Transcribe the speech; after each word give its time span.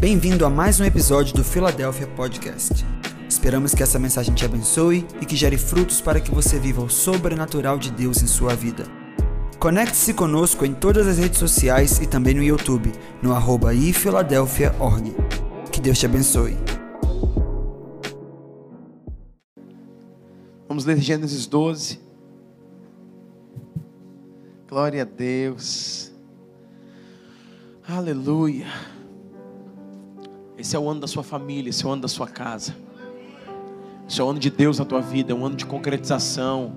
Bem-vindo 0.00 0.44
a 0.44 0.50
mais 0.50 0.80
um 0.80 0.84
episódio 0.84 1.34
do 1.34 1.44
Philadelphia 1.44 2.06
Podcast. 2.08 2.84
Esperamos 3.28 3.74
que 3.74 3.82
essa 3.82 3.98
mensagem 3.98 4.34
te 4.34 4.44
abençoe 4.44 5.06
e 5.20 5.24
que 5.24 5.36
gere 5.36 5.56
frutos 5.56 6.00
para 6.00 6.20
que 6.20 6.30
você 6.30 6.58
viva 6.58 6.82
o 6.82 6.90
sobrenatural 6.90 7.78
de 7.78 7.90
Deus 7.90 8.22
em 8.22 8.26
sua 8.26 8.54
vida. 8.54 8.84
Conecte-se 9.58 10.12
conosco 10.12 10.66
em 10.66 10.74
todas 10.74 11.06
as 11.06 11.18
redes 11.18 11.38
sociais 11.38 12.00
e 12.00 12.06
também 12.06 12.34
no 12.34 12.42
YouTube, 12.42 12.92
no 13.22 13.32
arroba 13.32 13.72
ifiladelphia.org. 13.72 15.14
Que 15.72 15.80
Deus 15.80 15.98
te 15.98 16.06
abençoe. 16.06 16.56
Vamos 20.68 20.84
ler 20.84 20.98
Gênesis 20.98 21.46
12. 21.46 22.00
Glória 24.68 25.02
a 25.02 25.04
Deus. 25.06 26.12
Aleluia. 27.86 28.93
Esse 30.56 30.76
é 30.76 30.78
o 30.78 30.88
ano 30.88 31.00
da 31.00 31.06
sua 31.06 31.22
família, 31.22 31.70
esse 31.70 31.84
é 31.84 31.88
o 31.88 31.90
ano 31.90 32.02
da 32.02 32.08
sua 32.08 32.28
casa. 32.28 32.74
Esse 34.08 34.20
é 34.20 34.24
o 34.24 34.28
ano 34.28 34.38
de 34.38 34.50
Deus 34.50 34.78
na 34.78 34.84
tua 34.84 35.00
vida, 35.00 35.32
é 35.32 35.34
um 35.34 35.44
ano 35.44 35.56
de 35.56 35.66
concretização, 35.66 36.72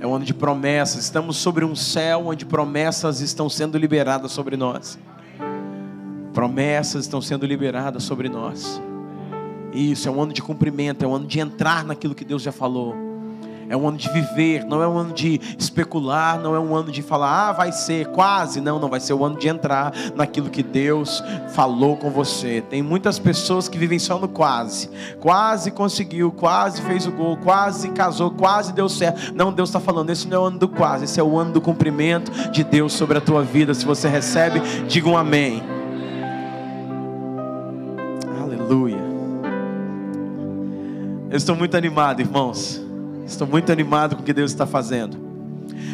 é 0.00 0.06
um 0.06 0.14
ano 0.14 0.24
de 0.24 0.32
promessas. 0.32 1.04
Estamos 1.04 1.36
sobre 1.36 1.64
um 1.64 1.76
céu 1.76 2.28
onde 2.28 2.46
promessas 2.46 3.20
estão 3.20 3.48
sendo 3.48 3.76
liberadas 3.76 4.32
sobre 4.32 4.56
nós. 4.56 4.98
Promessas 6.32 7.04
estão 7.04 7.20
sendo 7.20 7.44
liberadas 7.44 8.04
sobre 8.04 8.28
nós. 8.28 8.80
Isso 9.72 10.08
é 10.08 10.10
um 10.10 10.22
ano 10.22 10.32
de 10.32 10.42
cumprimento, 10.42 11.04
é 11.04 11.08
um 11.08 11.14
ano 11.14 11.26
de 11.26 11.40
entrar 11.40 11.84
naquilo 11.84 12.14
que 12.14 12.24
Deus 12.24 12.42
já 12.42 12.52
falou 12.52 13.09
é 13.70 13.76
um 13.76 13.86
ano 13.86 13.96
de 13.96 14.12
viver, 14.12 14.64
não 14.64 14.82
é 14.82 14.88
um 14.88 14.98
ano 14.98 15.12
de 15.12 15.40
especular, 15.56 16.40
não 16.40 16.56
é 16.56 16.58
um 16.58 16.74
ano 16.74 16.90
de 16.90 17.02
falar, 17.02 17.50
ah, 17.50 17.52
vai 17.52 17.70
ser 17.70 18.08
quase, 18.08 18.60
não, 18.60 18.80
não, 18.80 18.88
vai 18.88 18.98
ser 18.98 19.12
o 19.12 19.24
ano 19.24 19.38
de 19.38 19.46
entrar 19.46 19.94
naquilo 20.16 20.50
que 20.50 20.60
Deus 20.60 21.22
falou 21.54 21.96
com 21.96 22.10
você. 22.10 22.64
Tem 22.68 22.82
muitas 22.82 23.20
pessoas 23.20 23.68
que 23.68 23.78
vivem 23.78 24.00
só 24.00 24.18
no 24.18 24.26
quase, 24.26 24.90
quase 25.20 25.70
conseguiu, 25.70 26.32
quase 26.32 26.82
fez 26.82 27.06
o 27.06 27.12
gol, 27.12 27.36
quase 27.36 27.90
casou, 27.90 28.32
quase 28.32 28.72
deu 28.72 28.88
certo. 28.88 29.32
Não, 29.36 29.52
Deus 29.52 29.68
está 29.68 29.78
falando, 29.78 30.10
esse 30.10 30.26
não 30.26 30.36
é 30.36 30.40
o 30.40 30.44
ano 30.46 30.58
do 30.58 30.68
quase, 30.68 31.04
esse 31.04 31.20
é 31.20 31.22
o 31.22 31.38
ano 31.38 31.52
do 31.52 31.60
cumprimento 31.60 32.32
de 32.50 32.64
Deus 32.64 32.92
sobre 32.92 33.18
a 33.18 33.20
tua 33.20 33.44
vida. 33.44 33.72
Se 33.72 33.86
você 33.86 34.08
recebe, 34.08 34.60
diga 34.88 35.08
um 35.08 35.16
amém. 35.16 35.62
Aleluia. 38.42 38.98
Eu 41.30 41.36
estou 41.36 41.54
muito 41.54 41.76
animado, 41.76 42.18
irmãos. 42.18 42.79
Estou 43.30 43.46
muito 43.46 43.70
animado 43.70 44.16
com 44.16 44.22
o 44.22 44.24
que 44.24 44.32
Deus 44.32 44.50
está 44.50 44.66
fazendo. 44.66 45.16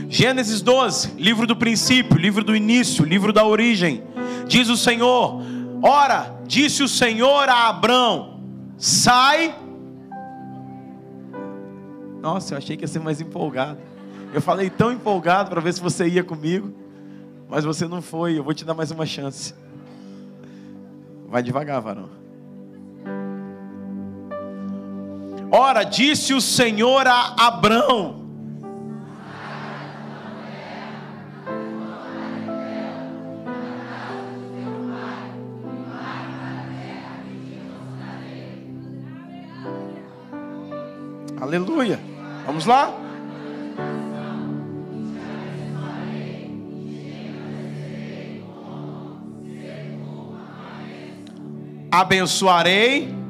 Gênesis 0.09 0.63
12, 0.63 1.13
livro 1.19 1.47
do 1.47 1.55
princípio, 1.55 2.17
livro 2.17 2.43
do 2.43 2.57
início, 2.57 3.05
livro 3.05 3.31
da 3.31 3.45
origem. 3.45 4.03
Diz 4.49 4.71
o 4.71 4.77
Senhor: 4.77 5.43
Ora, 5.83 6.35
disse 6.47 6.83
o 6.83 6.89
Senhor 6.89 7.47
a 7.47 7.69
Abrão: 7.69 8.41
Sai. 8.79 9.55
Nossa, 12.23 12.55
eu 12.55 12.59
achei 12.59 12.75
que 12.75 12.85
ia 12.85 12.89
ser 12.89 13.01
mais 13.01 13.21
empolgado. 13.21 13.79
Eu 14.33 14.41
falei 14.41 14.71
tão 14.71 14.91
empolgado 14.91 15.51
para 15.51 15.61
ver 15.61 15.75
se 15.75 15.81
você 15.81 16.09
ia 16.09 16.25
comigo, 16.25 16.73
mas 17.51 17.67
você 17.67 17.87
não 17.87 18.01
foi. 18.01 18.39
Eu 18.39 18.45
vou 18.45 18.55
te 18.55 18.65
dar 18.65 18.73
mais 18.73 18.91
uma 18.91 19.05
chance. 19.05 19.55
Vai 21.29 21.43
devagar, 21.43 21.83
varão. 21.83 22.09
Ora, 25.59 25.85
disse 25.85 26.35
o 26.35 26.41
Senhor 26.41 27.07
a 27.07 27.35
Abrão: 27.39 28.27
Aleluia. 41.41 41.99
Vamos 42.45 42.67
lá? 42.67 42.95
Abençoarei 51.91 53.26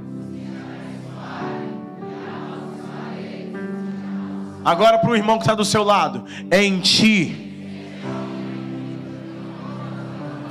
Agora 4.67 4.99
para 4.99 5.11
o 5.11 5.15
irmão 5.15 5.37
que 5.39 5.45
está 5.45 5.55
do 5.55 5.65
seu 5.65 5.85
lado. 5.85 6.25
Em 6.51 6.81
ti. 6.81 7.45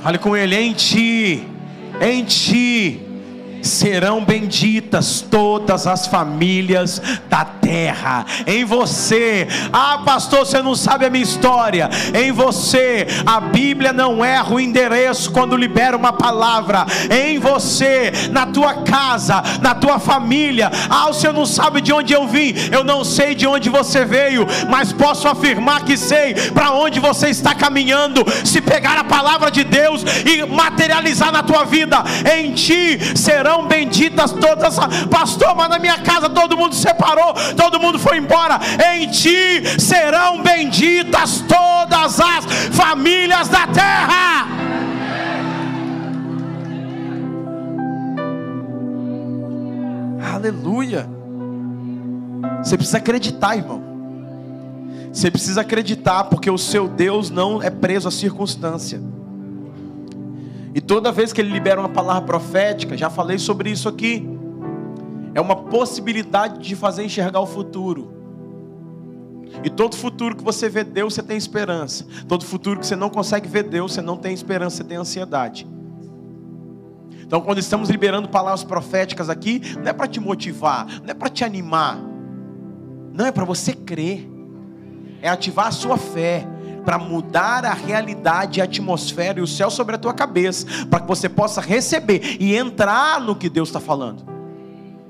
Fale 0.02 0.16
com 0.16 0.34
ele, 0.34 0.56
em 0.56 0.72
ti. 0.72 1.46
Em 2.00 2.24
ti 2.24 3.02
serão 3.62 4.24
benditas 4.24 5.20
todas 5.20 5.86
as 5.86 6.06
famílias 6.06 7.02
da 7.28 7.44
terra. 7.66 8.24
Em 8.46 8.64
você, 8.64 9.48
ah, 9.72 9.98
pastor, 10.04 10.46
você 10.46 10.62
não 10.62 10.76
sabe 10.76 11.04
a 11.04 11.10
minha 11.10 11.24
história. 11.24 11.90
Em 12.14 12.30
você, 12.30 13.08
a 13.26 13.40
Bíblia 13.40 13.92
não 13.92 14.24
erra 14.24 14.54
o 14.54 14.60
endereço 14.60 15.32
quando 15.32 15.56
libera 15.56 15.96
uma 15.96 16.12
palavra. 16.12 16.86
Em 17.10 17.40
você, 17.40 18.12
na 18.30 18.46
tua 18.46 18.74
casa, 18.84 19.42
na 19.60 19.74
tua 19.74 19.98
família. 19.98 20.70
Ah, 20.88 21.06
você 21.08 21.32
não 21.32 21.44
sabe 21.44 21.80
de 21.80 21.92
onde 21.92 22.12
eu 22.12 22.28
vim. 22.28 22.54
Eu 22.70 22.84
não 22.84 23.02
sei 23.02 23.34
de 23.34 23.48
onde 23.48 23.68
você 23.68 24.04
veio, 24.04 24.46
mas 24.70 24.92
posso 24.92 25.26
afirmar 25.26 25.84
que 25.84 25.96
sei 25.96 26.34
para 26.52 26.70
onde 26.70 27.00
você 27.00 27.30
está 27.30 27.52
caminhando. 27.52 28.24
Se 28.44 28.60
pegar 28.60 28.96
a 28.96 29.04
palavra 29.04 29.50
de 29.50 29.64
Deus 29.64 30.04
e 30.24 30.46
materializar 30.46 31.32
na 31.32 31.42
tua 31.42 31.64
vida, 31.64 32.04
em 32.32 32.52
ti 32.52 32.98
serão 33.16 33.66
benditas 33.66 34.30
todas. 34.30 34.78
Pastor, 35.10 35.56
mas 35.56 35.68
na 35.68 35.80
minha 35.80 35.98
casa 35.98 36.28
todo 36.28 36.56
mundo 36.56 36.76
separou, 36.76 37.34
todo 37.56 37.80
mundo 37.80 37.98
foi 37.98 38.18
embora. 38.18 38.60
Em 38.94 39.10
ti 39.10 39.80
serão 39.80 40.42
benditas 40.42 41.40
todas 41.40 42.20
as 42.20 42.44
famílias 42.72 43.48
da 43.48 43.66
terra. 43.66 44.46
Aleluia. 50.34 51.08
Você 52.62 52.76
precisa 52.76 52.98
acreditar, 52.98 53.56
irmão. 53.56 53.82
Você 55.12 55.30
precisa 55.30 55.62
acreditar, 55.62 56.24
porque 56.24 56.50
o 56.50 56.58
seu 56.58 56.86
Deus 56.86 57.30
não 57.30 57.62
é 57.62 57.70
preso 57.70 58.06
à 58.06 58.10
circunstância. 58.10 59.00
E 60.74 60.80
toda 60.80 61.10
vez 61.10 61.32
que 61.32 61.40
ele 61.40 61.50
libera 61.50 61.80
uma 61.80 61.88
palavra 61.88 62.22
profética, 62.22 62.98
já 62.98 63.08
falei 63.08 63.38
sobre 63.38 63.70
isso 63.70 63.88
aqui, 63.88 64.28
é 65.36 65.40
uma 65.40 65.54
possibilidade 65.54 66.66
de 66.66 66.74
fazer 66.74 67.04
enxergar 67.04 67.40
o 67.40 67.46
futuro. 67.46 68.10
E 69.62 69.68
todo 69.68 69.94
futuro 69.94 70.34
que 70.34 70.42
você 70.42 70.66
vê 70.66 70.82
Deus, 70.82 71.12
você 71.12 71.22
tem 71.22 71.36
esperança. 71.36 72.06
Todo 72.26 72.42
futuro 72.42 72.80
que 72.80 72.86
você 72.86 72.96
não 72.96 73.10
consegue 73.10 73.46
ver 73.46 73.64
Deus, 73.64 73.92
você 73.92 74.00
não 74.00 74.16
tem 74.16 74.32
esperança, 74.32 74.78
você 74.78 74.84
tem 74.84 74.96
ansiedade. 74.96 75.68
Então, 77.20 77.42
quando 77.42 77.58
estamos 77.58 77.90
liberando 77.90 78.30
palavras 78.30 78.64
proféticas 78.64 79.28
aqui, 79.28 79.60
não 79.76 79.90
é 79.90 79.92
para 79.92 80.06
te 80.06 80.18
motivar, 80.18 80.86
não 81.02 81.10
é 81.10 81.14
para 81.14 81.28
te 81.28 81.44
animar, 81.44 81.98
não 83.12 83.26
é 83.26 83.30
para 83.30 83.44
você 83.44 83.74
crer, 83.74 84.26
é 85.20 85.28
ativar 85.28 85.66
a 85.66 85.72
sua 85.72 85.98
fé, 85.98 86.46
para 86.82 86.96
mudar 86.96 87.62
a 87.66 87.74
realidade, 87.74 88.62
a 88.62 88.64
atmosfera 88.64 89.38
e 89.38 89.42
o 89.42 89.46
céu 89.46 89.68
sobre 89.68 89.96
a 89.96 89.98
tua 89.98 90.14
cabeça, 90.14 90.66
para 90.88 91.00
que 91.00 91.06
você 91.06 91.28
possa 91.28 91.60
receber 91.60 92.38
e 92.40 92.56
entrar 92.56 93.20
no 93.20 93.36
que 93.36 93.50
Deus 93.50 93.68
está 93.68 93.80
falando. 93.80 94.35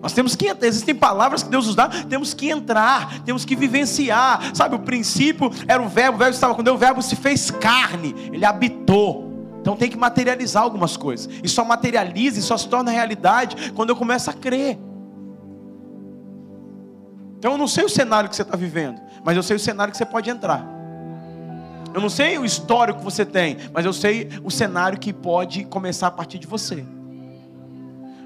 Nós 0.07 0.13
temos 0.13 0.37
que 0.37 0.47
existem 0.63 0.95
palavras 0.95 1.43
que 1.43 1.49
Deus 1.49 1.67
nos 1.67 1.75
dá, 1.75 1.89
temos 1.89 2.33
que 2.33 2.49
entrar, 2.49 3.23
temos 3.25 3.45
que 3.45 3.57
vivenciar. 3.57 4.55
Sabe, 4.55 4.77
o 4.77 4.79
princípio 4.79 5.51
era 5.67 5.83
o 5.83 5.89
verbo, 5.89 6.15
o 6.15 6.19
verbo 6.19 6.33
estava 6.33 6.55
com 6.55 6.63
Deus, 6.63 6.77
o 6.77 6.79
verbo 6.79 7.03
se 7.03 7.17
fez 7.17 7.51
carne, 7.51 8.15
ele 8.33 8.45
habitou. 8.45 9.59
Então 9.61 9.75
tem 9.75 9.91
que 9.91 9.97
materializar 9.97 10.63
algumas 10.63 10.97
coisas. 10.97 11.29
E 11.43 11.49
só 11.49 11.65
materializa 11.65 12.39
e 12.39 12.43
só 12.43 12.57
se 12.57 12.69
torna 12.69 12.93
realidade 12.93 13.73
quando 13.73 13.91
eu 13.91 13.97
começo 13.97 14.31
a 14.31 14.33
crer. 14.33 14.79
Então 17.37 17.51
eu 17.51 17.59
não 17.59 17.67
sei 17.67 17.85
o 17.85 17.89
cenário 17.89 18.31
que 18.31 18.37
você 18.37 18.43
está 18.43 18.57
vivendo, 18.57 19.01
mas 19.25 19.37
eu 19.37 19.43
sei 19.43 19.57
o 19.57 19.59
cenário 19.59 19.91
que 19.91 19.99
você 19.99 20.07
pode 20.07 20.31
entrar. 20.31 20.65
Eu 21.93 22.01
não 22.01 22.09
sei 22.09 22.39
o 22.39 22.45
histórico 22.45 23.01
que 23.01 23.05
você 23.05 23.25
tem, 23.25 23.57
mas 23.73 23.85
eu 23.85 23.93
sei 23.93 24.29
o 24.45 24.53
cenário 24.53 25.01
que 25.01 25.13
pode 25.13 25.65
começar 25.65 26.07
a 26.07 26.13
partir 26.13 26.39
de 26.39 26.47
você. 26.47 26.87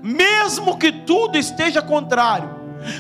Mesmo 0.03 0.79
que 0.79 0.91
tudo 0.91 1.37
esteja 1.37 1.83
contrário, 1.83 2.49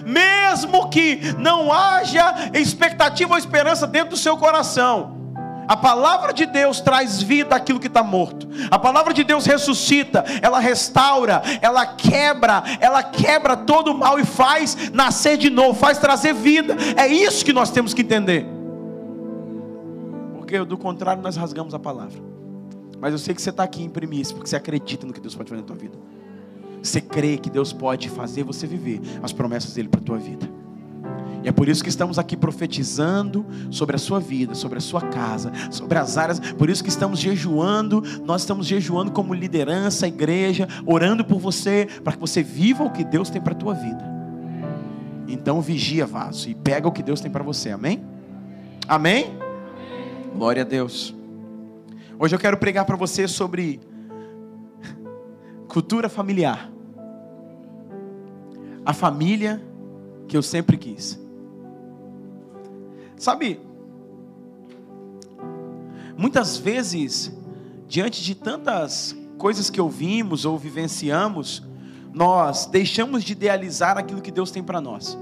mesmo 0.04 0.88
que 0.90 1.20
não 1.38 1.72
haja 1.72 2.50
expectativa 2.54 3.32
ou 3.32 3.38
esperança 3.38 3.86
dentro 3.86 4.10
do 4.10 4.16
seu 4.16 4.36
coração, 4.36 5.18
a 5.66 5.76
palavra 5.76 6.32
de 6.32 6.46
Deus 6.46 6.80
traz 6.80 7.22
vida 7.22 7.54
àquilo 7.54 7.78
que 7.78 7.86
está 7.86 8.02
morto. 8.02 8.48
A 8.70 8.78
palavra 8.78 9.14
de 9.14 9.22
Deus 9.22 9.46
ressuscita, 9.46 10.24
ela 10.42 10.58
restaura, 10.58 11.42
ela 11.62 11.86
quebra, 11.86 12.64
ela 12.80 13.02
quebra 13.02 13.56
todo 13.56 13.92
o 13.92 13.98
mal 13.98 14.18
e 14.18 14.24
faz 14.24 14.90
nascer 14.90 15.36
de 15.36 15.48
novo, 15.48 15.78
faz 15.78 15.98
trazer 15.98 16.34
vida. 16.34 16.76
É 16.96 17.06
isso 17.06 17.44
que 17.44 17.52
nós 17.52 17.70
temos 17.70 17.94
que 17.94 18.02
entender 18.02 18.60
porque 20.50 20.64
do 20.64 20.76
contrário 20.76 21.22
nós 21.22 21.36
rasgamos 21.36 21.74
a 21.74 21.78
palavra. 21.78 22.20
Mas 22.98 23.12
eu 23.12 23.18
sei 23.18 23.32
que 23.32 23.40
você 23.40 23.50
está 23.50 23.62
aqui 23.62 23.84
em 23.84 23.88
primícia, 23.88 24.34
porque 24.34 24.50
você 24.50 24.56
acredita 24.56 25.06
no 25.06 25.12
que 25.12 25.20
Deus 25.20 25.34
pode 25.34 25.48
fazer 25.48 25.60
na 25.60 25.66
tua 25.66 25.76
vida. 25.76 25.96
Você 26.82 27.00
crê 27.00 27.36
que 27.36 27.50
Deus 27.50 27.72
pode 27.72 28.08
fazer 28.08 28.42
você 28.42 28.66
viver 28.66 29.00
as 29.22 29.32
promessas 29.32 29.74
dele 29.74 29.88
para 29.88 30.00
a 30.00 30.04
tua 30.04 30.18
vida. 30.18 30.48
E 31.42 31.48
é 31.48 31.52
por 31.52 31.68
isso 31.68 31.82
que 31.82 31.88
estamos 31.88 32.18
aqui 32.18 32.36
profetizando 32.36 33.46
sobre 33.70 33.96
a 33.96 33.98
sua 33.98 34.20
vida, 34.20 34.54
sobre 34.54 34.78
a 34.78 34.80
sua 34.80 35.00
casa, 35.00 35.50
sobre 35.70 35.98
as 35.98 36.18
áreas. 36.18 36.38
Por 36.38 36.68
isso 36.68 36.82
que 36.82 36.90
estamos 36.90 37.18
jejuando. 37.18 38.02
Nós 38.24 38.42
estamos 38.42 38.66
jejuando 38.66 39.10
como 39.10 39.32
liderança, 39.32 40.06
igreja, 40.06 40.68
orando 40.84 41.24
por 41.24 41.38
você, 41.38 41.88
para 42.04 42.12
que 42.12 42.18
você 42.18 42.42
viva 42.42 42.84
o 42.84 42.90
que 42.90 43.04
Deus 43.04 43.30
tem 43.30 43.40
para 43.40 43.54
a 43.54 43.56
tua 43.56 43.74
vida. 43.74 44.04
Então 45.26 45.60
vigia, 45.60 46.06
vaso, 46.06 46.48
e 46.48 46.54
pega 46.54 46.88
o 46.88 46.92
que 46.92 47.02
Deus 47.02 47.20
tem 47.20 47.30
para 47.30 47.42
você. 47.42 47.70
Amém? 47.70 48.04
Amém? 48.86 49.38
Glória 50.34 50.62
a 50.62 50.66
Deus. 50.66 51.14
Hoje 52.18 52.34
eu 52.34 52.38
quero 52.38 52.58
pregar 52.58 52.84
para 52.84 52.96
você 52.96 53.26
sobre 53.26 53.80
cultura 55.70 56.08
familiar. 56.08 56.68
A 58.84 58.92
família 58.92 59.62
que 60.26 60.36
eu 60.36 60.42
sempre 60.42 60.76
quis. 60.76 61.18
Sabe, 63.16 63.60
muitas 66.16 66.56
vezes, 66.56 67.32
diante 67.86 68.22
de 68.22 68.34
tantas 68.34 69.16
coisas 69.38 69.70
que 69.70 69.80
ouvimos 69.80 70.44
ou 70.44 70.58
vivenciamos, 70.58 71.62
nós 72.12 72.66
deixamos 72.66 73.22
de 73.22 73.32
idealizar 73.32 73.96
aquilo 73.96 74.20
que 74.20 74.32
Deus 74.32 74.50
tem 74.50 74.62
para 74.62 74.80
nós. 74.80 75.16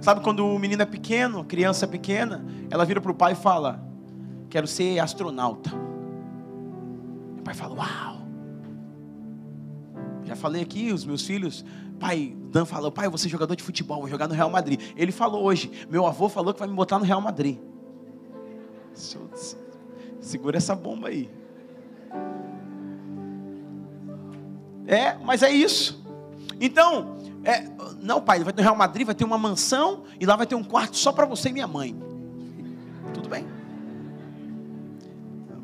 Sabe 0.00 0.22
quando 0.22 0.46
o 0.46 0.58
menino 0.58 0.82
é 0.82 0.86
pequeno, 0.86 1.44
criança 1.44 1.84
é 1.84 1.88
pequena, 1.88 2.42
ela 2.70 2.86
vira 2.86 3.00
para 3.00 3.12
o 3.12 3.14
pai 3.14 3.32
e 3.32 3.36
fala: 3.36 3.84
Quero 4.48 4.66
ser 4.66 4.98
astronauta. 4.98 5.70
O 7.38 7.42
pai 7.42 7.52
fala: 7.52 7.74
Uau! 7.74 8.19
Já 10.30 10.36
falei 10.36 10.62
aqui, 10.62 10.92
os 10.92 11.04
meus 11.04 11.26
filhos, 11.26 11.64
pai, 11.98 12.36
Dan 12.52 12.64
falou, 12.64 12.92
pai, 12.92 13.06
eu 13.06 13.10
vou 13.10 13.18
ser 13.18 13.28
jogador 13.28 13.56
de 13.56 13.64
futebol, 13.64 13.98
vou 13.98 14.08
jogar 14.08 14.28
no 14.28 14.34
Real 14.34 14.48
Madrid. 14.48 14.80
Ele 14.96 15.10
falou 15.10 15.42
hoje, 15.42 15.72
meu 15.90 16.06
avô 16.06 16.28
falou 16.28 16.54
que 16.54 16.60
vai 16.60 16.68
me 16.68 16.74
botar 16.76 17.00
no 17.00 17.04
Real 17.04 17.20
Madrid. 17.20 17.58
Segura 20.20 20.56
essa 20.56 20.72
bomba 20.76 21.08
aí. 21.08 21.28
É, 24.86 25.18
mas 25.18 25.42
é 25.42 25.50
isso. 25.50 26.00
Então, 26.60 27.16
é, 27.42 27.68
não, 28.00 28.22
pai, 28.22 28.44
vai 28.44 28.52
no 28.52 28.62
Real 28.62 28.76
Madrid, 28.76 29.04
vai 29.04 29.16
ter 29.16 29.24
uma 29.24 29.36
mansão 29.36 30.04
e 30.20 30.24
lá 30.24 30.36
vai 30.36 30.46
ter 30.46 30.54
um 30.54 30.62
quarto 30.62 30.96
só 30.96 31.10
para 31.10 31.26
você 31.26 31.48
e 31.48 31.52
minha 31.52 31.66
mãe. 31.66 32.00
Tudo 33.12 33.28
bem. 33.28 33.44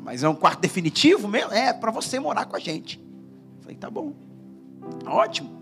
Mas 0.03 0.23
é 0.23 0.27
um 0.27 0.35
quarto 0.35 0.59
definitivo 0.59 1.25
mesmo? 1.25 1.53
É, 1.53 1.71
para 1.71 1.89
você 1.89 2.19
morar 2.19 2.43
com 2.43 2.57
a 2.57 2.59
gente. 2.59 3.01
Falei, 3.61 3.77
tá 3.77 3.89
bom. 3.89 4.26
Ótimo. 5.05 5.57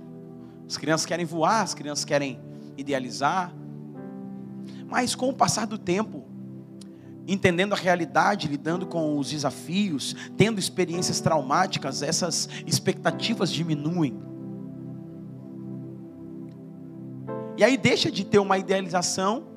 As 0.68 0.78
crianças 0.78 1.06
querem 1.06 1.26
voar, 1.26 1.62
as 1.62 1.74
crianças 1.74 2.06
querem 2.06 2.40
idealizar. 2.78 3.54
Mas 4.88 5.16
com 5.16 5.30
o 5.30 5.34
passar 5.34 5.66
do 5.66 5.78
tempo, 5.78 6.26
entendendo 7.28 7.74
a 7.74 7.76
realidade, 7.76 8.48
lidando 8.48 8.86
com 8.86 9.18
os 9.18 9.30
desafios, 9.30 10.16
tendo 10.38 10.60
experiências 10.60 11.20
traumáticas, 11.20 12.02
essas 12.02 12.50
expectativas 12.66 13.52
diminuem. 13.52 14.18
E 17.58 17.64
aí 17.64 17.78
deixa 17.78 18.12
de 18.12 18.26
ter 18.26 18.40
uma 18.40 18.58
idealização, 18.58 19.48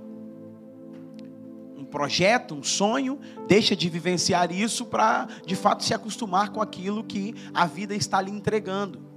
um 1.77 1.85
projeto, 1.85 2.55
um 2.55 2.63
sonho, 2.63 3.19
deixa 3.49 3.75
de 3.75 3.89
vivenciar 3.89 4.53
isso 4.53 4.87
para 4.87 5.27
de 5.45 5.57
fato 5.57 5.83
se 5.83 5.93
acostumar 5.93 6.51
com 6.51 6.63
aquilo 6.63 7.03
que 7.03 7.35
a 7.53 7.67
vida 7.67 7.95
está 7.95 8.21
lhe 8.21 8.31
entregando. 8.31 9.09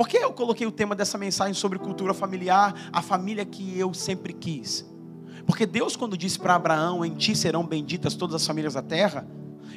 Por 0.00 0.08
que 0.08 0.16
eu 0.16 0.32
coloquei 0.32 0.66
o 0.66 0.72
tema 0.72 0.96
dessa 0.96 1.18
mensagem 1.18 1.52
sobre 1.52 1.78
cultura 1.78 2.14
familiar, 2.14 2.88
a 2.90 3.02
família 3.02 3.44
que 3.44 3.78
eu 3.78 3.92
sempre 3.92 4.32
quis? 4.32 4.82
Porque 5.44 5.66
Deus, 5.66 5.94
quando 5.94 6.16
disse 6.16 6.38
para 6.38 6.54
Abraão: 6.54 7.04
Em 7.04 7.14
ti 7.14 7.36
serão 7.36 7.66
benditas 7.66 8.14
todas 8.14 8.36
as 8.36 8.46
famílias 8.46 8.72
da 8.72 8.80
terra, 8.80 9.28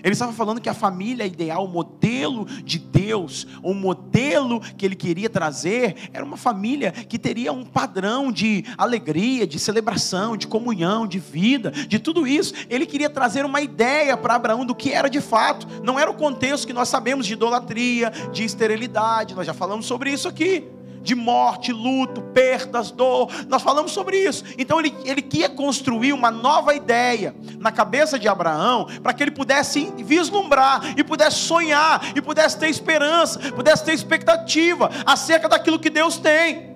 ele 0.04 0.14
estava 0.14 0.34
falando 0.34 0.62
que 0.62 0.70
a 0.70 0.74
família 0.74 1.26
ideal, 1.26 1.66
o 1.66 1.68
modelo 1.68 2.46
de 2.64 2.80
Deus, 2.80 3.46
o 3.62 3.74
modelo 3.74 4.60
que 4.60 4.86
ele 4.86 4.96
queria 4.96 5.30
trazer, 5.30 6.10
era 6.14 6.24
uma 6.24 6.38
família 6.38 6.92
que 6.92 7.20
teria 7.20 7.52
um 7.52 7.66
padrão 7.66 8.32
de 8.32 8.64
alegria, 8.78 9.46
de 9.46 9.60
celebração, 9.60 10.38
de 10.38 10.48
comunhão, 10.48 11.06
de 11.06 11.20
vida, 11.20 11.72
de 11.72 12.00
tudo 12.00 12.28
isso. 12.28 12.54
Ele 12.70 12.86
queria 12.86 13.10
trazer 13.10 13.46
uma 13.46 13.62
ideia 13.62 14.16
para 14.18 14.36
Abraão 14.36 14.66
do 14.66 14.76
que 14.76 14.92
era 14.92 15.10
de 15.10 15.22
fato. 15.22 15.68
Não 15.84 16.00
era 16.00 16.10
o 16.10 16.16
contexto 16.16 16.68
que 16.68 16.74
nós 16.74 16.90
sabemos 16.90 17.26
de 17.26 17.34
idolatria, 17.34 18.12
de 18.32 18.44
esterilidade, 18.44 19.36
nós 19.36 19.46
já 19.46 19.54
falamos 19.54 19.86
sobre 19.86 20.12
isso 20.12 20.28
aqui 20.28 20.64
de 21.04 21.14
morte, 21.14 21.72
luto, 21.72 22.22
perdas, 22.22 22.90
dor. 22.90 23.30
Nós 23.48 23.62
falamos 23.62 23.92
sobre 23.92 24.18
isso. 24.18 24.44
Então 24.58 24.80
ele, 24.80 24.96
ele 25.04 25.22
queria 25.22 25.50
construir 25.50 26.14
uma 26.14 26.32
nova 26.32 26.74
ideia 26.74 27.36
na 27.60 27.72
cabeça 27.72 28.18
de 28.18 28.28
Abraão, 28.28 28.88
para 29.04 29.14
que 29.14 29.22
ele 29.22 29.32
pudesse 29.32 29.92
vislumbrar, 29.98 30.98
e 30.98 31.04
pudesse 31.04 31.38
sonhar, 31.38 32.16
e 32.16 32.22
pudesse 32.22 32.58
ter 32.58 32.70
esperança, 32.70 33.40
pudesse 33.52 33.84
ter 33.84 33.94
expectativa 33.94 34.90
acerca 35.06 35.50
daquilo 35.50 35.78
que 35.78 35.90
Deus 35.90 36.18
tem. 36.18 36.74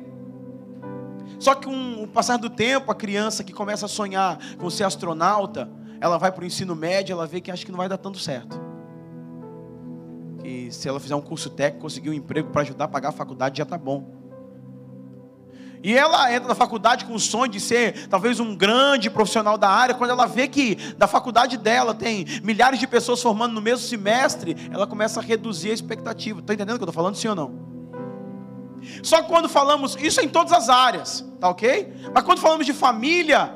Só 1.40 1.56
que 1.56 1.66
com 1.66 2.04
o 2.04 2.08
passar 2.08 2.38
do 2.38 2.50
tempo, 2.50 2.92
a 2.92 2.96
criança 2.96 3.44
que 3.44 3.54
começa 3.54 3.86
a 3.86 3.90
sonhar 3.90 4.38
com 4.58 4.70
ser 4.70 4.84
astronauta, 4.84 5.70
ela 6.02 6.18
vai 6.18 6.32
para 6.32 6.44
o 6.44 6.48
ensino 6.48 6.76
médio, 6.76 7.14
ela 7.14 7.26
vê 7.26 7.40
que 7.40 7.52
acha 7.52 7.66
que 7.66 7.72
não 7.72 7.78
vai 7.78 7.88
dar 7.88 7.98
tanto 7.98 8.20
certo. 8.20 8.60
Que 10.48 10.72
se 10.72 10.88
ela 10.88 10.98
fizer 10.98 11.14
um 11.14 11.20
curso 11.20 11.50
técnico, 11.50 11.82
conseguir 11.82 12.10
um 12.10 12.14
emprego 12.14 12.52
para 12.52 12.62
ajudar 12.62 12.86
a 12.86 12.88
pagar 12.88 13.10
a 13.10 13.12
faculdade, 13.12 13.58
já 13.58 13.64
está 13.64 13.78
bom. 13.78 14.10
E 15.84 15.94
ela 15.94 16.34
entra 16.34 16.48
na 16.48 16.56
faculdade 16.56 17.04
com 17.04 17.14
o 17.16 17.20
sonho 17.20 17.52
de 17.52 17.60
ser 17.60 18.08
talvez 18.08 18.40
um 18.40 18.56
grande 18.56 19.10
profissional 19.10 19.58
da 19.58 19.68
área. 19.68 19.94
Quando 19.94 20.12
ela 20.12 20.26
vê 20.26 20.48
que 20.48 20.76
da 20.94 21.06
faculdade 21.06 21.58
dela 21.58 21.94
tem 21.94 22.26
milhares 22.46 22.80
de 22.80 22.88
pessoas 22.88 23.22
formando 23.22 23.56
no 23.56 23.62
mesmo 23.62 23.86
semestre, 23.86 24.56
ela 24.72 24.88
começa 24.88 25.20
a 25.20 25.24
reduzir 25.24 25.72
a 25.72 25.74
expectativa. 25.74 26.40
Está 26.40 26.54
entendendo 26.54 26.76
o 26.76 26.80
que 26.80 26.84
eu 26.84 26.90
estou 26.90 27.04
falando, 27.04 27.16
sim 27.16 27.28
ou 27.28 27.36
não? 27.36 27.52
Só 29.04 29.24
quando 29.24 29.50
falamos, 29.50 29.98
isso 30.00 30.22
é 30.22 30.24
em 30.24 30.30
todas 30.30 30.54
as 30.54 30.70
áreas, 30.70 31.26
tá 31.42 31.50
ok? 31.50 31.94
Mas 32.14 32.24
quando 32.24 32.40
falamos 32.40 32.66
de 32.66 32.72
família, 32.72 33.54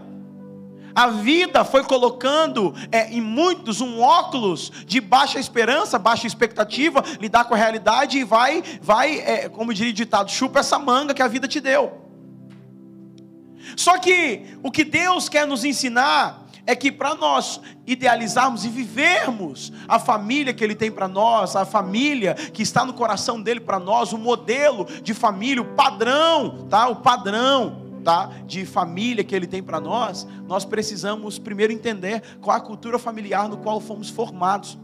a 0.96 1.08
vida 1.08 1.64
foi 1.64 1.84
colocando 1.84 2.74
é, 2.92 3.10
em 3.12 3.22
muitos 3.22 3.82
um 3.82 4.02
óculos 4.02 4.72
de 4.86 5.00
baixa 5.00 5.40
esperança, 5.40 5.98
baixa 5.98 6.28
expectativa, 6.28 7.04
lidar 7.20 7.46
com 7.46 7.54
a 7.54 7.58
realidade 7.58 8.18
e 8.18 8.24
vai, 8.24 8.64
vai, 8.82 9.20
é, 9.20 9.50
como 9.50 9.74
diria 9.74 9.92
o 9.92 9.96
ditado, 9.96 10.32
chupa 10.32 10.60
essa 10.60 10.78
manga 10.78 11.14
que 11.14 11.22
a 11.22 11.28
vida 11.28 11.48
te 11.48 11.60
deu. 11.60 12.02
Só 13.76 13.98
que 13.98 14.58
o 14.62 14.72
que 14.72 14.84
Deus 14.84 15.30
quer 15.30 15.48
nos 15.48 15.64
ensinar 15.64 16.42
é 16.66 16.76
que 16.76 16.92
para 16.92 17.16
nós 17.16 17.60
idealizarmos 17.88 18.66
e 18.66 18.70
vivermos 18.70 19.74
a 19.88 19.98
família 19.98 20.54
que 20.54 20.64
Ele 20.64 20.76
tem 20.76 20.92
para 20.92 21.08
nós, 21.08 21.56
a 21.56 21.66
família 21.66 22.36
que 22.36 22.62
está 22.62 22.86
no 22.86 22.94
coração 22.94 23.42
dele 23.42 23.60
para 23.60 23.80
nós, 23.80 24.14
o 24.14 24.18
modelo 24.18 24.86
de 25.02 25.14
família, 25.14 25.62
o 25.62 25.74
padrão, 25.76 26.68
tá? 26.70 26.88
O 26.88 26.98
padrão. 26.98 27.91
Tá? 28.04 28.32
de 28.48 28.66
família 28.66 29.24
que 29.24 29.36
ele 29.36 29.46
tem 29.46 29.62
para 29.62 29.80
nós, 29.80 30.28
nós 30.48 30.66
precisamos 30.66 31.38
primeiro 31.38 31.72
entender 31.72 32.24
qual 32.42 32.58
a 32.58 32.60
cultura 32.60 32.98
familiar 32.98 33.48
no 33.48 33.58
qual 33.58 33.80
fomos 33.80 34.10
formados. 34.10 34.78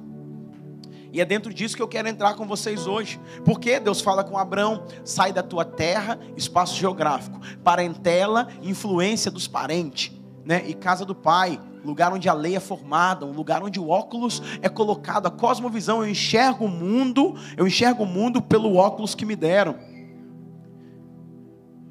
E 1.11 1.21
é 1.21 1.25
dentro 1.25 1.53
disso 1.53 1.75
que 1.75 1.81
eu 1.81 1.87
quero 1.87 2.07
entrar 2.07 2.35
com 2.35 2.45
vocês 2.45 2.85
hoje. 2.85 3.19
Porque 3.43 3.79
Deus 3.79 4.01
fala 4.01 4.23
com 4.23 4.37
Abraão: 4.37 4.85
sai 5.03 5.31
da 5.31 5.41
tua 5.41 5.65
terra, 5.65 6.19
espaço 6.35 6.75
geográfico, 6.75 7.39
parentela, 7.63 8.47
influência 8.61 9.31
dos 9.31 9.47
parentes, 9.47 10.11
né? 10.45 10.63
E 10.67 10.73
casa 10.73 11.05
do 11.05 11.15
pai, 11.15 11.59
lugar 11.83 12.13
onde 12.13 12.29
a 12.29 12.33
lei 12.33 12.55
é 12.55 12.59
formada, 12.59 13.25
um 13.25 13.31
lugar 13.31 13.63
onde 13.63 13.79
o 13.79 13.89
óculos 13.89 14.41
é 14.61 14.69
colocado, 14.69 15.27
a 15.27 15.31
cosmovisão. 15.31 16.03
Eu 16.03 16.09
enxergo 16.09 16.65
o 16.65 16.69
mundo, 16.69 17.35
eu 17.55 17.65
enxergo 17.65 18.03
o 18.03 18.07
mundo 18.07 18.41
pelo 18.41 18.75
óculos 18.75 19.15
que 19.15 19.25
me 19.25 19.35
deram. 19.35 19.75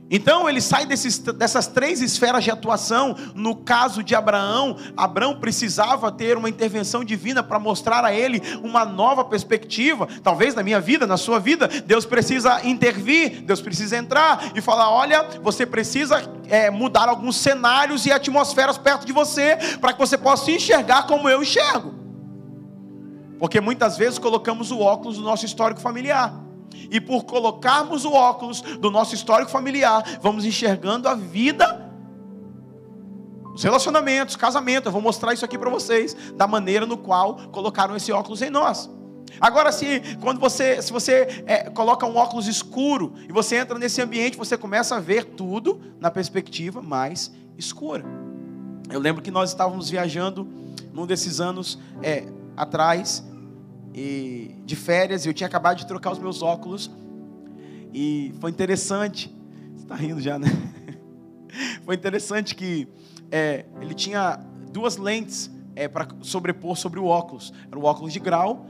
Então 0.09 0.49
ele 0.49 0.61
sai 0.61 0.87
desses, 0.87 1.19
dessas 1.19 1.67
três 1.67 2.01
esferas 2.01 2.45
de 2.45 2.51
atuação. 2.51 3.17
No 3.35 3.57
caso 3.57 4.03
de 4.03 4.15
Abraão, 4.15 4.77
Abraão 4.97 5.41
precisava 5.41 6.13
ter 6.13 6.37
uma 6.37 6.49
intervenção 6.49 7.05
divina 7.05 7.43
para 7.43 7.59
mostrar 7.59 8.05
a 8.05 8.15
ele 8.15 8.41
uma 8.63 8.85
nova 8.85 9.25
perspectiva. 9.25 10.07
Talvez 10.23 10.55
na 10.55 10.63
minha 10.63 10.81
vida, 10.81 11.07
na 11.07 11.17
sua 11.17 11.41
vida, 11.41 11.67
Deus 11.85 12.07
precisa 12.07 12.65
intervir, 12.65 13.43
Deus 13.43 13.61
precisa 13.61 13.97
entrar 13.97 14.53
e 14.55 14.61
falar: 14.61 14.91
olha, 14.91 15.25
você 15.43 15.67
precisa 15.67 16.23
é, 16.49 16.71
mudar 16.71 17.09
alguns 17.09 17.37
cenários 17.37 18.07
e 18.07 18.13
atmosferas 18.13 18.79
perto 18.79 19.05
de 19.05 19.13
você 19.13 19.57
para 19.81 19.93
que 19.93 19.99
você 19.99 20.17
possa 20.17 20.51
enxergar 20.53 21.09
como 21.09 21.29
eu 21.29 21.43
enxergo. 21.43 21.95
Porque 23.41 23.61
muitas 23.61 23.97
vezes 23.99 24.19
colocamos 24.19 24.71
o 24.71 24.79
óculos 24.79 25.17
do 25.17 25.23
nosso 25.23 25.45
histórico 25.45 25.81
familiar. 25.81 26.46
E 26.91 27.01
por 27.01 27.25
colocarmos 27.25 28.05
o 28.05 28.13
óculos 28.13 28.61
do 28.61 28.91
nosso 28.91 29.15
histórico 29.15 29.51
familiar, 29.51 30.19
vamos 30.21 30.45
enxergando 30.45 31.09
a 31.09 31.15
vida, 31.15 31.91
os 33.55 33.63
relacionamentos, 33.63 34.37
casamento. 34.37 34.87
Eu 34.87 34.93
vou 34.93 35.01
mostrar 35.01 35.33
isso 35.33 35.45
aqui 35.45 35.59
para 35.59 35.71
vocês, 35.71 36.15
da 36.35 36.47
maneira 36.47 36.87
no 36.87 36.97
qual 36.97 37.37
colocaram 37.51 37.97
esse 37.97 38.13
óculos 38.13 38.43
em 38.43 38.51
nós. 38.51 38.91
Agora, 39.41 39.71
se 39.73 40.01
quando 40.21 40.39
você, 40.39 40.81
se 40.81 40.93
você 40.93 41.43
é, 41.47 41.69
coloca 41.71 42.07
um 42.07 42.17
óculos 42.17 42.47
escuro 42.47 43.13
e 43.29 43.33
você 43.33 43.57
entra 43.57 43.79
nesse 43.79 44.01
ambiente, 44.01 44.37
você 44.37 44.57
começa 44.57 44.97
a 44.97 45.01
ver 45.01 45.25
tudo 45.25 45.81
na 46.01 46.11
perspectiva 46.11 46.81
mais 46.81 47.33
escura. 47.59 48.05
Eu 48.91 49.01
lembro 49.01 49.23
que 49.23 49.31
nós 49.31 49.51
estávamos 49.51 49.91
viajando 49.91 50.49
num 50.93 51.07
desses 51.07 51.41
anos 51.41 51.79
é, 52.03 52.25
atrás 52.57 53.25
e, 53.97 54.55
de 54.67 54.77
férias 54.77 55.25
e 55.25 55.29
eu 55.31 55.35
tinha 55.35 55.47
acabado 55.47 55.79
de 55.79 55.87
trocar 55.87 56.13
os 56.13 56.19
meus 56.19 56.43
óculos 56.43 56.91
e 57.95 58.35
foi 58.41 58.51
interessante. 58.51 59.35
Você 59.75 59.85
está 59.85 59.95
rindo 59.95 60.21
já, 60.21 60.39
né? 60.39 60.49
Foi 61.83 61.95
interessante 61.95 62.55
que 62.55 62.87
é, 63.31 63.65
ele 63.81 63.95
tinha 63.95 64.37
duas 64.71 64.99
lentes 64.99 65.51
é, 65.75 65.89
para 65.89 66.07
sobrepor 66.21 66.77
sobre 66.77 67.01
o 67.01 67.07
óculos. 67.07 67.55
Era 67.71 67.79
o 67.79 67.85
óculos 67.85 68.13
de 68.13 68.21
grau, 68.21 68.67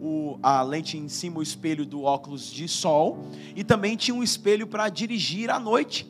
o, 0.00 0.38
a 0.40 0.62
lente 0.62 0.96
em 0.96 1.08
cima, 1.08 1.40
o 1.40 1.42
espelho 1.42 1.84
do 1.84 2.04
óculos 2.04 2.52
de 2.52 2.68
sol, 2.68 3.24
e 3.56 3.64
também 3.64 3.96
tinha 3.96 4.14
um 4.14 4.22
espelho 4.22 4.66
para 4.68 4.88
dirigir 4.88 5.50
à 5.50 5.58
noite. 5.58 6.08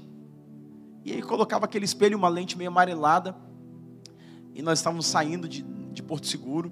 E 1.07 1.13
ele 1.13 1.23
colocava 1.23 1.65
aquele 1.65 1.87
espelho, 1.87 2.19
uma 2.19 2.29
lente 2.29 2.59
meio 2.59 2.69
amarelada, 2.69 3.35
e 4.55 4.61
nós 4.61 4.81
estávamos 4.81 5.07
saindo 5.07 5.49
de, 5.49 5.63
de 5.63 6.03
Porto 6.03 6.27
Seguro, 6.27 6.71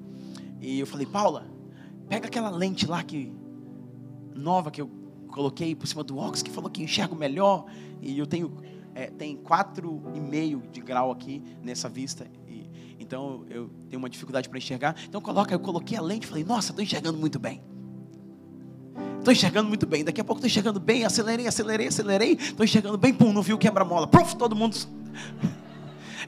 e 0.60 0.80
eu 0.80 0.86
falei, 0.86 1.06
Paula, 1.06 1.55
pega 2.08 2.26
aquela 2.26 2.50
lente 2.50 2.86
lá 2.86 3.02
que 3.02 3.32
nova 4.34 4.70
que 4.70 4.80
eu 4.80 4.90
coloquei 5.28 5.74
por 5.74 5.86
cima 5.86 6.04
do 6.04 6.16
óculos, 6.18 6.42
que 6.42 6.50
falou 6.50 6.70
que 6.70 6.82
enxergo 6.82 7.14
melhor, 7.14 7.66
e 8.00 8.18
eu 8.18 8.26
tenho 8.26 8.56
é, 8.94 9.06
tem 9.08 9.36
quatro 9.36 10.02
e 10.14 10.20
meio 10.20 10.62
de 10.72 10.80
grau 10.80 11.12
aqui 11.12 11.42
nessa 11.62 11.88
vista, 11.88 12.26
e, 12.48 12.70
então 12.98 13.44
eu 13.50 13.68
tenho 13.88 13.98
uma 13.98 14.08
dificuldade 14.08 14.48
para 14.48 14.58
enxergar. 14.58 14.96
Então 15.06 15.20
coloca, 15.20 15.54
eu 15.54 15.60
coloquei 15.60 15.96
a 15.96 16.00
lente, 16.00 16.26
falei, 16.26 16.44
nossa, 16.44 16.72
estou 16.72 16.82
enxergando 16.82 17.18
muito 17.18 17.38
bem. 17.38 17.62
Estou 19.18 19.32
enxergando 19.32 19.68
muito 19.68 19.86
bem. 19.86 20.04
Daqui 20.04 20.20
a 20.20 20.24
pouco 20.24 20.38
estou 20.38 20.46
enxergando 20.46 20.78
bem. 20.78 21.04
Acelerei, 21.04 21.48
acelerei, 21.48 21.88
acelerei. 21.88 22.32
Estou 22.34 22.64
enxergando 22.64 22.96
bem. 22.96 23.12
Pum, 23.12 23.32
não 23.32 23.42
viu 23.42 23.58
quebra-mola. 23.58 24.06
Puf, 24.06 24.36
todo 24.36 24.54
mundo. 24.54 24.76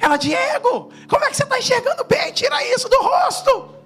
Ela, 0.00 0.16
Diego, 0.16 0.90
como 1.08 1.25
é 1.25 1.30
que 1.30 1.37
você 1.37 1.44
está 1.44 1.58
enxergando 1.61 2.04
bem? 2.04 2.32
Tira 2.32 2.61
isso 2.75 2.88
do 2.88 3.00
rosto. 3.00 3.77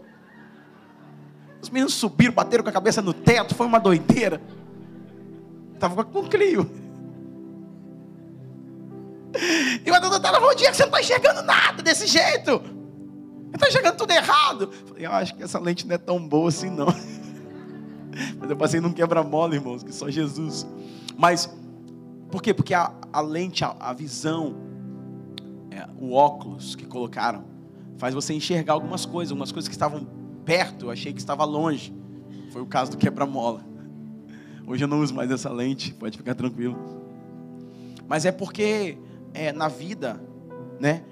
Os 1.62 1.70
meninos 1.70 1.94
subiram, 1.94 2.34
bateram 2.34 2.64
com 2.64 2.70
a 2.70 2.72
cabeça 2.72 3.00
no 3.00 3.14
teto. 3.14 3.54
Foi 3.54 3.64
uma 3.64 3.78
doideira. 3.78 4.42
Estava 5.74 6.04
com 6.04 6.24
Clio. 6.28 6.68
E 9.86 9.90
o 9.90 10.00
doutor 10.00 10.16
estava 10.16 10.54
que 10.54 10.64
você 10.64 10.82
não 10.82 10.88
está 10.88 11.00
enxergando 11.00 11.42
nada 11.42 11.80
desse 11.82 12.08
jeito. 12.08 12.60
Está 13.54 13.68
enxergando 13.68 13.96
tudo 13.96 14.10
errado. 14.10 14.70
Falei, 14.86 15.06
eu 15.06 15.12
acho 15.12 15.34
que 15.36 15.42
essa 15.42 15.58
lente 15.60 15.86
não 15.86 15.94
é 15.94 15.98
tão 15.98 16.26
boa 16.26 16.48
assim, 16.48 16.68
não. 16.68 16.86
Mas 18.38 18.50
eu 18.50 18.56
passei 18.56 18.80
num 18.80 18.92
quebra-mola, 18.92 19.54
irmãos, 19.54 19.82
que 19.82 19.92
só 19.92 20.10
Jesus. 20.10 20.66
Mas, 21.16 21.48
por 22.30 22.42
quê? 22.42 22.52
Porque 22.52 22.74
a, 22.74 22.92
a 23.12 23.20
lente, 23.20 23.64
a, 23.64 23.74
a 23.78 23.92
visão, 23.92 24.56
é, 25.70 25.86
o 25.98 26.12
óculos 26.12 26.74
que 26.74 26.86
colocaram, 26.86 27.44
faz 27.98 28.14
você 28.14 28.34
enxergar 28.34 28.72
algumas 28.72 29.06
coisas, 29.06 29.30
algumas 29.30 29.52
coisas 29.52 29.68
que 29.68 29.74
estavam 29.74 30.21
perto, 30.44 30.90
achei 30.90 31.12
que 31.12 31.20
estava 31.20 31.44
longe. 31.44 31.94
Foi 32.50 32.62
o 32.62 32.66
caso 32.66 32.92
do 32.92 32.96
quebra-mola. 32.96 33.64
Hoje 34.66 34.84
eu 34.84 34.88
não 34.88 35.00
uso 35.00 35.14
mais 35.14 35.30
essa 35.30 35.50
lente, 35.50 35.92
pode 35.94 36.16
ficar 36.16 36.34
tranquilo. 36.34 36.76
Mas 38.06 38.24
é 38.24 38.32
porque 38.32 38.98
é, 39.34 39.52
na 39.52 39.68
vida, 39.68 40.22
né, 40.78 41.04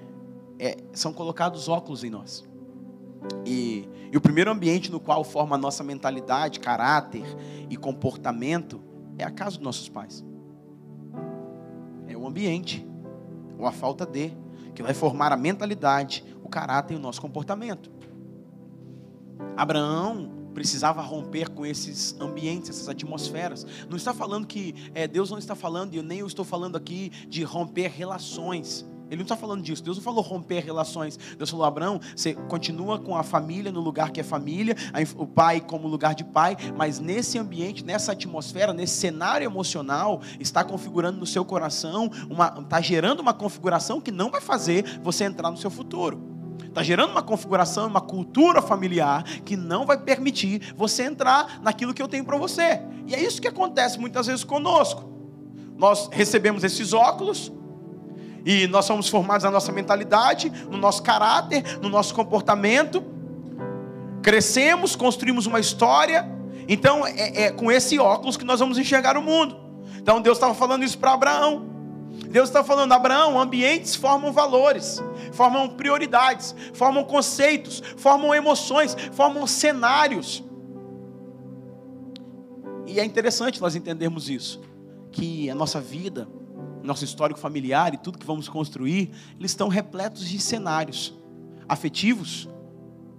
é, 0.59 0.77
são 0.93 1.11
colocados 1.11 1.67
óculos 1.67 2.03
em 2.03 2.09
nós. 2.09 2.47
E, 3.45 3.87
e, 4.11 4.17
o 4.17 4.21
primeiro 4.21 4.51
ambiente 4.51 4.91
no 4.91 4.99
qual 4.99 5.23
forma 5.23 5.55
a 5.55 5.59
nossa 5.59 5.83
mentalidade, 5.83 6.59
caráter 6.59 7.23
e 7.69 7.77
comportamento 7.77 8.81
é 9.17 9.23
a 9.23 9.31
casa 9.31 9.57
dos 9.57 9.63
nossos 9.65 9.89
pais. 9.89 10.25
É 12.07 12.17
o 12.17 12.27
ambiente, 12.27 12.87
ou 13.57 13.67
a 13.67 13.71
falta 13.71 14.05
de, 14.05 14.31
que 14.73 14.81
vai 14.81 14.93
formar 14.93 15.31
a 15.31 15.37
mentalidade, 15.37 16.23
o 16.43 16.49
caráter 16.49 16.95
e 16.95 16.97
o 16.97 16.99
nosso 16.99 17.21
comportamento. 17.21 17.91
Abraão 19.55 20.41
precisava 20.53 21.01
romper 21.01 21.49
com 21.49 21.65
esses 21.65 22.15
ambientes, 22.19 22.69
essas 22.69 22.89
atmosferas. 22.89 23.65
Não 23.89 23.97
está 23.97 24.13
falando 24.13 24.45
que 24.45 24.75
é, 24.93 25.07
Deus 25.07 25.31
não 25.31 25.37
está 25.37 25.55
falando, 25.55 25.93
e 25.93 26.01
nem 26.01 26.19
eu 26.19 26.27
estou 26.27 26.45
falando 26.45 26.75
aqui 26.75 27.09
de 27.27 27.43
romper 27.43 27.89
relações. 27.89 28.85
Ele 29.11 29.17
não 29.17 29.23
está 29.23 29.35
falando 29.35 29.61
disso. 29.61 29.83
Deus 29.83 29.97
não 29.97 30.03
falou 30.03 30.23
romper 30.23 30.63
relações. 30.63 31.19
Deus 31.37 31.49
falou, 31.49 31.65
Abraão, 31.65 31.99
você 32.15 32.33
continua 32.33 32.97
com 32.97 33.17
a 33.17 33.23
família 33.23 33.69
no 33.69 33.81
lugar 33.81 34.09
que 34.09 34.21
é 34.21 34.23
família, 34.23 34.73
o 35.17 35.27
pai 35.27 35.59
como 35.59 35.85
lugar 35.89 36.15
de 36.15 36.23
pai, 36.23 36.55
mas 36.77 36.97
nesse 36.97 37.37
ambiente, 37.37 37.83
nessa 37.83 38.13
atmosfera, 38.13 38.71
nesse 38.71 38.93
cenário 38.93 39.45
emocional, 39.45 40.21
está 40.39 40.63
configurando 40.63 41.19
no 41.19 41.25
seu 41.25 41.43
coração, 41.43 42.09
uma, 42.29 42.57
está 42.61 42.79
gerando 42.79 43.19
uma 43.19 43.33
configuração 43.33 43.99
que 43.99 44.11
não 44.11 44.31
vai 44.31 44.39
fazer 44.39 45.01
você 45.03 45.25
entrar 45.25 45.51
no 45.51 45.57
seu 45.57 45.69
futuro. 45.69 46.30
Está 46.71 46.81
gerando 46.81 47.11
uma 47.11 47.21
configuração, 47.21 47.85
uma 47.85 47.99
cultura 47.99 48.61
familiar 48.61 49.25
que 49.43 49.57
não 49.57 49.85
vai 49.85 49.97
permitir 49.97 50.73
você 50.73 51.03
entrar 51.03 51.59
naquilo 51.61 51.93
que 51.93 52.01
eu 52.01 52.07
tenho 52.07 52.23
para 52.23 52.37
você. 52.37 52.81
E 53.05 53.13
é 53.13 53.19
isso 53.21 53.41
que 53.41 53.47
acontece 53.47 53.99
muitas 53.99 54.27
vezes 54.27 54.45
conosco. 54.45 55.03
Nós 55.77 56.07
recebemos 56.09 56.63
esses 56.63 56.93
óculos, 56.93 57.51
e 58.45 58.67
nós 58.67 58.85
somos 58.85 59.09
formados 59.09 59.43
na 59.43 59.51
nossa 59.51 59.69
mentalidade, 59.73 60.49
no 60.69 60.77
nosso 60.77 61.03
caráter, 61.03 61.77
no 61.81 61.89
nosso 61.89 62.15
comportamento. 62.15 63.03
Crescemos, 64.23 64.95
construímos 64.95 65.45
uma 65.45 65.59
história. 65.59 66.25
Então 66.69 67.05
é, 67.05 67.43
é 67.43 67.51
com 67.51 67.69
esse 67.69 67.99
óculos 67.99 68.37
que 68.37 68.45
nós 68.45 68.61
vamos 68.61 68.77
enxergar 68.77 69.17
o 69.17 69.21
mundo. 69.21 69.59
Então 69.97 70.21
Deus 70.21 70.37
estava 70.37 70.53
falando 70.53 70.85
isso 70.85 70.97
para 70.97 71.11
Abraão. 71.11 71.70
Deus 72.29 72.49
está 72.49 72.63
falando, 72.63 72.91
Abraão, 72.93 73.39
ambientes 73.39 73.95
formam 73.95 74.31
valores, 74.31 75.01
formam 75.31 75.69
prioridades, 75.69 76.55
formam 76.73 77.03
conceitos, 77.03 77.81
formam 77.97 78.33
emoções, 78.33 78.95
formam 79.11 79.45
cenários. 79.47 80.43
E 82.87 82.99
é 82.99 83.05
interessante 83.05 83.61
nós 83.61 83.75
entendermos 83.75 84.29
isso, 84.29 84.61
que 85.11 85.49
a 85.49 85.55
nossa 85.55 85.79
vida 85.79 86.27
nosso 86.83 87.05
histórico 87.05 87.39
familiar 87.39 87.93
e 87.93 87.97
tudo 87.97 88.17
que 88.17 88.25
vamos 88.25 88.49
construir, 88.49 89.11
eles 89.39 89.51
estão 89.51 89.67
repletos 89.67 90.27
de 90.27 90.39
cenários 90.39 91.13
afetivos 91.67 92.49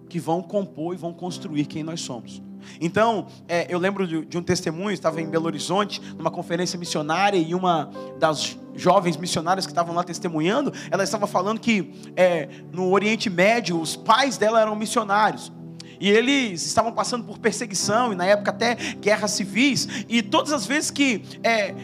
que 0.09 0.19
vão 0.19 0.43
compor 0.43 0.95
e 0.95 0.99
vão 0.99 1.13
construir 1.13 1.67
quem 1.67 1.83
nós 1.83 2.01
somos. 2.01 2.43
Então, 2.81 3.27
é, 3.49 3.67
eu 3.69 3.79
lembro 3.79 4.07
de, 4.07 4.25
de, 4.25 4.39
um 4.39 4.43
testemunho, 4.43 4.93
estava 4.93 5.21
em 5.21 5.29
Belo 5.29 5.47
Horizonte, 5.47 6.01
numa 6.17 6.31
conferência 6.31 6.79
missionária, 6.79 7.39
e 7.39 7.55
uma 7.55 7.91
das 8.19 8.59
jovens 8.75 9.17
missionárias 9.17 9.67
que 9.67 9.73
estavam 9.73 9.95
lá 9.95 10.03
testemunhando, 10.03 10.73
ela 10.91 11.05
estava 11.05 11.27
falando 11.27 11.61
que 11.61 11.93
é, 12.17 12.49
no 12.73 12.91
Oriente 12.91 13.29
Médio, 13.29 13.81
os 13.81 13.97
pais 13.97 14.37
dela 14.37 14.61
eram 14.61 14.75
missionários. 14.75 15.53
E 16.01 16.11
eles 16.11 16.67
estavam 16.67 16.91
passando 16.91 17.25
por 17.25 17.39
perseguição, 17.39 18.13
e 18.13 18.17
na 18.17 18.27
época 18.27 18.51
até 18.51 18.75
guerras 18.75 19.31
civis, 19.31 20.05
e 20.09 20.21
todas 20.21 20.53
as 20.53 20.67
vezes 20.67 20.91
que 20.91 21.23
é, 21.45 21.75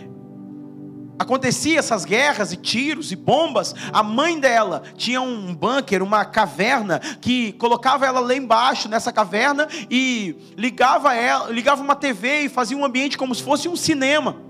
acontecia 1.19 1.79
essas 1.79 2.05
guerras 2.05 2.53
e 2.53 2.57
tiros 2.57 3.11
e 3.11 3.17
bombas, 3.17 3.75
a 3.93 4.03
mãe 4.03 4.39
dela 4.39 4.83
tinha 4.97 5.21
um 5.21 5.55
bunker, 5.55 6.03
uma 6.03 6.25
caverna 6.25 7.01
que 7.21 7.53
colocava 7.55 8.07
ela 8.07 8.21
lá 8.21 8.35
embaixo 8.35 8.89
nessa 8.89 9.13
caverna 9.13 9.69
e 9.91 10.37
ligava 10.57 11.15
ela, 11.15 11.51
ligava 11.51 11.83
uma 11.83 11.97
TV 11.97 12.43
e 12.43 12.49
fazia 12.49 12.77
um 12.77 12.85
ambiente 12.85 13.19
como 13.19 13.35
se 13.35 13.43
fosse 13.43 13.69
um 13.69 13.77
cinema. 13.77 14.49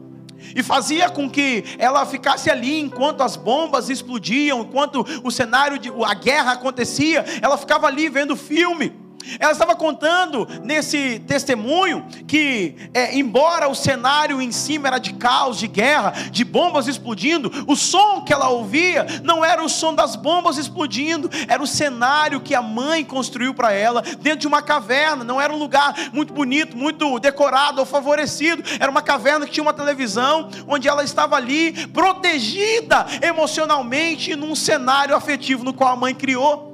E 0.54 0.62
fazia 0.62 1.10
com 1.10 1.28
que 1.28 1.64
ela 1.78 2.06
ficasse 2.06 2.48
ali 2.48 2.80
enquanto 2.80 3.22
as 3.22 3.36
bombas 3.36 3.88
explodiam, 3.88 4.60
enquanto 4.60 5.04
o 5.24 5.30
cenário 5.30 5.78
de 5.78 5.90
a 6.04 6.14
guerra 6.14 6.52
acontecia, 6.52 7.24
ela 7.42 7.56
ficava 7.56 7.86
ali 7.86 8.08
vendo 8.08 8.36
filme. 8.36 9.07
Ela 9.38 9.52
estava 9.52 9.74
contando 9.74 10.46
nesse 10.62 11.18
testemunho 11.20 12.06
que, 12.26 12.74
é, 12.94 13.16
embora 13.16 13.68
o 13.68 13.74
cenário 13.74 14.40
em 14.40 14.52
cima 14.52 14.88
era 14.88 14.98
de 14.98 15.12
caos, 15.14 15.58
de 15.58 15.66
guerra, 15.66 16.12
de 16.30 16.44
bombas 16.44 16.86
explodindo, 16.86 17.50
o 17.66 17.76
som 17.76 18.22
que 18.22 18.32
ela 18.32 18.48
ouvia 18.48 19.06
não 19.22 19.44
era 19.44 19.62
o 19.62 19.68
som 19.68 19.94
das 19.94 20.16
bombas 20.16 20.56
explodindo, 20.58 21.30
era 21.46 21.62
o 21.62 21.66
cenário 21.66 22.40
que 22.40 22.54
a 22.54 22.62
mãe 22.62 23.04
construiu 23.04 23.54
para 23.54 23.72
ela 23.72 24.02
dentro 24.20 24.40
de 24.40 24.46
uma 24.46 24.62
caverna. 24.62 25.24
Não 25.24 25.40
era 25.40 25.52
um 25.52 25.58
lugar 25.58 25.94
muito 26.12 26.32
bonito, 26.32 26.76
muito 26.76 27.18
decorado 27.18 27.80
ou 27.80 27.86
favorecido. 27.86 28.62
Era 28.78 28.90
uma 28.90 29.02
caverna 29.02 29.46
que 29.46 29.52
tinha 29.52 29.62
uma 29.62 29.72
televisão, 29.72 30.48
onde 30.66 30.88
ela 30.88 31.04
estava 31.04 31.36
ali 31.36 31.86
protegida 31.88 33.06
emocionalmente 33.22 34.36
num 34.36 34.54
cenário 34.54 35.14
afetivo 35.14 35.64
no 35.64 35.72
qual 35.72 35.92
a 35.92 35.96
mãe 35.96 36.14
criou. 36.14 36.67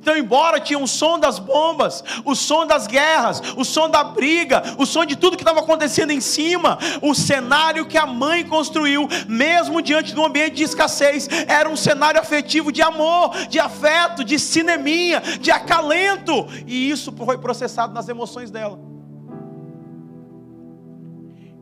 Então, 0.00 0.16
embora 0.16 0.58
tinha 0.58 0.78
o 0.78 0.88
som 0.88 1.18
das 1.18 1.38
bombas, 1.38 2.02
o 2.24 2.34
som 2.34 2.66
das 2.66 2.86
guerras, 2.86 3.42
o 3.54 3.66
som 3.66 3.86
da 3.86 4.02
briga, 4.02 4.62
o 4.78 4.86
som 4.86 5.04
de 5.04 5.14
tudo 5.14 5.36
que 5.36 5.42
estava 5.42 5.60
acontecendo 5.60 6.10
em 6.10 6.22
cima, 6.22 6.78
o 7.02 7.14
cenário 7.14 7.84
que 7.84 7.98
a 7.98 8.06
mãe 8.06 8.42
construiu, 8.42 9.06
mesmo 9.28 9.82
diante 9.82 10.14
de 10.14 10.18
um 10.18 10.24
ambiente 10.24 10.56
de 10.56 10.62
escassez, 10.62 11.28
era 11.46 11.68
um 11.68 11.76
cenário 11.76 12.18
afetivo 12.18 12.72
de 12.72 12.80
amor, 12.80 13.36
de 13.46 13.60
afeto, 13.60 14.24
de 14.24 14.38
cineminha, 14.38 15.20
de 15.20 15.50
acalento, 15.50 16.46
e 16.66 16.90
isso 16.90 17.12
foi 17.12 17.36
processado 17.36 17.92
nas 17.92 18.08
emoções 18.08 18.50
dela. 18.50 18.80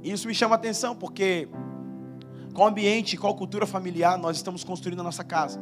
Isso 0.00 0.28
me 0.28 0.34
chama 0.34 0.54
a 0.54 0.58
atenção, 0.58 0.94
porque 0.94 1.48
qual 2.54 2.68
ambiente, 2.68 3.16
qual 3.16 3.34
cultura 3.34 3.66
familiar 3.66 4.16
nós 4.16 4.36
estamos 4.36 4.62
construindo 4.62 4.98
na 4.98 5.04
nossa 5.04 5.24
casa? 5.24 5.60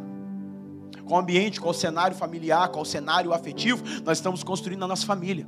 Qual 1.05 1.21
ambiente, 1.21 1.61
qual 1.61 1.73
cenário 1.75 2.17
familiar, 2.17 2.69
qual 2.69 2.85
cenário 2.85 3.33
afetivo 3.33 3.83
nós 4.05 4.19
estamos 4.19 4.43
construindo 4.43 4.81
na 4.81 4.89
nossa 4.89 5.07
família. 5.07 5.47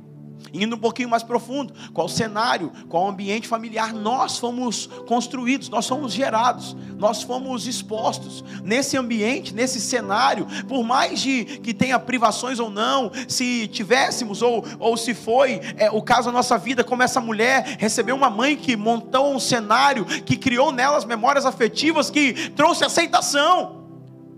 Indo 0.53 0.75
um 0.75 0.79
pouquinho 0.79 1.09
mais 1.09 1.21
profundo, 1.21 1.73
qual 1.93 2.07
cenário, 2.07 2.71
qual 2.87 3.07
ambiente 3.07 3.47
familiar 3.47 3.93
nós 3.93 4.37
fomos 4.37 4.87
construídos, 5.07 5.69
nós 5.69 5.87
fomos 5.87 6.13
gerados, 6.13 6.75
nós 6.97 7.21
fomos 7.21 7.67
expostos 7.67 8.43
nesse 8.63 8.97
ambiente, 8.97 9.53
nesse 9.53 9.79
cenário, 9.79 10.47
por 10.67 10.83
mais 10.83 11.21
de 11.21 11.43
que 11.45 11.73
tenha 11.73 11.99
privações 11.99 12.59
ou 12.59 12.69
não, 12.69 13.11
se 13.27 13.67
tivéssemos 13.67 14.41
ou, 14.41 14.63
ou 14.79 14.97
se 14.97 15.13
foi 15.13 15.59
é, 15.77 15.91
o 15.91 16.01
caso 16.01 16.27
da 16.27 16.31
nossa 16.31 16.57
vida, 16.57 16.83
como 16.83 17.03
essa 17.03 17.21
mulher 17.21 17.77
recebeu 17.77 18.15
uma 18.15 18.29
mãe 18.29 18.55
que 18.55 18.75
montou 18.75 19.33
um 19.33 19.39
cenário, 19.39 20.05
que 20.05 20.37
criou 20.37 20.71
nelas 20.71 21.05
memórias 21.05 21.45
afetivas, 21.45 22.09
que 22.09 22.49
trouxe 22.51 22.85
aceitação 22.85 23.79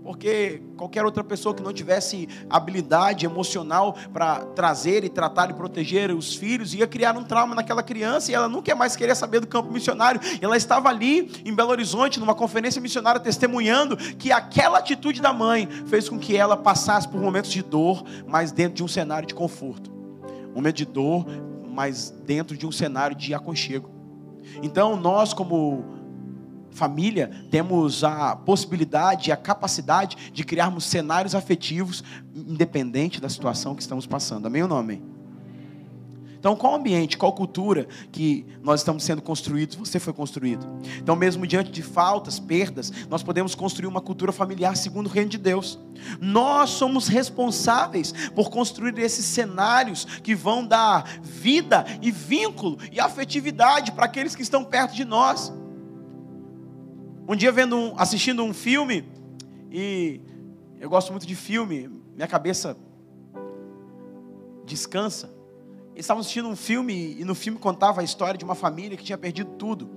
porque 0.02 0.60
qualquer 0.82 1.04
outra 1.04 1.22
pessoa 1.22 1.54
que 1.54 1.62
não 1.62 1.72
tivesse 1.72 2.28
habilidade 2.50 3.24
emocional 3.24 3.94
para 4.12 4.40
trazer 4.46 5.04
e 5.04 5.08
tratar 5.08 5.48
e 5.48 5.54
proteger 5.54 6.10
os 6.10 6.34
filhos 6.34 6.74
ia 6.74 6.88
criar 6.88 7.16
um 7.16 7.22
trauma 7.22 7.54
naquela 7.54 7.84
criança 7.84 8.32
e 8.32 8.34
ela 8.34 8.48
nunca 8.48 8.74
mais 8.74 8.96
querer 8.96 9.14
saber 9.14 9.38
do 9.38 9.46
campo 9.46 9.72
missionário. 9.72 10.20
Ela 10.40 10.56
estava 10.56 10.88
ali 10.88 11.30
em 11.44 11.54
Belo 11.54 11.70
Horizonte, 11.70 12.18
numa 12.18 12.34
conferência 12.34 12.82
missionária, 12.82 13.20
testemunhando 13.20 13.96
que 13.96 14.32
aquela 14.32 14.78
atitude 14.78 15.22
da 15.22 15.32
mãe 15.32 15.68
fez 15.86 16.08
com 16.08 16.18
que 16.18 16.36
ela 16.36 16.56
passasse 16.56 17.06
por 17.06 17.20
momentos 17.20 17.52
de 17.52 17.62
dor, 17.62 18.02
mas 18.26 18.50
dentro 18.50 18.74
de 18.74 18.82
um 18.82 18.88
cenário 18.88 19.28
de 19.28 19.34
conforto. 19.34 19.88
Momento 20.52 20.78
de 20.78 20.84
dor, 20.84 21.24
mas 21.70 22.10
dentro 22.26 22.56
de 22.56 22.66
um 22.66 22.72
cenário 22.72 23.14
de 23.14 23.32
aconchego. 23.32 23.88
Então, 24.64 24.96
nós, 24.96 25.32
como 25.32 26.01
família, 26.72 27.30
temos 27.50 28.02
a 28.02 28.34
possibilidade, 28.34 29.30
a 29.30 29.36
capacidade 29.36 30.32
de 30.32 30.44
criarmos 30.44 30.84
cenários 30.84 31.34
afetivos, 31.34 32.02
independente 32.34 33.20
da 33.20 33.28
situação 33.28 33.74
que 33.74 33.82
estamos 33.82 34.06
passando. 34.06 34.46
Amém 34.46 34.62
ou 34.62 34.68
não 34.68 34.76
amém? 34.78 35.12
Então, 36.42 36.56
qual 36.56 36.74
ambiente, 36.74 37.16
qual 37.16 37.32
cultura 37.32 37.86
que 38.10 38.44
nós 38.64 38.80
estamos 38.80 39.04
sendo 39.04 39.22
construídos, 39.22 39.76
você 39.76 40.00
foi 40.00 40.12
construído? 40.12 40.66
Então, 40.98 41.14
mesmo 41.14 41.46
diante 41.46 41.70
de 41.70 41.84
faltas, 41.84 42.40
perdas, 42.40 42.90
nós 43.08 43.22
podemos 43.22 43.54
construir 43.54 43.86
uma 43.86 44.00
cultura 44.00 44.32
familiar 44.32 44.76
segundo 44.76 45.06
o 45.06 45.08
reino 45.08 45.30
de 45.30 45.38
Deus. 45.38 45.78
Nós 46.20 46.70
somos 46.70 47.06
responsáveis 47.06 48.12
por 48.34 48.50
construir 48.50 48.98
esses 48.98 49.24
cenários 49.24 50.04
que 50.04 50.34
vão 50.34 50.66
dar 50.66 51.20
vida 51.22 51.86
e 52.02 52.10
vínculo 52.10 52.76
e 52.90 52.98
afetividade 52.98 53.92
para 53.92 54.06
aqueles 54.06 54.34
que 54.34 54.42
estão 54.42 54.64
perto 54.64 54.96
de 54.96 55.04
nós. 55.04 55.52
Um 57.26 57.36
dia 57.36 57.52
vendo 57.52 57.76
um, 57.76 57.94
assistindo 57.96 58.42
um 58.42 58.52
filme 58.52 59.04
e 59.70 60.20
eu 60.80 60.90
gosto 60.90 61.12
muito 61.12 61.24
de 61.24 61.36
filme, 61.36 61.88
minha 62.16 62.26
cabeça 62.26 62.76
descansa. 64.66 65.32
Eles 65.92 66.04
estavam 66.04 66.20
assistindo 66.20 66.48
um 66.48 66.56
filme 66.56 67.16
e 67.20 67.24
no 67.24 67.34
filme 67.34 67.60
contava 67.60 68.00
a 68.00 68.04
história 68.04 68.36
de 68.36 68.44
uma 68.44 68.56
família 68.56 68.96
que 68.96 69.04
tinha 69.04 69.16
perdido 69.16 69.50
tudo. 69.52 69.88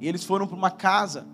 E 0.00 0.08
eles 0.08 0.24
foram 0.24 0.46
para 0.46 0.56
uma 0.56 0.70
casa 0.70 1.26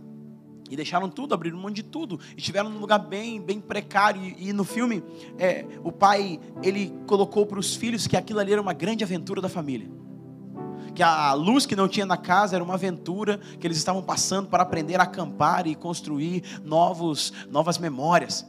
e 0.68 0.74
deixaram 0.74 1.08
tudo, 1.08 1.34
abriram 1.34 1.56
mão 1.56 1.70
de 1.70 1.84
tudo. 1.84 2.18
E 2.36 2.38
estiveram 2.38 2.68
num 2.68 2.80
lugar 2.80 2.98
bem, 2.98 3.40
bem 3.40 3.60
precário. 3.60 4.20
E, 4.20 4.48
e 4.48 4.52
no 4.52 4.64
filme, 4.64 5.04
é, 5.38 5.64
o 5.84 5.92
pai, 5.92 6.40
ele 6.64 6.92
colocou 7.06 7.46
para 7.46 7.60
os 7.60 7.76
filhos 7.76 8.08
que 8.08 8.16
aquilo 8.16 8.40
ali 8.40 8.52
era 8.52 8.60
uma 8.60 8.72
grande 8.72 9.04
aventura 9.04 9.40
da 9.40 9.48
família 9.48 9.88
que 10.98 11.02
a 11.04 11.32
luz 11.32 11.64
que 11.64 11.76
não 11.76 11.86
tinha 11.86 12.04
na 12.04 12.16
casa 12.16 12.56
era 12.56 12.64
uma 12.64 12.74
aventura 12.74 13.38
que 13.60 13.64
eles 13.64 13.76
estavam 13.76 14.02
passando 14.02 14.48
para 14.48 14.64
aprender 14.64 14.98
a 14.98 15.04
acampar 15.04 15.64
e 15.68 15.76
construir 15.76 16.42
novos, 16.64 17.32
novas 17.48 17.78
memórias. 17.78 18.44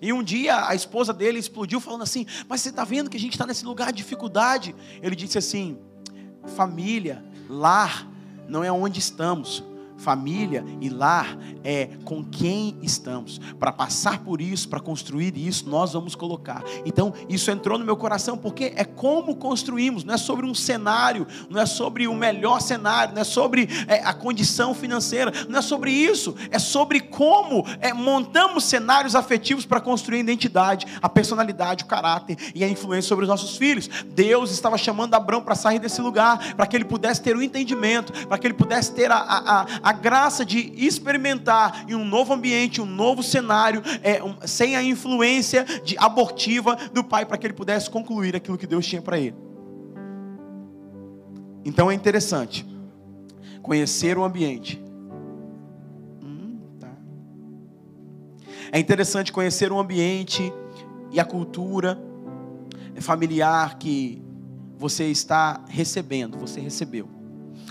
E 0.00 0.10
um 0.10 0.22
dia 0.22 0.66
a 0.66 0.74
esposa 0.74 1.12
dele 1.12 1.38
explodiu 1.38 1.78
falando 1.78 2.00
assim: 2.00 2.24
Mas 2.48 2.62
você 2.62 2.70
está 2.70 2.82
vendo 2.82 3.10
que 3.10 3.18
a 3.18 3.20
gente 3.20 3.32
está 3.32 3.44
nesse 3.44 3.66
lugar 3.66 3.92
de 3.92 3.98
dificuldade? 3.98 4.74
Ele 5.02 5.14
disse 5.14 5.36
assim: 5.36 5.78
Família, 6.56 7.22
lar, 7.46 8.08
não 8.48 8.64
é 8.64 8.72
onde 8.72 8.98
estamos, 8.98 9.62
família 10.00 10.64
e 10.80 10.88
lar 10.88 11.36
é 11.62 11.90
com 12.04 12.24
quem 12.24 12.76
estamos. 12.82 13.38
Para 13.58 13.70
passar 13.70 14.20
por 14.20 14.40
isso, 14.40 14.68
para 14.68 14.80
construir 14.80 15.36
isso, 15.36 15.68
nós 15.68 15.92
vamos 15.92 16.14
colocar. 16.14 16.64
Então, 16.84 17.12
isso 17.28 17.50
entrou 17.50 17.78
no 17.78 17.84
meu 17.84 17.96
coração 17.96 18.36
porque 18.36 18.72
é 18.74 18.84
como 18.84 19.36
construímos, 19.36 20.02
não 20.02 20.14
é 20.14 20.18
sobre 20.18 20.46
um 20.46 20.54
cenário, 20.54 21.26
não 21.48 21.60
é 21.60 21.66
sobre 21.66 22.08
o 22.08 22.14
melhor 22.14 22.60
cenário, 22.60 23.14
não 23.14 23.20
é 23.20 23.24
sobre 23.24 23.68
é, 23.86 24.02
a 24.02 24.14
condição 24.14 24.74
financeira, 24.74 25.32
não 25.48 25.58
é 25.58 25.62
sobre 25.62 25.90
isso, 25.90 26.34
é 26.50 26.58
sobre 26.58 27.00
como 27.00 27.64
é, 27.80 27.92
montamos 27.92 28.64
cenários 28.64 29.14
afetivos 29.14 29.66
para 29.66 29.80
construir 29.80 30.18
a 30.18 30.20
identidade, 30.20 30.86
a 31.02 31.08
personalidade, 31.08 31.84
o 31.84 31.86
caráter 31.86 32.36
e 32.54 32.64
a 32.64 32.68
influência 32.68 33.08
sobre 33.08 33.24
os 33.24 33.28
nossos 33.28 33.56
filhos. 33.56 33.88
Deus 34.06 34.50
estava 34.50 34.78
chamando 34.78 35.14
Abraão 35.14 35.42
para 35.42 35.54
sair 35.54 35.78
desse 35.78 36.00
lugar, 36.00 36.54
para 36.54 36.66
que 36.66 36.76
ele 36.76 36.84
pudesse 36.84 37.20
ter 37.20 37.36
o 37.36 37.40
um 37.40 37.42
entendimento, 37.42 38.26
para 38.26 38.38
que 38.38 38.46
ele 38.46 38.54
pudesse 38.54 38.92
ter 38.92 39.10
a, 39.10 39.16
a, 39.18 39.66
a 39.82 39.89
a 39.90 39.92
graça 39.92 40.44
de 40.44 40.72
experimentar 40.76 41.84
em 41.88 41.96
um 41.96 42.04
novo 42.04 42.32
ambiente, 42.32 42.80
um 42.80 42.86
novo 42.86 43.24
cenário, 43.24 43.82
é, 44.04 44.22
um, 44.22 44.36
sem 44.46 44.76
a 44.76 44.82
influência 44.82 45.64
de 45.84 45.98
abortiva 45.98 46.76
do 46.94 47.02
pai, 47.02 47.26
para 47.26 47.36
que 47.36 47.44
ele 47.44 47.54
pudesse 47.54 47.90
concluir 47.90 48.36
aquilo 48.36 48.56
que 48.56 48.68
Deus 48.68 48.86
tinha 48.86 49.02
para 49.02 49.18
ele. 49.18 49.34
Então 51.64 51.90
é 51.90 51.94
interessante 51.94 52.64
conhecer 53.60 54.16
o 54.16 54.22
ambiente. 54.22 54.80
Hum, 56.22 56.60
tá. 56.78 56.92
É 58.70 58.78
interessante 58.78 59.32
conhecer 59.32 59.72
o 59.72 59.78
ambiente 59.78 60.52
e 61.10 61.18
a 61.18 61.24
cultura 61.24 62.00
familiar 63.00 63.76
que 63.76 64.22
você 64.78 65.06
está 65.06 65.64
recebendo, 65.68 66.38
você 66.38 66.60
recebeu. 66.60 67.19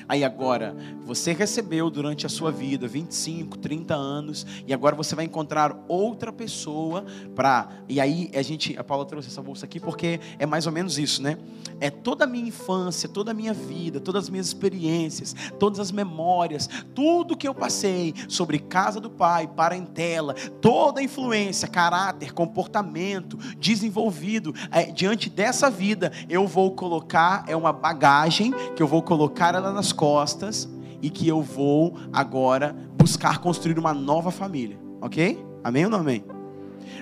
Aí 0.09 0.23
agora, 0.23 0.75
você 1.05 1.33
recebeu 1.33 1.87
durante 1.87 2.25
a 2.25 2.29
sua 2.29 2.51
vida 2.51 2.87
25, 2.87 3.59
30 3.59 3.93
anos, 3.93 4.43
e 4.65 4.73
agora 4.73 4.95
você 4.95 5.13
vai 5.13 5.25
encontrar 5.25 5.77
outra 5.87 6.33
pessoa 6.33 7.05
para. 7.35 7.69
E 7.87 8.01
aí 8.01 8.31
a 8.33 8.41
gente, 8.41 8.75
a 8.75 8.83
Paula 8.83 9.05
trouxe 9.05 9.27
essa 9.27 9.39
bolsa 9.39 9.67
aqui 9.67 9.79
porque 9.79 10.19
é 10.39 10.47
mais 10.47 10.65
ou 10.65 10.71
menos 10.71 10.97
isso, 10.97 11.21
né? 11.21 11.37
É 11.79 11.91
toda 11.91 12.23
a 12.23 12.27
minha 12.27 12.47
infância, 12.47 13.07
toda 13.07 13.29
a 13.29 13.33
minha 13.35 13.53
vida, 13.53 13.99
todas 13.99 14.23
as 14.23 14.29
minhas 14.31 14.47
experiências, 14.47 15.35
todas 15.59 15.79
as 15.79 15.91
memórias, 15.91 16.67
tudo 16.95 17.37
que 17.37 17.47
eu 17.47 17.53
passei 17.53 18.15
sobre 18.27 18.57
casa 18.57 18.99
do 18.99 19.11
pai, 19.11 19.47
parentela, 19.47 20.33
toda 20.59 21.01
a 21.01 21.03
influência, 21.03 21.67
caráter, 21.67 22.33
comportamento 22.33 23.37
desenvolvido 23.59 24.55
é, 24.71 24.85
diante 24.85 25.29
dessa 25.29 25.69
vida, 25.69 26.11
eu 26.27 26.47
vou 26.47 26.71
colocar, 26.71 27.43
é 27.47 27.55
uma 27.55 27.71
bagagem 27.71 28.51
que 28.75 28.81
eu 28.81 28.87
vou 28.87 29.03
colocar 29.03 29.53
ela 29.53 29.71
nas 29.71 29.98
costas 29.99 30.69
e 31.01 31.09
que 31.09 31.27
eu 31.27 31.41
vou 31.41 31.97
agora 32.13 32.73
buscar 32.97 33.39
construir 33.39 33.77
uma 33.77 33.93
nova 33.93 34.31
família. 34.31 34.79
Ok? 35.01 35.45
Amém 35.61 35.83
ou 35.83 35.91
não 35.91 35.99
amém? 35.99 36.23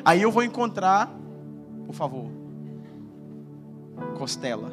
Aí 0.03 0.19
eu 0.19 0.31
vou 0.31 0.41
encontrar, 0.41 1.15
por 1.85 1.93
favor, 1.93 2.25
costela. 4.17 4.71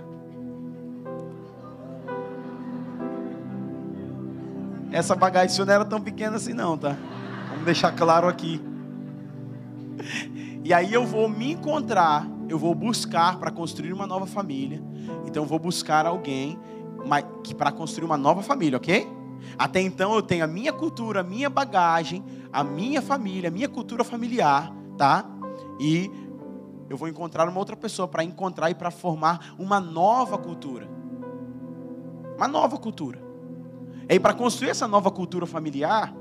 Essa 4.90 5.14
bagagem 5.14 5.62
não 5.62 5.74
era 5.74 5.84
tão 5.84 6.00
pequena 6.00 6.36
assim, 6.36 6.54
não, 6.54 6.78
tá? 6.78 6.96
Vamos 7.50 7.66
deixar 7.66 7.92
claro 7.92 8.26
aqui. 8.26 8.58
E 10.64 10.72
aí 10.72 10.94
eu 10.94 11.04
vou 11.04 11.28
me 11.28 11.52
encontrar, 11.52 12.26
eu 12.48 12.58
vou 12.58 12.74
buscar 12.74 13.38
para 13.38 13.50
construir 13.50 13.92
uma 13.92 14.06
nova 14.06 14.24
família. 14.24 14.82
Então 15.26 15.42
eu 15.42 15.46
vou 15.46 15.58
buscar 15.58 16.06
alguém 16.06 16.58
para 17.56 17.72
construir 17.72 18.06
uma 18.06 18.16
nova 18.16 18.42
família, 18.42 18.76
ok? 18.76 19.06
Até 19.58 19.80
então 19.80 20.14
eu 20.14 20.22
tenho 20.22 20.44
a 20.44 20.46
minha 20.46 20.72
cultura, 20.72 21.20
a 21.20 21.22
minha 21.22 21.50
bagagem, 21.50 22.24
a 22.52 22.64
minha 22.64 23.02
família, 23.02 23.48
a 23.48 23.52
minha 23.52 23.68
cultura 23.68 24.02
familiar, 24.02 24.72
tá? 24.96 25.24
E 25.78 26.10
eu 26.88 26.96
vou 26.96 27.08
encontrar 27.08 27.48
uma 27.48 27.58
outra 27.58 27.76
pessoa 27.76 28.06
para 28.08 28.24
encontrar 28.24 28.70
e 28.70 28.74
para 28.74 28.90
formar 28.90 29.54
uma 29.58 29.80
nova 29.80 30.38
cultura. 30.38 30.88
Uma 32.36 32.48
nova 32.48 32.76
cultura. 32.78 33.22
E 34.08 34.18
para 34.20 34.34
construir 34.34 34.70
essa 34.70 34.86
nova 34.86 35.10
cultura 35.10 35.46
familiar, 35.46 36.14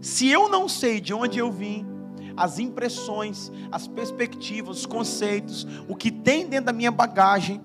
se 0.00 0.28
eu 0.28 0.48
não 0.48 0.68
sei 0.68 1.00
de 1.00 1.14
onde 1.14 1.38
eu 1.38 1.52
vim, 1.52 1.86
as 2.36 2.58
impressões, 2.58 3.52
as 3.70 3.86
perspectivas, 3.86 4.78
os 4.78 4.86
conceitos, 4.86 5.66
o 5.88 5.94
que 5.94 6.10
tem 6.10 6.46
dentro 6.46 6.66
da 6.66 6.72
minha 6.72 6.90
bagagem, 6.90 7.60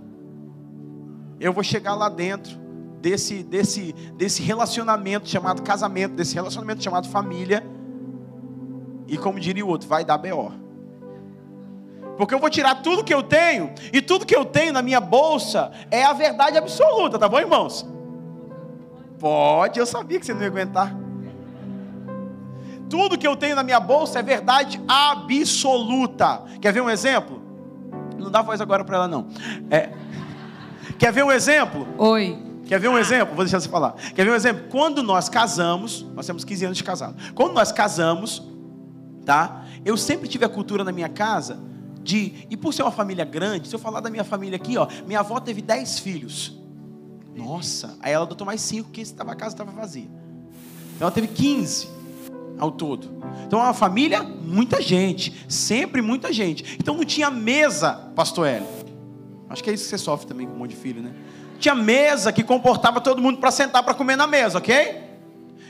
eu 1.40 1.54
vou 1.54 1.64
chegar 1.64 1.96
lá 1.96 2.10
dentro 2.10 2.58
desse, 3.02 3.44
desse, 3.44 3.94
desse 4.16 4.42
relacionamento 4.42 5.30
chamado 5.30 5.62
casamento, 5.62 6.16
desse 6.16 6.36
relacionamento 6.36 6.84
chamado 6.84 7.08
família, 7.08 7.64
e 9.08 9.18
como 9.18 9.40
diria 9.40 9.66
o 9.66 9.70
outro, 9.70 9.88
vai 9.88 10.04
dar 10.04 10.18
B.O. 10.18 10.52
Porque 12.18 12.34
eu 12.34 12.40
vou 12.40 12.50
tirar 12.50 12.82
tudo 12.82 13.04
que 13.04 13.14
eu 13.14 13.22
tenho, 13.22 13.72
e 13.94 14.02
tudo 14.02 14.26
que 14.26 14.36
eu 14.36 14.44
tenho 14.44 14.74
na 14.74 14.82
minha 14.82 15.00
bolsa 15.00 15.72
é 15.92 16.04
a 16.04 16.14
verdade 16.14 16.58
absoluta, 16.58 17.20
tá 17.20 17.30
bom, 17.30 17.40
irmãos? 17.40 17.88
Pode, 19.20 19.80
eu 19.80 19.86
sabia 19.86 20.20
que 20.20 20.26
você 20.26 20.34
não 20.34 20.42
ia 20.42 20.48
aguentar. 20.48 20.96
Tudo 22.90 23.18
que 23.18 23.28
eu 23.28 23.36
tenho 23.36 23.56
na 23.56 23.64
minha 23.64 23.80
bolsa 23.80 24.20
é 24.20 24.24
verdade 24.24 24.82
absoluta. 24.88 26.44
Quer 26.62 26.72
ver 26.72 26.82
um 26.82 26.90
exemplo? 26.90 27.42
Não 28.18 28.32
dá 28.32 28.42
voz 28.42 28.62
agora 28.62 28.84
para 28.84 28.98
ela, 28.98 29.08
não. 29.08 29.28
É. 29.70 29.92
Quer 30.98 31.12
ver 31.12 31.24
um 31.24 31.32
exemplo? 31.32 31.88
Oi. 31.98 32.38
Quer 32.66 32.80
ver 32.80 32.90
um 32.90 32.98
exemplo? 32.98 33.36
Vou 33.36 33.46
deixar 33.46 33.60
você 33.60 33.70
falar. 33.70 33.94
Quer 34.14 34.26
ver 34.26 34.32
um 34.32 34.36
exemplo? 34.36 34.66
Quando 34.70 35.02
nós 35.02 35.30
casamos, 35.30 36.06
nós 36.14 36.26
temos 36.26 36.44
15 36.44 36.66
anos 36.66 36.78
de 36.78 36.84
casado. 36.84 37.16
Quando 37.34 37.54
nós 37.54 37.72
casamos, 37.72 38.44
tá? 39.26 39.66
Eu 39.86 39.96
sempre 39.96 40.28
tive 40.28 40.44
a 40.44 40.50
cultura 40.50 40.84
na 40.84 40.92
minha 40.92 41.08
casa 41.08 41.60
de, 42.02 42.48
e 42.50 42.58
por 42.58 42.74
ser 42.74 42.84
uma 42.84 42.92
família 42.92 43.24
grande, 43.26 43.68
se 43.68 43.76
eu 43.76 43.80
falar 43.80 44.00
da 44.00 44.10
minha 44.10 44.24
família 44.24 44.56
aqui, 44.56 44.78
ó, 44.78 44.88
minha 45.06 45.20
avó 45.20 45.40
teve 45.40 45.62
10 45.62 46.00
filhos. 46.00 46.58
Nossa, 47.36 47.96
aí 48.02 48.12
ela 48.12 48.26
adotou 48.26 48.46
mais 48.46 48.62
5 48.62 48.86
porque 48.86 49.04
a 49.18 49.36
casa 49.36 49.54
estava 49.54 49.72
vazia. 49.72 50.10
Então 50.96 51.08
ela 51.08 51.12
teve 51.12 51.28
15 51.28 51.88
ao 52.58 52.72
todo. 52.72 53.10
Então 53.46 53.60
é 53.60 53.64
uma 53.64 53.74
família, 53.74 54.24
muita 54.24 54.82
gente, 54.82 55.46
sempre 55.48 56.02
muita 56.02 56.34
gente. 56.34 56.78
Então 56.80 56.96
não 56.96 57.06
tinha 57.06 57.30
mesa, 57.30 58.12
pastor 58.16 58.48
Hélio. 58.48 58.87
Acho 59.50 59.64
que 59.64 59.70
é 59.70 59.74
isso 59.74 59.84
que 59.86 59.90
você 59.90 59.98
sofre 59.98 60.28
também 60.28 60.46
com 60.46 60.54
um 60.54 60.58
monte 60.58 60.72
de 60.72 60.76
filho, 60.76 61.02
né? 61.02 61.14
Tinha 61.60 61.74
mesa 61.74 62.32
que 62.32 62.44
comportava 62.44 63.02
todo 63.02 63.22
mundo 63.22 63.40
para 63.40 63.52
sentar 63.52 63.84
para 63.84 63.94
comer 63.94 64.16
na 64.16 64.28
mesa, 64.28 64.58
ok? 64.58 65.04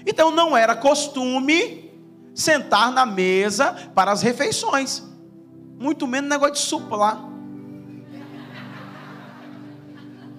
Então 0.05 0.31
não 0.31 0.55
era 0.55 0.75
costume 0.75 1.91
sentar 2.33 2.91
na 2.91 3.05
mesa 3.05 3.73
para 3.93 4.11
as 4.11 4.21
refeições. 4.21 5.03
Muito 5.79 6.07
menos 6.07 6.29
negócio 6.29 6.53
de 6.53 6.59
supa 6.59 6.95
lá. 6.95 7.23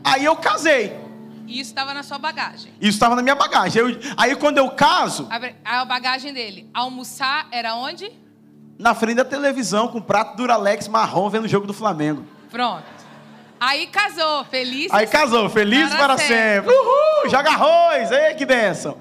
Aí 0.04 0.24
eu 0.24 0.36
casei. 0.36 0.96
E 1.46 1.60
isso 1.60 1.70
estava 1.70 1.94
na 1.94 2.02
sua 2.02 2.18
bagagem. 2.18 2.72
Isso 2.80 2.90
estava 2.90 3.16
na 3.16 3.22
minha 3.22 3.34
bagagem. 3.34 3.82
Eu, 3.82 3.98
aí 4.16 4.36
quando 4.36 4.58
eu 4.58 4.70
caso. 4.70 5.28
A, 5.64 5.80
a, 5.80 5.84
bagagem 5.84 6.32
dele. 6.32 6.68
Almoçar 6.74 7.46
era 7.50 7.74
onde? 7.74 8.10
Na 8.78 8.94
frente 8.94 9.16
da 9.16 9.24
televisão, 9.24 9.88
com 9.88 10.00
prato 10.00 10.36
Duralex 10.36 10.88
marrom, 10.88 11.28
vendo 11.28 11.44
o 11.44 11.48
jogo 11.48 11.66
do 11.66 11.74
Flamengo. 11.74 12.24
Pronto. 12.50 12.97
Aí 13.60 13.86
casou, 13.88 14.44
feliz. 14.44 14.92
Aí 14.92 15.06
casou, 15.06 15.48
feliz 15.48 15.88
para, 15.88 15.98
para 15.98 16.18
sempre. 16.18 16.36
sempre. 16.36 16.74
Uhul, 16.74 17.30
joga 17.30 17.50
arroz, 17.50 18.10
ei, 18.10 18.34
que 18.34 18.46
benção. 18.46 18.96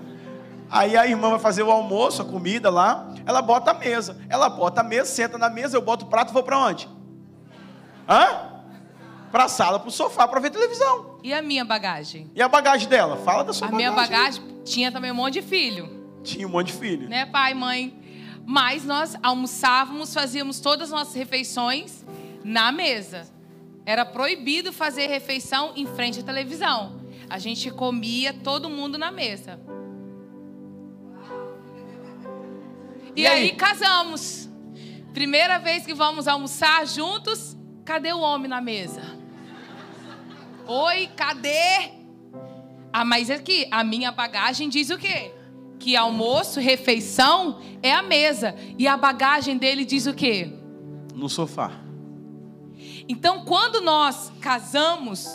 Aí 0.70 0.98
a 0.98 1.08
irmã 1.08 1.30
vai 1.30 1.39
fazer 1.39 1.63
o 1.63 1.72
almoço, 1.72 2.22
a 2.22 2.26
comida 2.26 2.70
lá. 2.70 3.13
Ela 3.26 3.41
bota 3.41 3.72
a 3.72 3.74
mesa. 3.74 4.20
Ela 4.30 4.50
bota 4.50 4.82
a 4.82 4.84
mesa, 4.84 5.06
senta 5.06 5.38
na 5.38 5.50
mesa, 5.50 5.78
eu 5.78 5.82
boto 5.82 6.06
o 6.06 6.10
prato 6.10 6.32
e 6.32 6.34
vou 6.34 6.43
para 6.43 6.58
onde? 6.58 6.89
Hã? 8.08 8.54
Para 9.32 9.46
a 9.46 9.48
sala, 9.48 9.80
para 9.80 9.89
o 9.89 9.91
sofá, 9.91 10.28
para 10.28 10.39
ver 10.39 10.50
televisão. 10.50 11.20
E 11.24 11.34
a 11.34 11.41
minha 11.41 11.63
bagagem? 11.63 12.32
E 12.34 12.41
a 12.41 12.48
bagagem 12.48 12.88
dela? 12.88 13.17
Fala 13.17 13.43
da 13.43 13.54
sua 13.54 13.67
a 13.67 13.72
bagagem. 13.72 13.88
A 13.88 13.91
minha 13.91 14.08
bagagem 14.08 14.43
tinha 14.63 14.91
também 14.91 15.12
um 15.12 15.15
monte 15.15 15.34
de 15.34 15.41
filho. 15.41 15.89
Tinha 16.24 16.48
um 16.48 16.50
monte 16.50 16.67
de 16.67 16.74
filho. 16.74 17.08
Né, 17.08 17.26
pai, 17.26 17.54
mãe? 17.54 17.93
Mas 18.46 18.86
nós 18.86 19.15
almoçávamos, 19.22 20.13
fazíamos 20.13 20.60
todas 20.60 20.91
as 20.91 20.98
nossas 20.98 21.13
refeições 21.13 22.06
na 22.43 22.72
mesa. 22.72 23.28
Era 23.88 24.04
proibido 24.04 24.73
fazer 24.73 25.08
refeição 25.08 25.71
em 25.73 25.88
frente 25.88 26.19
à 26.19 26.23
televisão. 26.23 27.00
A 27.30 27.39
gente 27.39 27.71
comia 27.71 28.34
todo 28.34 28.69
mundo 28.69 28.97
na 28.97 29.12
mesa. 29.12 29.58
E, 33.15 33.21
e 33.21 33.26
aí? 33.26 33.43
aí 33.43 33.56
casamos. 33.56 34.50
Primeira 35.13 35.58
vez 35.58 35.86
que 35.86 35.93
vamos 35.93 36.28
almoçar 36.28 36.86
juntos, 36.86 37.56
cadê 37.86 38.12
o 38.12 38.19
homem 38.19 38.50
na 38.50 38.60
mesa? 38.60 39.02
Oi, 40.67 41.08
cadê? 41.15 41.93
Ah, 42.91 43.06
mas 43.06 43.32
aqui, 43.32 43.69
a 43.71 43.86
minha 43.86 44.12
bagagem 44.12 44.67
diz 44.67 44.89
o 44.89 44.97
quê? 44.97 45.32
Que 45.80 45.95
almoço, 45.95 46.60
refeição 46.60 47.62
é 47.82 47.93
a 47.93 48.02
mesa. 48.02 48.54
E 48.78 48.86
a 48.86 48.97
bagagem 48.97 49.58
dele 49.58 49.86
diz 49.86 50.08
o 50.08 50.13
quê? 50.13 50.52
No 51.15 51.30
sofá. 51.30 51.87
Então, 53.10 53.46
quando 53.46 53.82
nós 53.82 54.32
casamos, 54.41 55.28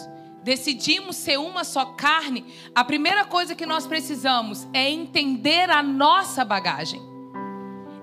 decidimos 0.42 1.16
ser 1.16 1.38
uma 1.38 1.64
só 1.64 1.86
carne, 1.86 2.44
a 2.74 2.84
primeira 2.84 3.24
coisa 3.24 3.54
que 3.54 3.64
nós 3.64 3.86
precisamos 3.86 4.66
é 4.72 4.90
entender 4.90 5.70
a 5.70 5.82
nossa 5.82 6.44
bagagem. 6.44 7.00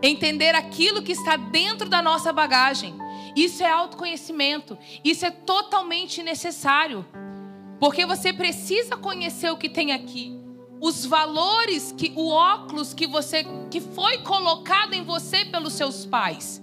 Entender 0.01 0.55
aquilo 0.55 1.03
que 1.03 1.11
está 1.11 1.35
dentro 1.35 1.89
da 1.89 2.01
nossa 2.01 2.31
bagagem. 2.31 2.95
Isso 3.35 3.61
é 3.61 3.69
autoconhecimento. 3.69 4.77
Isso 5.03 5.25
é 5.25 5.31
totalmente 5.31 6.23
necessário. 6.23 7.05
Porque 7.79 8.05
você 8.05 8.33
precisa 8.33 8.97
conhecer 8.97 9.51
o 9.51 9.57
que 9.57 9.69
tem 9.69 9.91
aqui. 9.91 10.37
Os 10.81 11.05
valores 11.05 11.91
que 11.91 12.13
o 12.15 12.29
óculos 12.29 12.93
que 12.93 13.05
você 13.05 13.45
que 13.69 13.81
foi 13.81 14.19
colocado 14.19 14.93
em 14.93 15.03
você 15.03 15.43
pelos 15.43 15.73
seus 15.73 16.05
pais. 16.05 16.61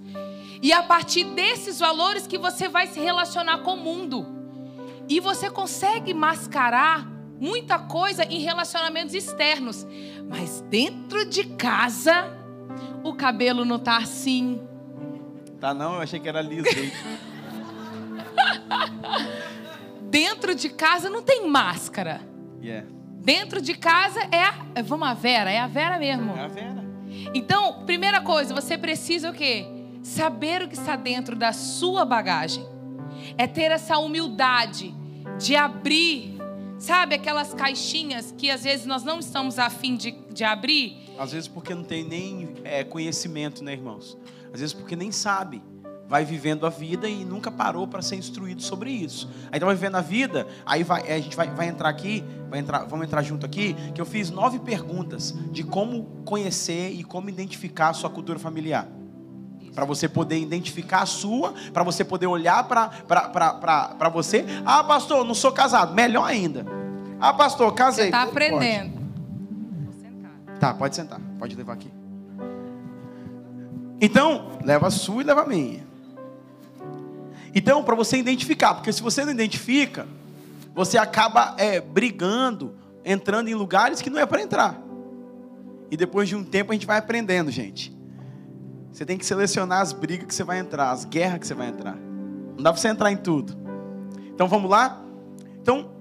E 0.61 0.73
a 0.73 0.81
partir 0.83 1.23
desses 1.23 1.79
valores 1.79 2.25
que 2.25 2.37
você 2.37 2.67
vai 2.67 2.87
se 2.87 2.99
relacionar 2.99 3.59
com 3.59 3.73
o 3.73 3.77
mundo. 3.77 4.25
E 5.07 5.19
você 5.19 5.49
consegue 5.49 6.13
mascarar 6.13 7.07
muita 7.39 7.77
coisa 7.79 8.23
em 8.23 8.39
relacionamentos 8.39 9.13
externos, 9.13 9.85
mas 10.27 10.61
dentro 10.69 11.25
de 11.25 11.43
casa 11.43 12.35
o 13.03 13.13
cabelo 13.13 13.63
não 13.63 13.79
tá 13.79 13.97
assim. 13.97 14.61
Tá 15.59 15.73
não, 15.73 15.95
eu 15.95 16.01
achei 16.01 16.19
que 16.19 16.27
era 16.27 16.41
liso. 16.41 16.65
dentro 20.09 20.55
de 20.55 20.69
casa 20.69 21.09
não 21.09 21.21
tem 21.21 21.47
máscara. 21.47 22.21
Yeah. 22.61 22.87
Dentro 23.19 23.61
de 23.61 23.75
casa 23.75 24.19
é 24.31 24.43
a, 24.43 24.81
vamos 24.83 25.07
a 25.07 25.13
Vera, 25.13 25.51
é 25.51 25.59
a 25.59 25.67
Vera 25.67 25.99
mesmo. 25.99 26.35
É 26.35 26.43
a 26.43 26.47
Vera. 26.47 26.85
Então, 27.33 27.83
primeira 27.85 28.21
coisa, 28.21 28.53
você 28.53 28.77
precisa 28.77 29.29
o 29.29 29.33
quê? 29.33 29.65
Saber 30.07 30.61
o 30.61 30.69
que 30.69 30.75
está 30.75 30.95
dentro 30.95 31.35
da 31.35 31.51
sua 31.51 32.05
bagagem. 32.05 32.65
É 33.37 33.45
ter 33.45 33.71
essa 33.71 33.97
humildade 33.97 34.95
de 35.37 35.55
abrir, 35.55 36.37
sabe, 36.79 37.15
aquelas 37.15 37.53
caixinhas 37.53 38.33
que 38.37 38.49
às 38.49 38.63
vezes 38.63 38.85
nós 38.85 39.03
não 39.03 39.19
estamos 39.19 39.59
afim 39.59 39.97
de, 39.97 40.11
de 40.31 40.43
abrir. 40.45 40.97
Às 41.19 41.33
vezes 41.33 41.47
porque 41.47 41.75
não 41.75 41.83
tem 41.83 42.05
nem 42.05 42.53
é, 42.63 42.83
conhecimento, 42.83 43.63
né, 43.63 43.73
irmãos? 43.73 44.17
Às 44.53 44.61
vezes 44.61 44.73
porque 44.73 44.95
nem 44.95 45.11
sabe. 45.11 45.61
Vai 46.07 46.23
vivendo 46.23 46.65
a 46.65 46.69
vida 46.69 47.09
e 47.09 47.25
nunca 47.25 47.51
parou 47.51 47.85
para 47.85 48.01
ser 48.01 48.15
instruído 48.15 48.61
sobre 48.61 48.89
isso. 48.89 49.29
Aí 49.51 49.57
então 49.57 49.67
vai 49.67 49.75
vivendo 49.75 49.95
a 49.95 50.01
vida, 50.01 50.47
aí 50.65 50.81
vai, 50.81 51.01
a 51.11 51.19
gente 51.19 51.35
vai, 51.35 51.49
vai 51.49 51.67
entrar 51.67 51.89
aqui, 51.89 52.23
vai 52.49 52.61
entrar, 52.61 52.85
vamos 52.85 53.05
entrar 53.05 53.21
junto 53.21 53.45
aqui, 53.45 53.75
que 53.93 53.99
eu 53.99 54.05
fiz 54.05 54.29
nove 54.29 54.57
perguntas 54.59 55.33
de 55.51 55.65
como 55.65 56.05
conhecer 56.23 56.91
e 56.91 57.03
como 57.03 57.27
identificar 57.27 57.89
a 57.89 57.93
sua 57.93 58.09
cultura 58.09 58.39
familiar 58.39 58.96
para 59.77 59.85
você 59.85 60.09
poder 60.09 60.39
identificar 60.39 61.03
a 61.03 61.05
sua, 61.05 61.53
para 61.71 61.83
você 61.83 62.03
poder 62.03 62.25
olhar 62.25 62.63
para 62.67 64.09
você. 64.11 64.43
Ah, 64.65 64.83
pastor, 64.83 65.23
não 65.23 65.35
sou 65.35 65.51
casado. 65.51 65.93
Melhor 65.93 66.23
ainda. 66.23 66.65
Ah, 67.19 67.31
pastor, 67.31 67.71
casei. 67.75 68.05
Você 68.05 68.07
está 68.09 68.23
aprendendo. 68.23 68.93
Pode. 68.95 70.59
Tá, 70.59 70.73
pode 70.73 70.95
sentar. 70.95 71.21
Pode 71.37 71.55
levar 71.55 71.73
aqui. 71.73 71.91
Então, 74.01 74.57
leva 74.65 74.87
a 74.87 74.89
sua 74.89 75.21
e 75.21 75.25
leva 75.25 75.43
a 75.43 75.45
minha. 75.45 75.85
Então, 77.53 77.83
para 77.83 77.93
você 77.93 78.17
identificar, 78.17 78.73
porque 78.73 78.91
se 78.91 79.03
você 79.03 79.23
não 79.23 79.31
identifica, 79.31 80.07
você 80.73 80.97
acaba 80.97 81.53
é, 81.59 81.79
brigando, 81.79 82.73
entrando 83.05 83.47
em 83.47 83.53
lugares 83.53 84.01
que 84.01 84.09
não 84.09 84.19
é 84.19 84.25
para 84.25 84.41
entrar. 84.41 84.81
E 85.91 85.95
depois 85.95 86.27
de 86.27 86.35
um 86.35 86.43
tempo 86.43 86.71
a 86.71 86.73
gente 86.73 86.87
vai 86.87 86.97
aprendendo, 86.97 87.51
gente. 87.51 87.95
Você 88.91 89.05
tem 89.05 89.17
que 89.17 89.25
selecionar 89.25 89.81
as 89.81 89.93
brigas 89.93 90.27
que 90.27 90.33
você 90.33 90.43
vai 90.43 90.59
entrar, 90.59 90.91
as 90.91 91.05
guerras 91.05 91.39
que 91.39 91.47
você 91.47 91.53
vai 91.53 91.67
entrar. 91.67 91.95
Não 91.95 92.63
dá 92.63 92.71
para 92.71 92.81
você 92.81 92.87
entrar 92.87 93.11
em 93.11 93.17
tudo. 93.17 93.55
Então 94.33 94.47
vamos 94.47 94.69
lá? 94.69 95.01
Então, 95.61 95.91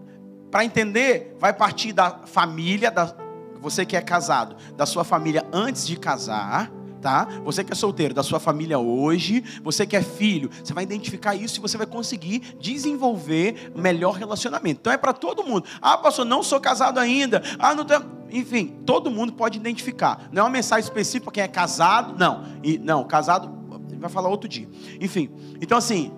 para 0.51 0.65
entender, 0.65 1.37
vai 1.39 1.53
partir 1.53 1.93
da 1.93 2.21
família, 2.25 2.91
da, 2.91 3.15
você 3.61 3.85
que 3.85 3.97
é 3.97 4.01
casado, 4.01 4.57
da 4.77 4.87
sua 4.87 5.05
família 5.05 5.45
antes 5.53 5.87
de 5.87 5.97
casar, 5.97 6.71
tá? 7.07 7.29
Você 7.45 7.63
que 7.63 7.73
é 7.73 7.77
solteiro, 7.77 8.13
da 8.13 8.25
sua 8.25 8.41
família 8.41 8.81
hoje, 8.81 9.45
você 9.63 9.87
que 9.87 9.95
é 9.95 10.03
filho, 10.03 10.51
você 10.65 10.75
vai 10.75 10.83
identificar 10.83 11.37
isso 11.37 11.61
e 11.61 11.63
você 11.63 11.79
vai 11.79 11.87
conseguir 11.87 12.41
desenvolver 12.61 13.71
melhor 13.77 14.17
relacionamento. 14.17 14.81
Então 14.81 14.93
é 14.93 14.97
para 14.97 15.13
todo 15.13 15.45
mundo. 15.45 15.65
Ah, 15.81 15.97
pastor, 15.97 16.25
não 16.25 16.43
sou 16.43 16.61
casado 16.61 16.99
ainda. 16.99 17.45
Ah, 17.61 17.77
não 17.77 17.85
tenho... 17.85 18.05
enfim, 18.29 18.81
todo 18.85 19.09
mundo 19.09 19.35
pode 19.35 19.57
identificar. 19.57 20.29
Não 20.33 20.41
é 20.41 20.43
uma 20.43 20.51
mensagem 20.51 20.83
específica 20.83 21.27
para 21.27 21.33
quem 21.35 21.43
é 21.45 21.49
casado, 21.49 22.19
não. 22.19 22.43
E, 22.61 22.77
não, 22.77 23.05
casado, 23.05 23.57
vai 24.01 24.11
falar 24.11 24.29
outro 24.29 24.49
dia. 24.49 24.69
Enfim, 25.01 25.31
então 25.61 25.79
assim, 25.79 26.11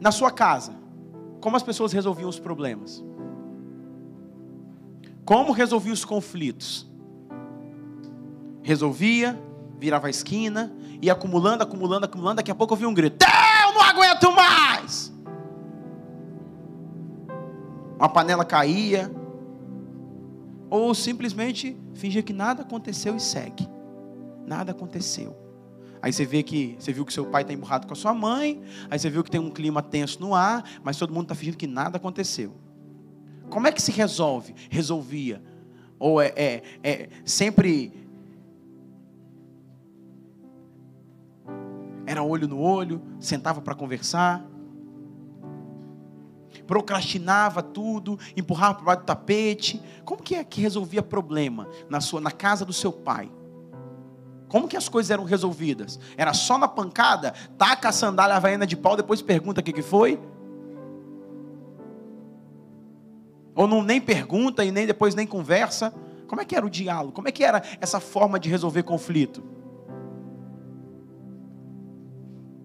na 0.00 0.10
sua 0.10 0.32
casa, 0.32 0.74
como 1.40 1.56
as 1.56 1.62
pessoas 1.62 1.92
resolviam 1.92 2.28
os 2.28 2.40
problemas? 2.40 3.00
Como 5.24 5.52
resolvia 5.52 5.92
os 5.92 6.04
conflitos? 6.04 6.84
Resolvia, 8.64 9.40
virava 9.78 10.06
a 10.06 10.10
esquina, 10.10 10.72
ia 11.00 11.12
acumulando, 11.12 11.62
acumulando, 11.62 12.06
acumulando. 12.06 12.36
Daqui 12.36 12.50
a 12.50 12.54
pouco 12.54 12.74
eu 12.74 12.78
vi 12.78 12.86
um 12.86 12.94
grito: 12.94 13.24
Eu 13.24 13.72
não 13.74 13.82
aguento 13.82 14.32
mais! 14.32 15.12
Uma 17.98 18.08
panela 18.08 18.44
caía, 18.44 19.10
ou 20.68 20.94
simplesmente 20.94 21.76
fingia 21.94 22.22
que 22.22 22.32
nada 22.32 22.62
aconteceu 22.62 23.16
e 23.16 23.20
segue. 23.20 23.66
Nada 24.46 24.72
aconteceu. 24.72 25.36
Aí 26.02 26.12
você 26.12 26.24
vê 26.24 26.42
que 26.42 26.76
você 26.78 26.92
viu 26.92 27.04
que 27.04 27.12
seu 27.12 27.26
pai 27.26 27.42
está 27.42 27.52
emburrado 27.52 27.86
com 27.86 27.92
a 27.92 27.96
sua 27.96 28.14
mãe, 28.14 28.62
aí 28.90 28.98
você 28.98 29.10
viu 29.10 29.24
que 29.24 29.30
tem 29.30 29.40
um 29.40 29.50
clima 29.50 29.82
tenso 29.82 30.20
no 30.20 30.34
ar, 30.34 30.62
mas 30.84 30.96
todo 30.96 31.12
mundo 31.12 31.24
está 31.24 31.34
fingindo 31.34 31.56
que 31.56 31.66
nada 31.66 31.96
aconteceu. 31.96 32.54
Como 33.48 33.66
é 33.66 33.72
que 33.72 33.80
se 33.80 33.90
resolve? 33.92 34.54
Resolvia. 34.70 35.42
Ou 35.98 36.20
é, 36.20 36.32
é, 36.36 36.62
é 36.82 37.08
sempre. 37.24 38.05
Era 42.06 42.22
olho 42.22 42.46
no 42.46 42.60
olho, 42.60 43.02
sentava 43.18 43.60
para 43.60 43.74
conversar 43.74 44.46
procrastinava 46.66 47.62
tudo, 47.62 48.18
empurrava 48.36 48.74
para 48.74 48.84
baixo 48.84 49.00
do 49.02 49.06
tapete. 49.06 49.82
Como 50.04 50.22
que 50.22 50.34
é 50.34 50.44
que 50.44 50.60
resolvia 50.60 51.02
problema 51.02 51.68
na 51.88 52.00
sua 52.00 52.20
na 52.20 52.30
casa 52.30 52.64
do 52.64 52.72
seu 52.72 52.92
pai? 52.92 53.30
Como 54.48 54.68
que 54.68 54.76
as 54.76 54.88
coisas 54.88 55.10
eram 55.10 55.24
resolvidas? 55.24 55.98
Era 56.16 56.32
só 56.32 56.56
na 56.56 56.68
pancada? 56.68 57.34
Taca 57.58 57.88
a 57.88 57.92
sandália 57.92 58.36
havaiana 58.36 58.66
de 58.66 58.76
pau, 58.76 58.96
depois 58.96 59.20
pergunta 59.20 59.60
o 59.60 59.64
que, 59.64 59.72
que 59.72 59.82
foi? 59.82 60.20
Ou 63.54 63.66
não 63.66 63.82
nem 63.82 64.00
pergunta 64.00 64.64
e 64.64 64.70
nem 64.70 64.86
depois 64.86 65.14
nem 65.14 65.26
conversa? 65.26 65.92
Como 66.28 66.40
é 66.40 66.44
que 66.44 66.54
era 66.54 66.64
o 66.64 66.70
diálogo? 66.70 67.12
Como 67.12 67.28
é 67.28 67.32
que 67.32 67.42
era 67.42 67.62
essa 67.80 67.98
forma 67.98 68.38
de 68.38 68.48
resolver 68.48 68.82
conflito? 68.82 69.42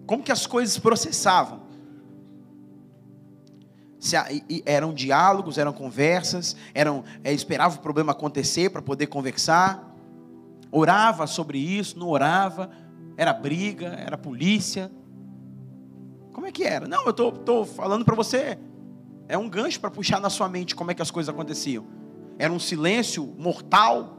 Como 0.06 0.22
que 0.22 0.32
as 0.32 0.46
coisas 0.46 0.78
processavam? 0.78 1.62
Se, 3.98 4.16
eram 4.66 4.92
diálogos, 4.92 5.58
eram 5.58 5.72
conversas, 5.72 6.56
eram 6.74 7.04
é, 7.22 7.32
esperava 7.32 7.76
o 7.76 7.80
problema 7.80 8.12
acontecer 8.12 8.70
para 8.70 8.82
poder 8.82 9.06
conversar, 9.06 9.94
orava 10.72 11.26
sobre 11.26 11.58
isso, 11.58 11.98
não 11.98 12.08
orava, 12.08 12.68
era 13.16 13.32
briga, 13.32 13.88
era 13.88 14.18
polícia. 14.18 14.90
Como 16.32 16.46
é 16.46 16.52
que 16.52 16.64
era? 16.64 16.88
Não, 16.88 17.04
eu 17.04 17.10
estou 17.10 17.64
falando 17.64 18.04
para 18.04 18.16
você, 18.16 18.58
é 19.28 19.38
um 19.38 19.48
gancho 19.48 19.80
para 19.80 19.90
puxar 19.90 20.20
na 20.20 20.28
sua 20.28 20.48
mente 20.48 20.74
como 20.74 20.90
é 20.90 20.94
que 20.94 21.02
as 21.02 21.10
coisas 21.10 21.32
aconteciam. 21.32 21.86
Era 22.38 22.52
um 22.52 22.58
silêncio 22.58 23.24
mortal. 23.38 24.18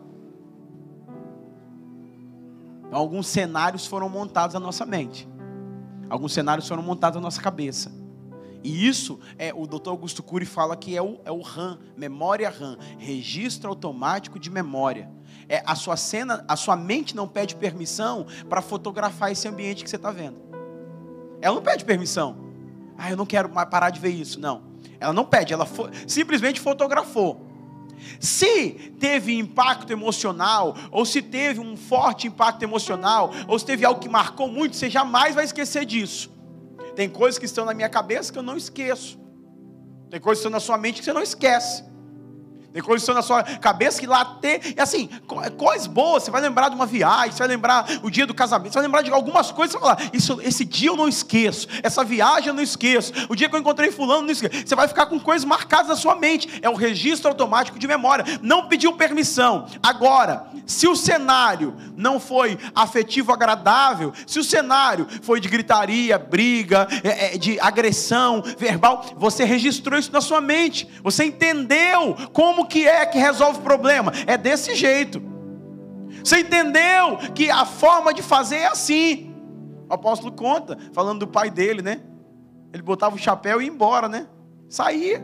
Então, 2.88 2.98
alguns 3.00 3.28
cenários 3.28 3.86
foram 3.86 4.08
montados 4.08 4.54
na 4.54 4.60
nossa 4.60 4.86
mente, 4.86 5.28
alguns 6.10 6.34
cenários 6.34 6.68
foram 6.68 6.84
montados 6.84 7.16
na 7.16 7.22
nossa 7.22 7.42
cabeça. 7.42 7.92
E 8.64 8.88
isso, 8.88 9.20
é, 9.38 9.54
o 9.54 9.68
Dr. 9.68 9.90
Augusto 9.90 10.24
Cury 10.24 10.46
fala 10.46 10.78
que 10.78 10.96
é 10.96 11.02
o, 11.02 11.20
é 11.26 11.32
o 11.32 11.42
RAM, 11.42 11.80
memória 11.98 12.50
RAM, 12.50 12.78
registro 12.98 13.70
automático 13.70 14.40
de 14.40 14.50
memória. 14.50 15.12
É, 15.50 15.62
a 15.66 15.76
sua 15.76 15.98
cena, 15.98 16.46
a 16.48 16.56
sua 16.56 16.78
mente 16.78 17.14
não 17.16 17.28
pede 17.28 17.56
permissão 17.56 18.26
para 18.48 18.62
fotografar 18.62 19.32
esse 19.32 19.48
ambiente 19.48 19.84
que 19.84 19.90
você 19.90 19.98
está 19.98 20.12
vendo. 20.12 20.38
Ela 21.42 21.56
não 21.56 21.62
pede 21.62 21.84
permissão. 21.84 22.38
Ah, 22.98 23.12
eu 23.12 23.18
não 23.18 23.26
quero 23.26 23.50
parar 23.50 23.90
de 23.90 24.00
ver 24.00 24.12
isso. 24.12 24.40
Não. 24.40 24.64
Ela 24.98 25.12
não 25.12 25.26
pede, 25.26 25.54
ela 25.54 25.66
fo 25.66 25.90
simplesmente 26.08 26.62
fotografou. 26.62 27.53
Se 28.20 28.72
teve 29.00 29.38
impacto 29.38 29.92
emocional, 29.92 30.76
ou 30.92 31.06
se 31.06 31.22
teve 31.22 31.60
um 31.60 31.76
forte 31.76 32.28
impacto 32.28 32.64
emocional, 32.64 33.32
ou 33.48 33.58
se 33.58 33.66
teve 33.66 33.86
algo 33.86 34.00
que 34.00 34.10
marcou 34.10 34.48
muito, 34.48 34.76
você 34.76 34.90
jamais 34.90 35.36
vai 35.36 35.46
esquecer 35.46 35.86
disso. 35.86 36.32
Tem 36.96 37.10
coisas 37.10 37.40
que 37.40 37.46
estão 37.46 37.66
na 37.66 37.74
minha 37.74 37.90
cabeça 37.90 38.32
que 38.32 38.38
eu 38.38 38.44
não 38.44 38.58
esqueço. 38.58 39.20
Tem 40.10 40.20
coisas 40.20 40.40
que 40.42 40.48
estão 40.48 40.52
na 40.52 40.60
sua 40.60 40.78
mente 40.78 41.00
que 41.00 41.06
você 41.06 41.14
não 41.14 41.24
esquece. 41.24 41.84
Estão 42.74 43.16
na 43.16 43.22
sua 43.22 43.44
cabeça 43.44 44.00
que 44.00 44.08
lá 44.08 44.24
tem. 44.26 44.60
E 44.76 44.80
assim, 44.80 45.10
coisas 45.58 45.88
boas. 45.88 46.24
Você 46.24 46.32
vai 46.32 46.42
lembrar 46.42 46.70
de 46.70 46.76
uma 46.76 46.86
viagem, 46.86 47.32
você 47.32 47.40
vai 47.40 47.48
lembrar 47.48 47.86
o 48.02 48.10
dia 48.10 48.26
do 48.26 48.34
casamento, 48.34 48.74
você 48.74 48.80
vai 48.80 48.88
lembrar 48.88 49.02
de 49.02 49.12
algumas 49.12 49.52
coisas. 49.52 49.74
Você 49.74 49.80
vai 49.80 49.96
falar, 49.96 50.10
isso, 50.14 50.40
esse 50.42 50.66
dia 50.66 50.90
eu 50.90 50.98
não 50.98 51.08
esqueço. 51.08 51.68
Essa 51.82 52.04
viagem 52.04 52.48
eu 52.48 52.54
não 52.54 52.64
esqueço. 52.64 53.14
O 53.30 53.36
dia 53.36 53.50
que 53.50 53.56
eu 53.56 53.60
encontrei 53.60 53.92
Fulano, 53.92 54.24
não 54.24 54.32
esqueço. 54.32 54.68
Você 54.68 54.76
vai 54.76 54.88
ficar 54.88 55.06
com 55.06 55.20
coisas 55.20 55.46
marcadas 55.46 55.88
na 55.88 55.96
sua 55.96 56.16
mente. 56.16 56.60
É 56.62 56.70
o 56.70 56.76
registro 56.76 57.30
automático 57.30 57.78
de 57.78 57.88
memória. 57.88 58.26
Não 58.42 58.68
pediu 58.68 58.94
permissão. 58.94 59.68
Agora, 59.82 60.48
se 60.66 60.88
o 60.88 60.96
cenário 60.96 61.76
não 61.96 62.20
foi 62.20 62.58
afetivo 62.74 63.32
agradável, 63.32 64.14
se 64.26 64.40
o 64.40 64.44
cenário 64.44 65.08
foi 65.22 65.40
de 65.40 65.48
gritaria, 65.48 66.18
briga, 66.18 66.88
é, 67.04 67.36
é, 67.36 67.38
de 67.38 67.60
agressão 67.60 68.42
verbal, 68.58 69.06
você 69.18 69.44
registrou 69.44 70.00
isso 70.00 70.12
na 70.12 70.22
sua 70.22 70.42
mente. 70.42 70.88
Você 71.04 71.26
entendeu 71.26 72.16
como 72.32 72.63
como 72.64 72.68
que 72.68 72.88
é 72.88 73.06
que 73.06 73.18
resolve 73.18 73.60
o 73.60 73.62
problema? 73.62 74.14
É 74.26 74.38
desse 74.38 74.76
jeito. 74.76 75.22
Você 76.24 76.40
entendeu 76.40 77.18
que 77.36 77.50
a 77.50 77.66
forma 77.66 78.14
de 78.14 78.22
fazer 78.22 78.58
é 78.58 78.68
assim? 78.68 79.36
O 79.90 79.94
apóstolo 79.94 80.32
conta, 80.32 80.78
falando 80.94 81.20
do 81.20 81.28
pai 81.28 81.50
dele, 81.50 81.82
né? 81.82 82.02
Ele 82.72 82.82
botava 82.82 83.16
o 83.16 83.20
chapéu 83.20 83.62
e 83.62 83.66
ia 83.66 83.72
embora, 83.72 84.08
né? 84.08 84.28
Saía. 84.70 85.24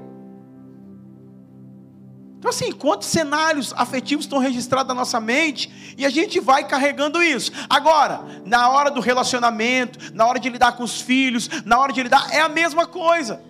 Então, 2.38 2.50
assim, 2.50 2.72
quantos 2.72 3.08
cenários 3.08 3.74
afetivos 3.76 4.26
estão 4.26 4.40
registrados 4.40 4.88
na 4.88 4.94
nossa 4.94 5.20
mente 5.20 5.96
e 5.98 6.06
a 6.06 6.10
gente 6.10 6.40
vai 6.40 6.68
carregando 6.68 7.22
isso. 7.24 7.52
Agora, 7.70 8.22
na 8.46 8.70
hora 8.70 8.92
do 8.92 9.02
relacionamento, 9.02 10.14
na 10.14 10.26
hora 10.26 10.40
de 10.40 10.50
lidar 10.50 10.74
com 10.74 10.84
os 10.84 11.02
filhos, 11.02 11.50
na 11.66 11.80
hora 11.80 11.92
de 11.92 12.04
lidar, 12.04 12.34
é 12.34 12.42
a 12.42 12.50
mesma 12.50 12.86
coisa. 12.86 13.42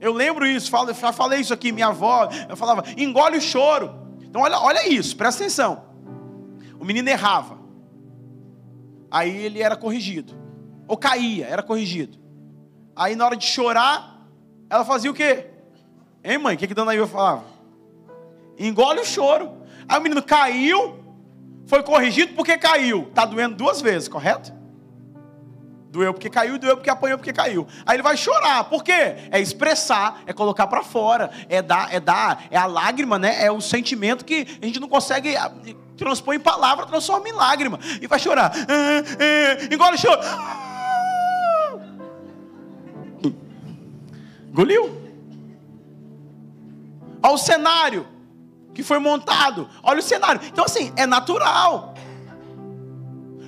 Eu 0.00 0.12
lembro 0.12 0.46
isso, 0.46 0.70
falo, 0.70 0.92
já 0.92 1.12
falei 1.12 1.40
isso 1.40 1.54
aqui, 1.54 1.72
minha 1.72 1.88
avó, 1.88 2.28
eu 2.48 2.56
falava, 2.56 2.84
engole 2.96 3.38
o 3.38 3.40
choro. 3.40 3.94
Então 4.22 4.42
olha, 4.42 4.58
olha 4.58 4.88
isso, 4.88 5.16
presta 5.16 5.42
atenção. 5.42 5.84
O 6.78 6.84
menino 6.84 7.08
errava. 7.08 7.58
Aí 9.10 9.34
ele 9.36 9.62
era 9.62 9.76
corrigido. 9.76 10.34
Ou 10.86 10.96
caía, 10.96 11.46
era 11.46 11.62
corrigido. 11.62 12.18
Aí 12.94 13.16
na 13.16 13.24
hora 13.24 13.36
de 13.36 13.46
chorar, 13.46 14.26
ela 14.68 14.84
fazia 14.84 15.10
o 15.10 15.14
quê? 15.14 15.46
Hein, 16.22 16.38
mãe? 16.38 16.56
O 16.56 16.58
que, 16.58 16.66
que 16.66 16.74
Dona 16.74 16.94
Iva 16.94 17.06
falava? 17.06 17.44
Engole 18.58 19.00
o 19.00 19.04
choro. 19.04 19.52
Aí 19.88 19.98
o 19.98 20.02
menino 20.02 20.22
caiu, 20.22 20.98
foi 21.66 21.82
corrigido 21.82 22.34
porque 22.34 22.58
caiu. 22.58 23.02
Está 23.08 23.24
doendo 23.24 23.56
duas 23.56 23.80
vezes, 23.80 24.08
correto? 24.08 24.52
Doeu 25.96 26.12
porque 26.12 26.28
caiu, 26.28 26.58
doeu 26.58 26.76
porque 26.76 26.90
apanhou 26.90 27.16
porque 27.16 27.32
caiu. 27.32 27.66
Aí 27.86 27.96
ele 27.96 28.02
vai 28.02 28.18
chorar. 28.18 28.64
Por 28.64 28.84
quê? 28.84 29.16
É 29.30 29.40
expressar, 29.40 30.20
é 30.26 30.32
colocar 30.34 30.66
para 30.66 30.82
fora, 30.82 31.30
é 31.48 31.62
dar, 31.62 31.88
é 31.90 31.98
dar, 31.98 32.44
é 32.50 32.58
a 32.58 32.66
lágrima, 32.66 33.18
né? 33.18 33.42
É 33.42 33.50
o 33.50 33.62
sentimento 33.62 34.22
que 34.22 34.46
a 34.60 34.66
gente 34.66 34.78
não 34.78 34.90
consegue 34.90 35.34
ah, 35.34 35.50
transpor 35.96 36.34
em 36.34 36.38
palavra, 36.38 36.84
transforma 36.84 37.26
em 37.26 37.32
lágrima. 37.32 37.80
E 38.02 38.06
vai 38.06 38.18
chorar. 38.18 38.52
Ah, 38.54 38.60
ah, 38.68 39.74
engole 39.74 39.94
o 39.94 39.98
choro. 39.98 40.20
Engoliu. 44.50 45.02
Olha 47.22 47.34
o 47.34 47.38
cenário 47.38 48.06
que 48.74 48.82
foi 48.82 48.98
montado. 48.98 49.66
Olha 49.82 50.00
o 50.00 50.02
cenário. 50.02 50.42
Então, 50.44 50.66
assim, 50.66 50.92
é 50.94 51.06
natural. 51.06 51.94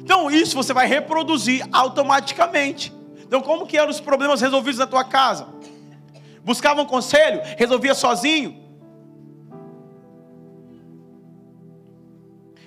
Então 0.08 0.30
isso 0.30 0.56
você 0.56 0.72
vai 0.72 0.86
reproduzir 0.86 1.68
automaticamente. 1.70 2.90
Então 3.20 3.42
como 3.42 3.66
que 3.66 3.76
eram 3.76 3.90
os 3.90 4.00
problemas 4.00 4.40
resolvidos 4.40 4.78
na 4.78 4.86
tua 4.86 5.04
casa? 5.04 5.46
Buscavam 6.42 6.86
conselho? 6.86 7.42
Resolvia 7.58 7.94
sozinho? 7.94 8.58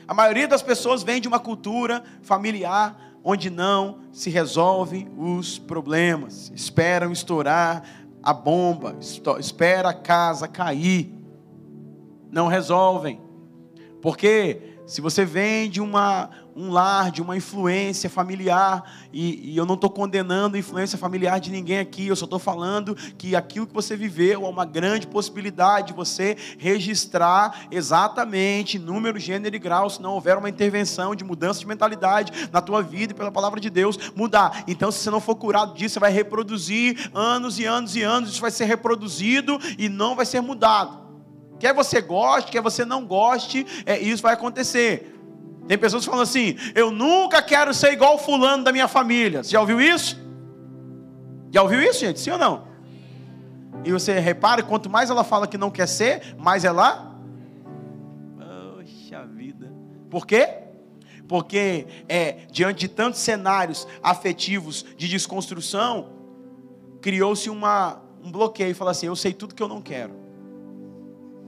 A 0.08 0.14
maioria 0.14 0.48
das 0.48 0.62
pessoas 0.62 1.02
vem 1.02 1.20
de 1.20 1.28
uma 1.28 1.40
cultura 1.40 2.04
familiar 2.22 2.96
onde 3.24 3.50
não 3.50 4.02
se 4.14 4.30
resolvem 4.30 5.10
os 5.18 5.58
problemas. 5.58 6.52
Esperam 6.54 7.12
estourar 7.12 8.06
a 8.22 8.34
bomba, 8.34 8.98
espera 9.40 9.90
a 9.90 9.96
casa 9.96 10.48
cair. 10.48 11.12
Não 12.30 12.46
resolvem. 12.46 13.20
Porque 14.00 14.72
Se 14.92 15.00
você 15.00 15.24
vem 15.24 15.70
de 15.70 15.80
uma, 15.80 16.30
um 16.56 16.72
lar, 16.72 17.12
de 17.12 17.22
uma 17.22 17.38
influência 17.38 18.10
familiar, 18.10 18.84
e, 19.14 19.52
e 19.52 19.58
eu 19.58 19.66
não 19.66 19.76
estou 19.76 19.90
condenando 19.90 20.56
a 20.56 20.60
influência 20.60 20.98
familiar 20.98 21.40
de 21.40 21.52
ninguém 21.52 21.80
aqui, 21.80 22.08
eu 22.08 22.16
só 22.16 22.26
estou 22.26 22.40
falando 22.40 22.96
que 23.18 23.36
aquilo 23.36 23.68
que 23.68 23.74
você 23.74 23.96
viveu 23.96 24.46
é 24.46 24.50
uma 24.50 24.66
grande 24.66 25.08
possibilidade 25.08 25.88
de 25.88 25.94
você 25.94 26.38
registrar 26.58 27.68
exatamente 27.72 28.78
número, 28.78 29.20
gênero 29.20 29.56
e 29.56 29.60
grau, 29.60 29.90
se 29.90 30.02
não 30.02 30.14
houver 30.14 30.38
uma 30.38 30.50
intervenção 30.50 31.16
de 31.16 31.24
mudança 31.24 31.60
de 31.60 31.68
mentalidade 31.68 32.50
na 32.52 32.62
tua 32.62 32.82
vida 32.82 33.14
e 33.14 33.16
pela 33.16 33.32
palavra 33.32 33.60
de 33.60 33.70
Deus 33.70 33.98
mudar. 34.16 34.64
Então, 34.68 34.92
se 34.92 35.00
você 35.00 35.10
não 35.10 35.22
for 35.22 35.36
curado 35.36 35.74
disso, 35.74 35.94
você 35.94 36.00
vai 36.00 36.12
reproduzir 36.12 37.10
anos 37.14 37.60
e 37.60 37.66
anos 37.66 37.96
e 37.96 38.02
anos, 38.02 38.32
isso 38.32 38.42
vai 38.42 38.52
ser 38.52 38.66
reproduzido 38.66 39.60
e 39.78 39.90
não 39.90 40.16
vai 40.16 40.26
ser 40.26 40.42
mudado. 40.42 41.02
Quer 41.60 41.76
você 41.76 42.02
goste, 42.02 42.52
quer 42.52 42.62
você 42.62 42.84
não 42.84 43.06
goste, 43.06 43.66
é, 43.86 44.00
isso 44.00 44.24
vai 44.24 44.34
acontecer. 44.34 45.21
Tem 45.72 45.78
pessoas 45.78 46.04
que 46.04 46.10
falam 46.10 46.24
assim: 46.24 46.58
eu 46.76 46.92
nunca 46.92 47.42
quero 47.42 47.74
ser 47.74 47.94
igual 47.94 48.18
fulano 48.18 48.62
da 48.62 48.74
minha 48.74 48.90
família. 48.90 49.42
Você 49.42 49.52
já 49.52 49.62
ouviu 49.62 49.80
isso? 49.80 50.20
Já 51.50 51.64
ouviu 51.64 51.82
isso, 51.82 52.02
gente? 52.02 52.20
Sim 52.20 52.32
ou 52.32 52.38
não? 52.38 52.68
E 53.86 53.92
você 53.94 54.20
repara, 54.20 54.62
quanto 54.64 54.90
mais 54.90 55.10
ela 55.10 55.24
fala 55.24 55.48
que 55.48 55.58
não 55.58 55.72
quer 55.72 55.88
ser, 55.88 56.36
mais 56.38 56.66
ela. 56.66 57.16
Poxa 58.76 59.26
vida. 59.26 59.72
Por 60.10 60.28
quê? 60.28 60.58
Porque 61.26 61.88
é, 62.10 62.48
diante 62.52 62.82
de 62.82 62.88
tantos 62.90 63.22
cenários 63.22 63.88
afetivos 64.04 64.86
de 64.98 65.08
desconstrução, 65.08 66.10
criou-se 67.02 67.50
um 67.50 67.62
bloqueio 68.30 68.72
e 68.72 68.74
fala 68.74 68.92
assim: 68.92 69.06
eu 69.06 69.16
sei 69.16 69.32
tudo 69.32 69.56
que 69.56 69.64
eu 69.64 69.70
não 69.70 69.82
quero. 69.82 70.21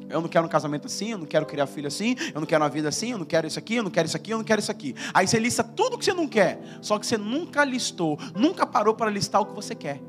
Eu 0.09 0.21
não 0.21 0.27
quero 0.27 0.45
um 0.45 0.49
casamento 0.49 0.87
assim, 0.87 1.11
eu 1.11 1.17
não 1.17 1.25
quero 1.25 1.45
criar 1.45 1.67
filho 1.67 1.87
assim, 1.87 2.15
eu 2.33 2.39
não 2.39 2.47
quero 2.47 2.63
uma 2.63 2.69
vida 2.69 2.89
assim, 2.89 3.11
eu 3.11 3.17
não 3.17 3.25
quero 3.25 3.47
isso 3.47 3.59
aqui, 3.59 3.75
eu 3.75 3.83
não 3.83 3.91
quero 3.91 4.07
isso 4.07 4.17
aqui, 4.17 4.31
eu 4.31 4.37
não 4.37 4.45
quero 4.45 4.59
isso 4.59 4.71
aqui. 4.71 4.95
Aí 5.13 5.27
você 5.27 5.39
lista 5.39 5.63
tudo 5.63 5.97
que 5.97 6.05
você 6.05 6.13
não 6.13 6.27
quer, 6.27 6.59
só 6.81 6.99
que 6.99 7.05
você 7.05 7.17
nunca 7.17 7.63
listou, 7.63 8.19
nunca 8.35 8.65
parou 8.65 8.93
para 8.93 9.09
listar 9.09 9.41
o 9.41 9.45
que 9.45 9.53
você 9.53 9.75
quer. 9.75 10.01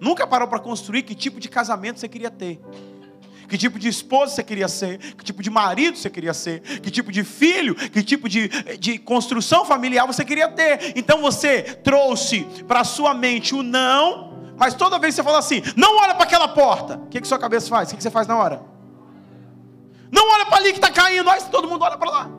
Nunca 0.00 0.26
parou 0.26 0.48
para 0.48 0.58
construir 0.58 1.02
que 1.02 1.14
tipo 1.14 1.40
de 1.40 1.48
casamento 1.48 2.00
você 2.00 2.08
queria 2.08 2.30
ter. 2.30 2.60
Que 3.48 3.58
tipo 3.58 3.78
de 3.78 3.88
esposa 3.88 4.34
você 4.34 4.42
queria 4.42 4.68
ser, 4.68 4.98
que 4.98 5.24
tipo 5.24 5.42
de 5.42 5.50
marido 5.50 5.98
você 5.98 6.08
queria 6.08 6.32
ser, 6.32 6.60
que 6.60 6.90
tipo 6.90 7.12
de 7.12 7.22
filho, 7.22 7.74
que 7.74 8.02
tipo 8.02 8.28
de, 8.28 8.48
de 8.78 8.98
construção 8.98 9.64
familiar 9.64 10.06
você 10.06 10.24
queria 10.24 10.48
ter. 10.48 10.92
Então 10.96 11.20
você 11.20 11.62
trouxe 11.62 12.46
para 12.66 12.84
sua 12.84 13.12
mente 13.12 13.54
o 13.54 13.62
não, 13.62 14.33
mas 14.56 14.74
toda 14.74 14.98
vez 14.98 15.14
que 15.14 15.16
você 15.16 15.24
fala 15.24 15.38
assim, 15.38 15.62
não 15.76 15.98
olha 15.98 16.14
para 16.14 16.24
aquela 16.24 16.48
porta, 16.48 16.96
o 16.96 17.06
que, 17.08 17.20
que 17.20 17.26
sua 17.26 17.38
cabeça 17.38 17.68
faz? 17.68 17.88
O 17.88 17.90
que, 17.90 17.96
que 17.96 18.02
você 18.02 18.10
faz 18.10 18.26
na 18.26 18.36
hora? 18.36 18.62
Não 20.10 20.30
olha 20.32 20.46
para 20.46 20.58
ali 20.58 20.72
que 20.72 20.78
está 20.78 20.90
caindo, 20.90 21.24
mas 21.24 21.48
todo 21.48 21.68
mundo 21.68 21.82
olha 21.82 21.96
para 21.96 22.10
lá. 22.10 22.30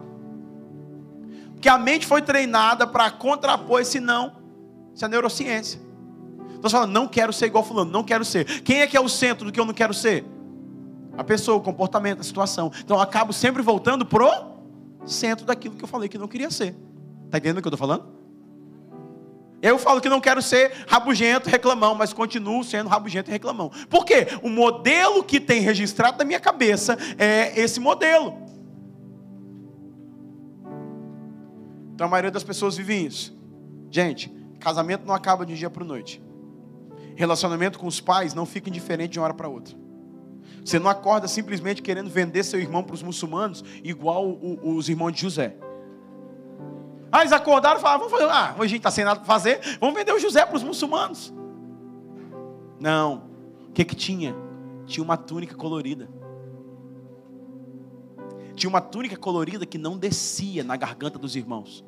Porque 1.54 1.68
a 1.68 1.78
mente 1.78 2.06
foi 2.06 2.22
treinada 2.22 2.88
para 2.88 3.12
contrapor 3.12 3.82
esse 3.82 4.00
não, 4.00 4.34
isso 4.94 5.04
é 5.04 5.08
neurociência. 5.08 5.82
Então 6.52 6.70
você 6.70 6.76
fala, 6.76 6.88
não 6.88 7.08
quero 7.08 7.34
ser 7.34 7.48
igual 7.48 7.64
fulano, 7.64 7.92
não 7.92 8.04
quero 8.04 8.24
ser. 8.24 8.62
Quem 8.62 8.82
é 8.82 8.88
que 8.88 8.96
é 8.96 9.02
o 9.02 9.10
centro 9.10 9.46
do 9.46 9.52
que 9.52 9.60
eu 9.60 9.66
não 9.66 9.74
quero 9.74 9.94
ser? 9.94 10.26
A 11.18 11.24
pessoa, 11.24 11.58
o 11.58 11.62
comportamento, 11.62 12.22
a 12.22 12.24
situação. 12.24 12.72
Então 12.80 12.98
eu 12.98 13.02
acabo 13.02 13.34
sempre 13.34 13.62
voltando 13.62 14.06
pro 14.06 14.30
centro 15.06 15.46
daquilo 15.46 15.76
que 15.76 15.84
eu 15.84 15.88
falei 15.88 16.08
que 16.08 16.18
não 16.18 16.28
queria 16.28 16.50
ser. 16.50 16.76
Está 17.26 17.38
entendendo 17.38 17.60
o 17.60 17.62
que 17.62 17.68
eu 17.68 17.74
estou 17.74 17.88
falando? 17.88 18.25
Eu 19.66 19.80
falo 19.80 20.00
que 20.00 20.08
não 20.08 20.22
quero 20.22 20.44
ser 20.44 20.72
rabugento, 20.88 21.50
reclamão, 21.50 21.96
mas 21.96 22.14
continuo 22.14 22.64
sendo 22.64 22.88
rabugento 22.88 23.32
e 23.32 23.34
reclamão. 23.34 23.72
Por 23.90 24.06
quê? 24.06 24.28
O 24.44 24.50
modelo 24.50 25.24
que 25.24 25.40
tem 25.40 25.60
registrado 25.60 26.20
na 26.20 26.24
minha 26.24 26.40
cabeça 26.40 26.96
é 27.18 27.60
esse 27.60 27.80
modelo. 27.80 28.38
Então 31.96 32.06
a 32.06 32.10
maioria 32.10 32.30
das 32.30 32.44
pessoas 32.44 32.78
vive 32.78 32.94
isso. 32.94 33.36
Gente, 33.90 34.32
casamento 34.60 35.04
não 35.04 35.16
acaba 35.16 35.44
de 35.44 35.54
um 35.54 35.56
dia 35.56 35.70
para 35.72 35.84
noite. 35.84 36.22
Relacionamento 37.16 37.80
com 37.80 37.88
os 37.88 38.00
pais 38.00 38.36
não 38.36 38.46
fica 38.46 38.70
indiferente 38.70 39.14
de 39.14 39.20
uma 39.20 39.26
hora 39.26 39.34
para 39.34 39.50
outra. 39.50 39.76
Você 40.64 40.78
não 40.78 40.92
acorda 40.92 41.28
simplesmente 41.28 41.82
querendo 41.82 42.12
vender 42.12 42.44
seu 42.44 42.60
irmão 42.60 42.84
para 42.84 42.94
os 42.94 43.02
muçulmanos, 43.02 43.64
igual 43.84 44.38
os 44.64 44.90
irmãos 44.90 45.12
de 45.14 45.22
José. 45.22 45.58
Ah, 47.12 47.22
eles 47.22 47.32
acordaram 47.32 47.78
e 47.78 47.82
falaram: 47.82 48.00
vamos 48.00 48.14
fazer, 48.14 48.32
ah, 48.32 48.54
hoje 48.58 48.66
a 48.66 48.68
gente 48.68 48.78
está 48.78 48.92
sem 48.92 49.06
nada 49.06 49.20
para 49.20 49.28
fazer, 49.28 49.60
vamos 49.80 49.96
vender 49.96 50.12
o 50.12 50.20
José 50.20 50.46
para 50.46 50.56
os 50.56 50.64
muçulmanos. 50.64 51.34
Não. 52.80 53.24
O 53.70 53.72
que 53.72 53.86
que 53.86 53.96
tinha? 53.96 54.36
Tinha 54.86 55.04
uma 55.04 55.18
túnica 55.18 55.56
colorida. 55.56 56.10
Tinha 58.56 58.70
uma 58.70 58.82
túnica 58.82 59.18
colorida 59.18 59.66
que 59.66 59.78
não 59.78 59.98
descia 59.98 60.64
na 60.64 60.78
garganta 60.78 61.20
dos 61.20 61.36
irmãos. 61.36 61.84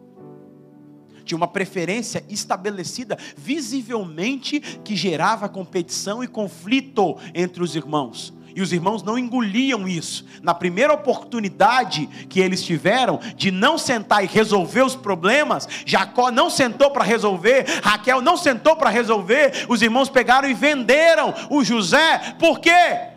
Tinha 1.23 1.37
uma 1.37 1.47
preferência 1.47 2.23
estabelecida 2.29 3.17
visivelmente 3.35 4.59
que 4.59 4.95
gerava 4.95 5.49
competição 5.49 6.23
e 6.23 6.27
conflito 6.27 7.17
entre 7.33 7.61
os 7.61 7.75
irmãos. 7.75 8.33
E 8.57 8.61
os 8.61 8.73
irmãos 8.73 9.03
não 9.03 9.19
engoliam 9.19 9.87
isso. 9.87 10.25
Na 10.41 10.51
primeira 10.51 10.91
oportunidade 10.91 12.07
que 12.27 12.39
eles 12.39 12.63
tiveram 12.63 13.19
de 13.35 13.51
não 13.51 13.77
sentar 13.77 14.23
e 14.23 14.27
resolver 14.27 14.81
os 14.81 14.95
problemas, 14.95 15.69
Jacó 15.85 16.31
não 16.31 16.49
sentou 16.49 16.89
para 16.89 17.03
resolver, 17.03 17.67
Raquel 17.83 18.19
não 18.19 18.35
sentou 18.35 18.75
para 18.75 18.89
resolver, 18.89 19.67
os 19.69 19.83
irmãos 19.83 20.09
pegaram 20.09 20.49
e 20.49 20.55
venderam 20.55 21.35
o 21.51 21.63
José. 21.63 22.33
Por 22.39 22.59
quê? 22.59 23.11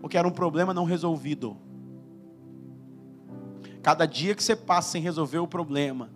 Porque 0.00 0.16
era 0.16 0.28
um 0.28 0.30
problema 0.30 0.72
não 0.72 0.84
resolvido. 0.84 1.56
Cada 3.82 4.06
dia 4.06 4.36
que 4.36 4.44
você 4.44 4.54
passa 4.54 4.92
sem 4.92 5.02
resolver 5.02 5.38
o 5.38 5.48
problema, 5.48 6.08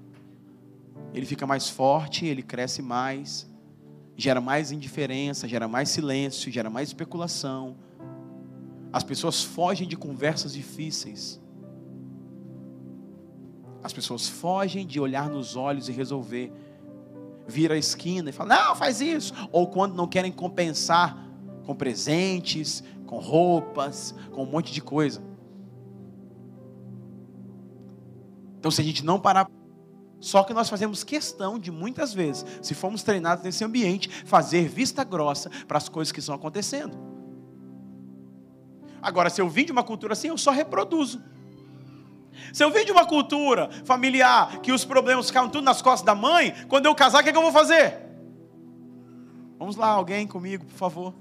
ele 1.12 1.26
fica 1.26 1.44
mais 1.48 1.68
forte, 1.68 2.24
ele 2.26 2.44
cresce 2.44 2.80
mais 2.80 3.47
gera 4.18 4.40
mais 4.40 4.72
indiferença, 4.72 5.46
gera 5.46 5.68
mais 5.68 5.90
silêncio, 5.90 6.50
gera 6.50 6.68
mais 6.68 6.88
especulação. 6.88 7.76
As 8.92 9.04
pessoas 9.04 9.44
fogem 9.44 9.86
de 9.86 9.96
conversas 9.96 10.52
difíceis. 10.52 11.40
As 13.80 13.92
pessoas 13.92 14.28
fogem 14.28 14.84
de 14.84 14.98
olhar 14.98 15.30
nos 15.30 15.54
olhos 15.54 15.88
e 15.88 15.92
resolver. 15.92 16.52
Vira 17.46 17.74
a 17.74 17.78
esquina 17.78 18.30
e 18.30 18.32
fala: 18.32 18.56
"Não, 18.56 18.74
faz 18.74 19.00
isso". 19.00 19.32
Ou 19.52 19.68
quando 19.68 19.94
não 19.94 20.08
querem 20.08 20.32
compensar 20.32 21.16
com 21.64 21.72
presentes, 21.76 22.82
com 23.06 23.20
roupas, 23.20 24.16
com 24.32 24.42
um 24.42 24.50
monte 24.50 24.72
de 24.72 24.82
coisa. 24.82 25.22
Então, 28.58 28.68
se 28.72 28.80
a 28.80 28.84
gente 28.84 29.04
não 29.04 29.20
parar 29.20 29.48
só 30.20 30.42
que 30.42 30.52
nós 30.52 30.68
fazemos 30.68 31.04
questão 31.04 31.58
de 31.58 31.70
muitas 31.70 32.12
vezes, 32.12 32.44
se 32.60 32.74
formos 32.74 33.02
treinados 33.02 33.44
nesse 33.44 33.64
ambiente, 33.64 34.08
fazer 34.24 34.68
vista 34.68 35.04
grossa 35.04 35.50
para 35.66 35.78
as 35.78 35.88
coisas 35.88 36.10
que 36.10 36.18
estão 36.18 36.34
acontecendo. 36.34 36.98
Agora, 39.00 39.30
se 39.30 39.40
eu 39.40 39.48
vim 39.48 39.64
de 39.64 39.72
uma 39.72 39.84
cultura 39.84 40.14
assim, 40.14 40.28
eu 40.28 40.38
só 40.38 40.50
reproduzo. 40.50 41.22
Se 42.52 42.64
eu 42.64 42.70
vim 42.70 42.84
de 42.84 42.92
uma 42.92 43.06
cultura 43.06 43.70
familiar 43.84 44.60
que 44.60 44.72
os 44.72 44.84
problemas 44.84 45.28
ficavam 45.28 45.50
tudo 45.50 45.64
nas 45.64 45.80
costas 45.80 46.04
da 46.04 46.14
mãe, 46.14 46.54
quando 46.68 46.86
eu 46.86 46.94
casar, 46.94 47.20
o 47.20 47.22
que, 47.22 47.28
é 47.28 47.32
que 47.32 47.38
eu 47.38 47.42
vou 47.42 47.52
fazer? 47.52 48.08
Vamos 49.58 49.76
lá, 49.76 49.88
alguém 49.88 50.26
comigo, 50.26 50.64
por 50.64 50.76
favor. 50.76 51.14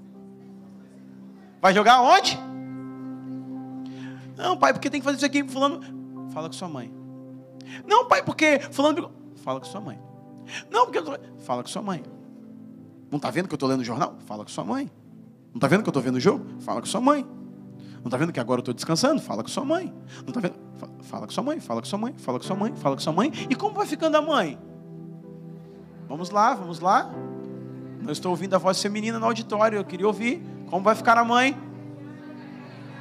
Vai 1.60 1.74
jogar 1.74 2.00
onde? 2.00 2.38
Não, 4.36 4.56
pai, 4.56 4.72
porque 4.72 4.90
tem 4.90 5.00
que 5.00 5.04
fazer 5.04 5.16
isso 5.16 5.26
aqui, 5.26 5.46
fulano. 5.48 5.80
Fala 6.32 6.48
com 6.48 6.52
sua 6.52 6.68
mãe. 6.68 6.97
Não, 7.86 8.06
pai, 8.06 8.22
porque 8.22 8.60
fulano. 8.70 9.10
Fala 9.36 9.60
com 9.60 9.66
sua 9.66 9.80
mãe. 9.80 9.98
Não, 10.70 10.86
porque. 10.86 11.00
Fala 11.38 11.62
com 11.62 11.68
sua 11.68 11.82
mãe. 11.82 12.02
Não 13.10 13.16
está 13.16 13.30
vendo 13.30 13.48
que 13.48 13.54
eu 13.54 13.56
estou 13.56 13.68
lendo 13.68 13.80
o 13.80 13.84
jornal? 13.84 14.16
Fala 14.26 14.44
com 14.44 14.50
sua 14.50 14.64
mãe. 14.64 14.90
Não 15.48 15.56
está 15.56 15.66
vendo 15.66 15.82
que 15.82 15.88
eu 15.88 15.90
estou 15.90 16.02
vendo 16.02 16.16
o 16.16 16.20
jogo? 16.20 16.44
Fala 16.60 16.80
com 16.80 16.86
sua 16.86 17.00
mãe. 17.00 17.26
Não 17.96 18.04
está 18.04 18.16
vendo 18.16 18.32
que 18.32 18.40
agora 18.40 18.58
eu 18.58 18.62
estou 18.62 18.74
descansando? 18.74 19.20
Fala 19.20 19.42
com 19.42 19.48
sua 19.48 19.64
mãe. 19.64 19.92
Não 20.18 20.28
está 20.28 20.40
vendo? 20.40 20.54
Fala 21.02 21.26
com 21.26 21.32
sua 21.32 21.42
mãe, 21.42 21.60
fala 21.60 21.80
com 21.80 21.86
sua 21.86 21.98
mãe, 21.98 22.14
fala 22.16 22.38
com 22.38 22.44
sua 22.44 22.56
mãe, 22.56 22.74
fala 22.76 22.96
com 22.96 23.02
sua 23.02 23.12
mãe. 23.12 23.32
E 23.50 23.54
como 23.54 23.74
vai 23.74 23.86
ficando 23.86 24.16
a 24.16 24.22
mãe? 24.22 24.58
Vamos 26.08 26.30
lá, 26.30 26.54
vamos 26.54 26.80
lá. 26.80 27.10
Não 28.00 28.12
estou 28.12 28.30
ouvindo 28.30 28.54
a 28.54 28.58
voz 28.58 28.80
feminina 28.80 29.18
no 29.18 29.26
auditório, 29.26 29.78
eu 29.78 29.84
queria 29.84 30.06
ouvir. 30.06 30.42
Como 30.70 30.84
vai 30.84 30.94
ficar 30.94 31.18
a 31.18 31.24
mãe? 31.24 31.56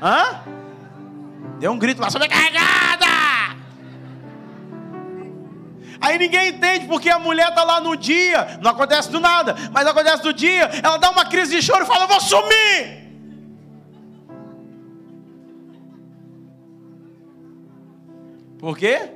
Hã? 0.02 0.42
Deu 1.60 1.72
um 1.72 1.78
grito 1.78 2.02
lá, 2.02 2.10
sobrecarregada! 2.10 3.07
Aí 6.00 6.18
ninguém 6.18 6.50
entende 6.50 6.86
porque 6.88 7.10
a 7.10 7.20
mulher 7.20 7.50
está 7.50 7.64
lá 7.64 7.82
no 7.82 7.96
dia, 7.96 8.60
não 8.62 8.72
acontece 8.72 9.10
do 9.10 9.20
nada, 9.20 9.56
mas 9.72 9.88
acontece 9.88 10.24
do 10.24 10.34
dia, 10.34 10.70
ela 10.84 10.98
dá 10.98 11.10
uma 11.10 11.26
crise 11.26 11.56
de 11.56 11.62
choro 11.62 11.84
e 11.84 11.88
fala: 11.88 12.08
vou 12.08 12.20
sumir. 12.22 13.08
Por 18.60 18.78
quê? 18.78 19.12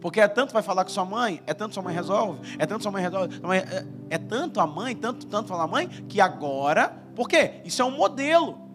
Porque 0.00 0.20
é 0.20 0.28
tanto 0.28 0.52
vai 0.52 0.62
falar 0.62 0.84
com 0.84 0.90
sua 0.90 1.04
mãe, 1.04 1.42
é 1.46 1.52
tanto 1.52 1.74
sua 1.74 1.82
mãe 1.82 1.94
resolve, 1.94 2.56
é 2.58 2.64
tanto 2.64 2.82
sua 2.82 2.92
mãe 2.92 3.02
resolve, 3.02 3.40
é, 3.54 3.86
é 4.14 4.18
tanto 4.18 4.60
a 4.60 4.66
mãe, 4.66 4.96
tanto, 4.96 5.26
tanto 5.26 5.48
falar 5.48 5.64
a 5.64 5.68
mãe, 5.68 5.88
que 6.08 6.20
agora, 6.20 6.96
por 7.14 7.28
quê? 7.28 7.60
Isso 7.64 7.82
é 7.82 7.84
um 7.84 7.90
modelo. 7.90 8.69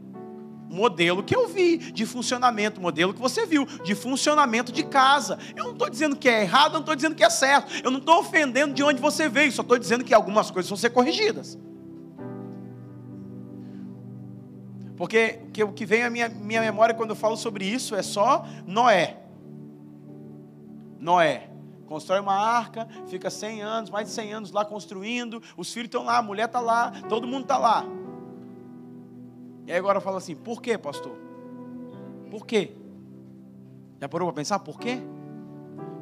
Modelo 0.69 1.23
que 1.23 1.35
eu 1.35 1.47
vi 1.47 1.77
de 1.77 2.05
funcionamento, 2.05 2.81
modelo 2.81 3.13
que 3.13 3.19
você 3.19 3.45
viu 3.45 3.65
de 3.83 3.95
funcionamento 3.95 4.71
de 4.71 4.83
casa. 4.83 5.37
Eu 5.55 5.65
não 5.65 5.71
estou 5.73 5.89
dizendo 5.89 6.15
que 6.15 6.27
é 6.27 6.41
errado, 6.41 6.71
eu 6.71 6.73
não 6.73 6.79
estou 6.81 6.95
dizendo 6.95 7.15
que 7.15 7.23
é 7.23 7.29
certo. 7.29 7.71
Eu 7.83 7.91
não 7.91 7.99
estou 7.99 8.19
ofendendo 8.19 8.73
de 8.73 8.83
onde 8.83 9.01
você 9.01 9.29
veio, 9.29 9.51
só 9.51 9.61
estou 9.61 9.77
dizendo 9.77 10.03
que 10.03 10.13
algumas 10.13 10.51
coisas 10.51 10.69
vão 10.69 10.77
ser 10.77 10.89
corrigidas. 10.89 11.57
Porque 14.97 15.39
o 15.61 15.73
que 15.73 15.85
vem 15.85 16.03
à 16.03 16.09
minha, 16.09 16.29
minha 16.29 16.61
memória 16.61 16.95
quando 16.95 17.09
eu 17.09 17.15
falo 17.15 17.35
sobre 17.35 17.65
isso 17.65 17.95
é 17.95 18.01
só 18.01 18.45
Noé. 18.65 19.17
Noé 20.99 21.49
constrói 21.85 22.19
uma 22.19 22.35
arca, 22.35 22.87
fica 23.07 23.29
100 23.29 23.61
anos, 23.61 23.89
mais 23.89 24.07
de 24.07 24.13
100 24.13 24.33
anos 24.33 24.51
lá 24.51 24.65
construindo, 24.65 25.41
os 25.55 25.71
filhos 25.71 25.87
estão 25.87 26.03
lá, 26.03 26.17
a 26.17 26.21
mulher 26.21 26.45
está 26.45 26.59
lá, 26.59 26.91
todo 27.07 27.27
mundo 27.27 27.43
está 27.43 27.57
lá. 27.57 27.85
E 29.65 29.73
agora 29.73 29.99
fala 29.99 30.17
assim: 30.17 30.35
por 30.35 30.61
quê, 30.61 30.77
pastor? 30.77 31.15
Por 32.29 32.45
quê? 32.45 32.71
Já 33.99 34.09
parou 34.09 34.27
para 34.27 34.35
pensar 34.35 34.59
por 34.59 34.79
quê? 34.79 34.99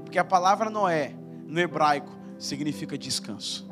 Porque 0.03 0.19
a 0.19 0.23
palavra 0.23 0.69
Noé, 0.69 1.15
no 1.47 1.59
hebraico, 1.59 2.11
significa 2.37 2.97
descanso. 2.97 3.67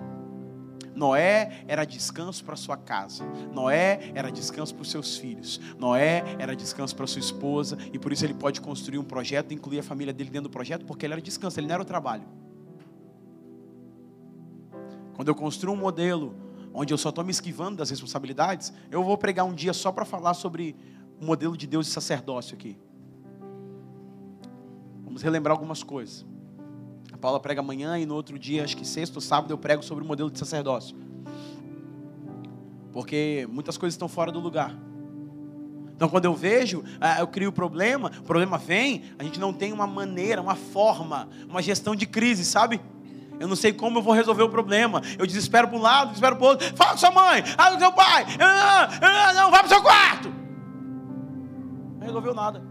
Noé 0.96 1.64
era 1.68 1.86
descanso 1.86 2.44
para 2.44 2.56
sua 2.56 2.78
casa. 2.78 3.26
Noé 3.52 4.12
era 4.14 4.32
descanso 4.32 4.76
para 4.76 4.84
os 4.84 4.92
seus 4.92 5.18
filhos. 5.18 5.60
Noé 5.80 6.24
era 6.38 6.56
descanso 6.56 6.96
para 6.96 7.08
sua 7.08 7.20
esposa. 7.20 7.78
E 7.92 7.98
por 7.98 8.12
isso 8.12 8.26
ele 8.26 8.34
pode 8.34 8.62
construir 8.62 9.00
um 9.00 9.04
projeto 9.04 9.54
incluir 9.54 9.80
a 9.80 9.84
família 9.84 10.14
dele 10.14 10.30
dentro 10.30 10.50
do 10.50 10.52
projeto, 10.52 10.86
porque 10.86 11.06
ele 11.06 11.14
era 11.14 11.22
descanso, 11.22 11.60
ele 11.60 11.68
não 11.68 11.74
era 11.74 11.82
o 11.82 11.86
trabalho. 11.86 12.24
Quando 15.16 15.30
eu 15.30 15.36
construo 15.36 15.74
um 15.74 15.78
modelo 15.78 16.36
onde 16.74 16.94
eu 16.94 16.98
só 16.98 17.10
estou 17.10 17.24
me 17.24 17.32
esquivando 17.32 17.78
das 17.78 17.90
responsabilidades, 17.90 18.74
eu 18.90 19.04
vou 19.04 19.18
pregar 19.18 19.46
um 19.46 19.54
dia 19.54 19.74
só 19.74 19.92
para 19.92 20.06
falar 20.06 20.34
sobre 20.34 20.76
o 21.20 21.26
modelo 21.26 21.58
de 21.58 21.68
Deus 21.68 21.88
e 21.88 21.92
sacerdócio 21.92 22.56
aqui. 22.56 22.78
Vamos 25.04 25.22
relembrar 25.22 25.54
algumas 25.54 25.84
coisas. 25.84 26.26
A 27.12 27.18
Paula 27.18 27.40
prega 27.40 27.60
amanhã 27.60 28.00
e 28.00 28.06
no 28.06 28.16
outro 28.16 28.40
dia, 28.40 28.64
acho 28.64 28.78
que 28.78 28.88
sexta 28.88 29.18
ou 29.18 29.22
sábado, 29.22 29.52
eu 29.52 29.58
prego 29.58 29.84
sobre 29.84 30.04
o 30.04 30.08
modelo 30.08 30.32
de 30.32 30.40
sacerdócio. 30.40 30.96
Porque 32.92 33.48
muitas 33.52 33.78
coisas 33.78 33.94
estão 33.94 34.08
fora 34.08 34.32
do 34.32 34.40
lugar. 34.40 34.76
Então, 36.02 36.10
quando 36.10 36.26
eu 36.26 36.34
vejo, 36.34 36.84
ah, 37.00 37.20
eu 37.20 37.28
crio 37.28 37.50
o 37.50 37.54
problema, 37.54 38.12
o 38.20 38.24
problema 38.24 38.58
vem, 38.58 39.04
a 39.20 39.24
gente 39.24 39.40
não 39.40 39.54
tem 39.54 39.72
uma 39.72 39.86
maneira, 39.86 40.42
uma 40.42 40.56
forma, 40.56 41.30
uma 41.48 41.62
gestão 41.62 41.96
de 41.96 42.08
crise, 42.08 42.44
sabe? 42.44 42.82
Eu 43.42 43.48
não 43.48 43.56
sei 43.56 43.74
como 43.74 43.98
eu 43.98 44.04
vou 44.04 44.14
resolver 44.14 44.44
o 44.44 44.50
problema. 44.50 45.02
Eu 45.18 45.26
desespero 45.26 45.68
para 45.68 45.76
um 45.76 45.82
lado, 45.82 46.10
desespero 46.10 46.36
para 46.36 46.46
o 46.46 46.48
outro. 46.50 46.78
Fala 46.78 46.92
com 46.92 46.98
sua 46.98 47.10
mãe, 47.10 47.44
fala 47.44 47.74
com 47.74 47.80
seu 47.80 47.92
pai. 47.92 48.24
Não, 49.34 49.50
vai 49.50 49.60
para 49.62 49.66
o 49.66 49.70
seu 49.70 49.82
quarto. 49.82 50.32
Não 51.98 52.06
resolveu 52.06 52.36
nada. 52.36 52.64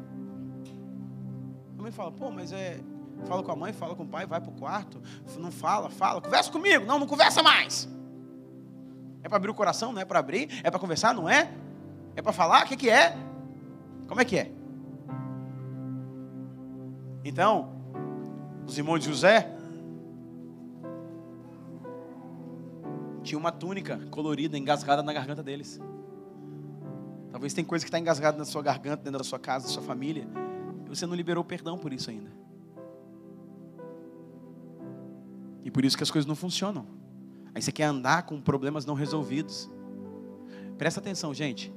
A 1.77 1.83
mãe 1.83 1.91
fala, 1.91 2.13
pô, 2.13 2.31
mas 2.31 2.53
é. 2.53 2.79
Fala 3.27 3.43
com 3.43 3.51
a 3.51 3.57
mãe, 3.57 3.73
fala 3.73 3.97
com 3.97 4.05
o 4.05 4.07
pai, 4.07 4.27
vai 4.27 4.41
para 4.41 4.49
o 4.49 4.55
quarto. 4.55 5.03
Não 5.39 5.51
fala, 5.51 5.91
fala. 5.91 6.21
Conversa 6.21 6.53
comigo. 6.53 6.87
Não, 6.87 7.01
não 7.01 7.07
conversa 7.09 7.43
mais. 7.43 7.89
É 9.25 9.29
para 9.29 9.39
abrir 9.39 9.51
o 9.51 9.55
coração, 9.55 9.93
não 9.93 10.01
é 10.01 10.05
para 10.05 10.21
abrir. 10.21 10.49
É 10.63 10.71
para 10.71 10.79
conversar, 10.79 11.13
não 11.13 11.29
é? 11.29 11.51
É 12.15 12.23
para 12.23 12.33
falar? 12.33 12.65
O 12.65 12.69
que, 12.69 12.77
que 12.77 12.89
é? 12.89 13.17
Como 14.07 14.21
é 14.21 14.25
que 14.25 14.39
é? 14.39 14.53
Então, 17.25 17.73
os 18.65 18.79
irmãos 18.79 19.01
de 19.01 19.07
José 19.07 19.59
tinha 23.23 23.39
uma 23.39 23.53
túnica 23.53 23.99
colorida 24.11 24.57
engasgada 24.57 25.03
na 25.03 25.13
garganta 25.13 25.43
deles. 25.43 25.81
Talvez 27.31 27.55
tem 27.55 27.65
coisa 27.65 27.85
que 27.85 27.89
está 27.89 27.99
engasgada 27.99 28.37
na 28.37 28.45
sua 28.45 28.63
garganta, 28.63 29.03
dentro 29.05 29.19
da 29.19 29.25
sua 29.25 29.39
casa, 29.39 29.67
da 29.67 29.73
sua 29.73 29.83
família, 29.83 30.27
e 30.85 30.89
você 30.89 31.07
não 31.07 31.15
liberou 31.15 31.45
perdão 31.45 31.79
por 31.79 31.93
isso 31.93 32.11
ainda. 32.11 32.31
E 35.65 35.71
por 35.71 35.85
isso 35.85 35.97
que 35.97 36.03
as 36.03 36.11
coisas 36.11 36.27
não 36.27 36.35
funcionam. 36.35 36.87
Aí 37.55 37.63
você 37.63 37.71
quer 37.71 37.85
andar 37.85 38.25
com 38.25 38.41
problemas 38.41 38.85
não 38.85 38.95
resolvidos. 38.95 39.71
Presta 40.79 41.01
atenção, 41.01 41.33
gente. 41.35 41.73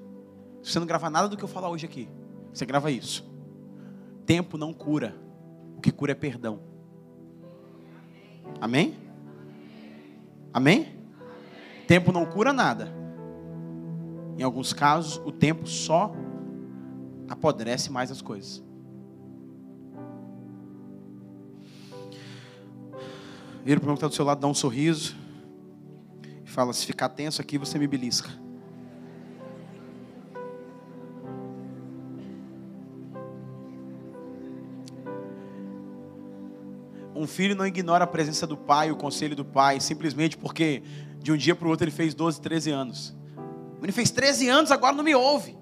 Se 0.62 0.72
você 0.72 0.80
não 0.80 0.88
gravar 0.88 1.10
nada 1.10 1.28
do 1.28 1.36
que 1.36 1.44
eu 1.44 1.48
falar 1.48 1.70
hoje 1.70 1.86
aqui, 1.86 2.10
você 2.52 2.66
grava 2.66 2.90
isso. 2.90 3.30
Tempo 4.26 4.58
não 4.58 4.74
cura. 4.74 5.16
O 5.78 5.82
que 5.82 5.92
cura 5.92 6.14
é 6.14 6.16
perdão. 6.16 6.60
Amém? 8.62 8.96
Amém? 10.54 11.03
Tempo 11.88 12.12
não 12.12 12.26
cura 12.26 12.54
nada. 12.54 12.92
Em 14.38 14.44
alguns 14.44 14.74
casos, 14.74 15.22
o 15.26 15.32
tempo 15.32 15.68
só 15.68 16.14
apodrece 17.30 17.92
mais 17.92 18.12
as 18.12 18.22
coisas. 18.22 18.64
Vira 23.64 23.80
para 23.80 23.90
o 23.90 23.94
que 23.94 23.98
está 23.98 24.08
do 24.08 24.14
seu 24.14 24.26
lado, 24.26 24.42
dá 24.42 24.48
um 24.48 24.54
sorriso. 24.54 25.16
E 26.46 26.50
fala: 26.50 26.74
se 26.74 26.86
ficar 26.86 27.10
tenso 27.10 27.42
aqui, 27.42 27.58
você 27.58 27.80
me 27.80 27.88
belisca. 27.88 28.30
Um 37.16 37.28
filho 37.28 37.56
não 37.56 37.66
ignora 37.66 38.04
a 38.04 38.08
presença 38.08 38.46
do 38.46 38.58
pai, 38.58 38.92
o 38.92 38.98
conselho 38.98 39.34
do 39.36 39.46
pai, 39.46 39.80
simplesmente 39.80 40.36
porque 40.36 40.84
de 41.24 41.32
um 41.32 41.38
dia 41.38 41.56
para 41.56 41.66
o 41.66 41.72
outro 41.72 41.86
ele 41.86 41.92
fez 41.92 42.14
12, 42.14 42.42
13 42.42 42.70
anos. 42.70 43.16
Ele 43.82 43.94
fez 43.94 44.12
13 44.12 44.50
anos, 44.50 44.72
agora 44.72 44.94
não 44.94 45.04
me 45.04 45.16
ouve. 45.16 45.58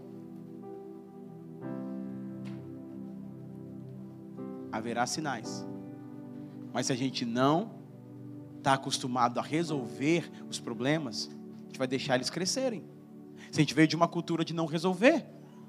Haverá 4.71 5.05
sinais. 5.05 5.65
Mas 6.73 6.87
se 6.87 6.91
a 6.91 6.95
gente 6.95 7.25
não 7.25 7.75
está 8.57 8.73
acostumado 8.73 9.39
a 9.39 9.43
resolver 9.43 10.31
os 10.49 10.59
problemas, 10.59 11.29
a 11.61 11.65
gente 11.67 11.77
vai 11.77 11.87
deixar 11.87 12.15
eles 12.15 12.31
crescerem. 12.31 12.83
Se 13.51 13.59
a 13.59 13.61
gente 13.61 13.75
veio 13.75 13.87
de 13.87 13.95
uma 13.95 14.07
cultura 14.07 14.43
de 14.43 14.55
não 14.55 14.65
resolver, 14.65 15.25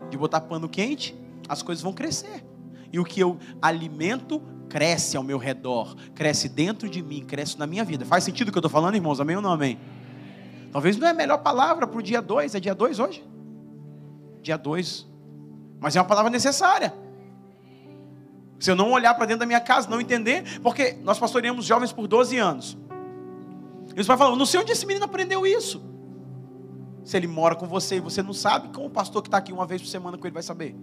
de 0.08 0.16
botar 0.16 0.40
pano 0.40 0.70
quente, 0.70 1.14
as 1.46 1.62
coisas 1.62 1.82
vão 1.82 1.92
crescer. 1.92 2.42
E 2.90 2.98
o 2.98 3.04
que 3.04 3.20
eu 3.20 3.38
alimento 3.60 4.40
cresce 4.72 5.18
ao 5.18 5.22
meu 5.22 5.36
redor, 5.36 5.94
cresce 6.14 6.48
dentro 6.48 6.88
de 6.88 7.02
mim, 7.02 7.22
cresce 7.26 7.58
na 7.58 7.66
minha 7.66 7.84
vida. 7.84 8.06
Faz 8.06 8.24
sentido 8.24 8.48
o 8.48 8.50
que 8.52 8.56
eu 8.56 8.60
estou 8.60 8.70
falando, 8.70 8.94
irmãos? 8.94 9.20
Amém 9.20 9.36
ou 9.36 9.42
não 9.42 9.52
amém? 9.52 9.78
Talvez 10.72 10.96
não 10.96 11.06
é 11.06 11.10
a 11.10 11.14
melhor 11.14 11.36
palavra 11.42 11.86
para 11.86 11.98
o 11.98 12.02
dia 12.02 12.22
2, 12.22 12.54
é 12.54 12.58
dia 12.58 12.74
2 12.74 12.98
hoje? 12.98 13.22
Dia 14.40 14.56
2. 14.56 15.06
Mas 15.78 15.94
é 15.94 16.00
uma 16.00 16.06
palavra 16.06 16.30
necessária. 16.30 16.94
Se 18.58 18.70
eu 18.70 18.74
não 18.74 18.92
olhar 18.92 19.12
para 19.12 19.26
dentro 19.26 19.40
da 19.40 19.46
minha 19.46 19.60
casa, 19.60 19.90
não 19.90 20.00
entender, 20.00 20.58
porque 20.60 20.96
nós 21.02 21.18
pastoreamos 21.18 21.66
jovens 21.66 21.92
por 21.92 22.08
12 22.08 22.38
anos. 22.38 22.78
Eles 23.92 24.06
vão 24.06 24.16
falar, 24.16 24.34
não 24.34 24.46
sei 24.46 24.58
onde 24.58 24.72
esse 24.72 24.86
menino 24.86 25.04
aprendeu 25.04 25.46
isso. 25.46 25.82
Se 27.04 27.14
ele 27.14 27.26
mora 27.26 27.54
com 27.54 27.66
você 27.66 27.96
e 27.96 28.00
você 28.00 28.22
não 28.22 28.32
sabe, 28.32 28.68
como 28.68 28.86
o 28.86 28.90
pastor 28.90 29.20
que 29.20 29.28
está 29.28 29.36
aqui 29.36 29.52
uma 29.52 29.66
vez 29.66 29.82
por 29.82 29.88
semana 29.88 30.16
com 30.16 30.26
ele 30.26 30.32
vai 30.32 30.42
saber? 30.42 30.74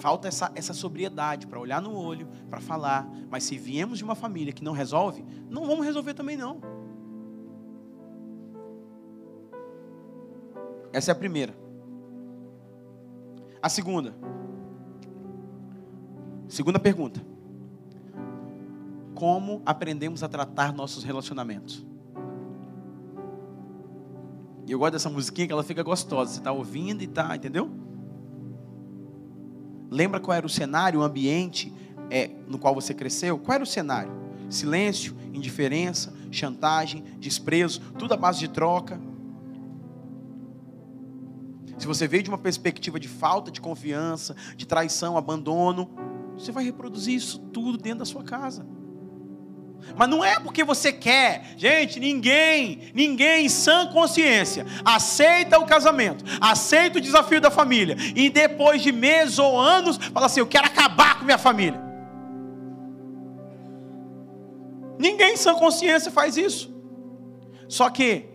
Falta 0.00 0.28
essa, 0.28 0.50
essa 0.54 0.72
sobriedade 0.72 1.46
para 1.46 1.60
olhar 1.60 1.82
no 1.82 1.94
olho, 1.94 2.26
para 2.48 2.58
falar. 2.58 3.06
Mas 3.28 3.44
se 3.44 3.58
viemos 3.58 3.98
de 3.98 4.04
uma 4.04 4.14
família 4.14 4.50
que 4.50 4.64
não 4.64 4.72
resolve, 4.72 5.22
não 5.50 5.66
vamos 5.66 5.84
resolver 5.84 6.14
também 6.14 6.38
não. 6.38 6.58
Essa 10.90 11.10
é 11.10 11.12
a 11.12 11.14
primeira. 11.14 11.54
A 13.60 13.68
segunda. 13.68 14.14
Segunda 16.48 16.78
pergunta. 16.78 17.20
Como 19.14 19.60
aprendemos 19.66 20.22
a 20.22 20.28
tratar 20.28 20.72
nossos 20.72 21.04
relacionamentos? 21.04 21.86
E 24.66 24.72
eu 24.72 24.78
gosto 24.78 24.92
dessa 24.92 25.10
musiquinha 25.10 25.46
que 25.46 25.52
ela 25.52 25.62
fica 25.62 25.82
gostosa. 25.82 26.32
Você 26.32 26.38
está 26.38 26.52
ouvindo 26.52 27.02
e 27.02 27.04
está, 27.04 27.36
entendeu? 27.36 27.89
Lembra 29.90 30.20
qual 30.20 30.36
era 30.36 30.46
o 30.46 30.50
cenário, 30.50 31.00
o 31.00 31.02
ambiente 31.02 31.74
é, 32.10 32.30
no 32.46 32.58
qual 32.58 32.74
você 32.74 32.94
cresceu? 32.94 33.38
Qual 33.38 33.54
era 33.54 33.64
o 33.64 33.66
cenário? 33.66 34.12
Silêncio, 34.48 35.16
indiferença, 35.32 36.12
chantagem, 36.30 37.04
desprezo, 37.18 37.80
tudo 37.98 38.14
à 38.14 38.16
base 38.16 38.38
de 38.38 38.48
troca. 38.48 39.00
Se 41.78 41.86
você 41.86 42.06
veio 42.06 42.22
de 42.22 42.28
uma 42.28 42.38
perspectiva 42.38 43.00
de 43.00 43.08
falta 43.08 43.50
de 43.50 43.60
confiança, 43.60 44.36
de 44.56 44.66
traição, 44.66 45.16
abandono, 45.16 45.90
você 46.36 46.52
vai 46.52 46.64
reproduzir 46.64 47.14
isso 47.14 47.38
tudo 47.38 47.78
dentro 47.78 48.00
da 48.00 48.04
sua 48.04 48.22
casa. 48.22 48.66
Mas 49.96 50.08
não 50.08 50.24
é 50.24 50.38
porque 50.38 50.64
você 50.64 50.92
quer, 50.92 51.54
gente, 51.56 51.98
ninguém, 52.00 52.90
ninguém 52.94 53.46
em 53.46 53.48
sã 53.48 53.86
consciência 53.86 54.66
aceita 54.84 55.58
o 55.58 55.66
casamento, 55.66 56.24
aceita 56.40 56.98
o 56.98 57.00
desafio 57.00 57.40
da 57.40 57.50
família 57.50 57.96
e 58.14 58.30
depois 58.30 58.82
de 58.82 58.92
meses 58.92 59.38
ou 59.38 59.58
anos 59.58 59.96
fala 59.96 60.26
assim: 60.26 60.40
Eu 60.40 60.46
quero 60.46 60.66
acabar 60.66 61.18
com 61.18 61.24
minha 61.24 61.38
família. 61.38 61.80
Ninguém 64.98 65.32
em 65.32 65.36
sã 65.36 65.54
consciência 65.54 66.10
faz 66.10 66.36
isso. 66.36 66.70
Só 67.66 67.88
que, 67.88 68.26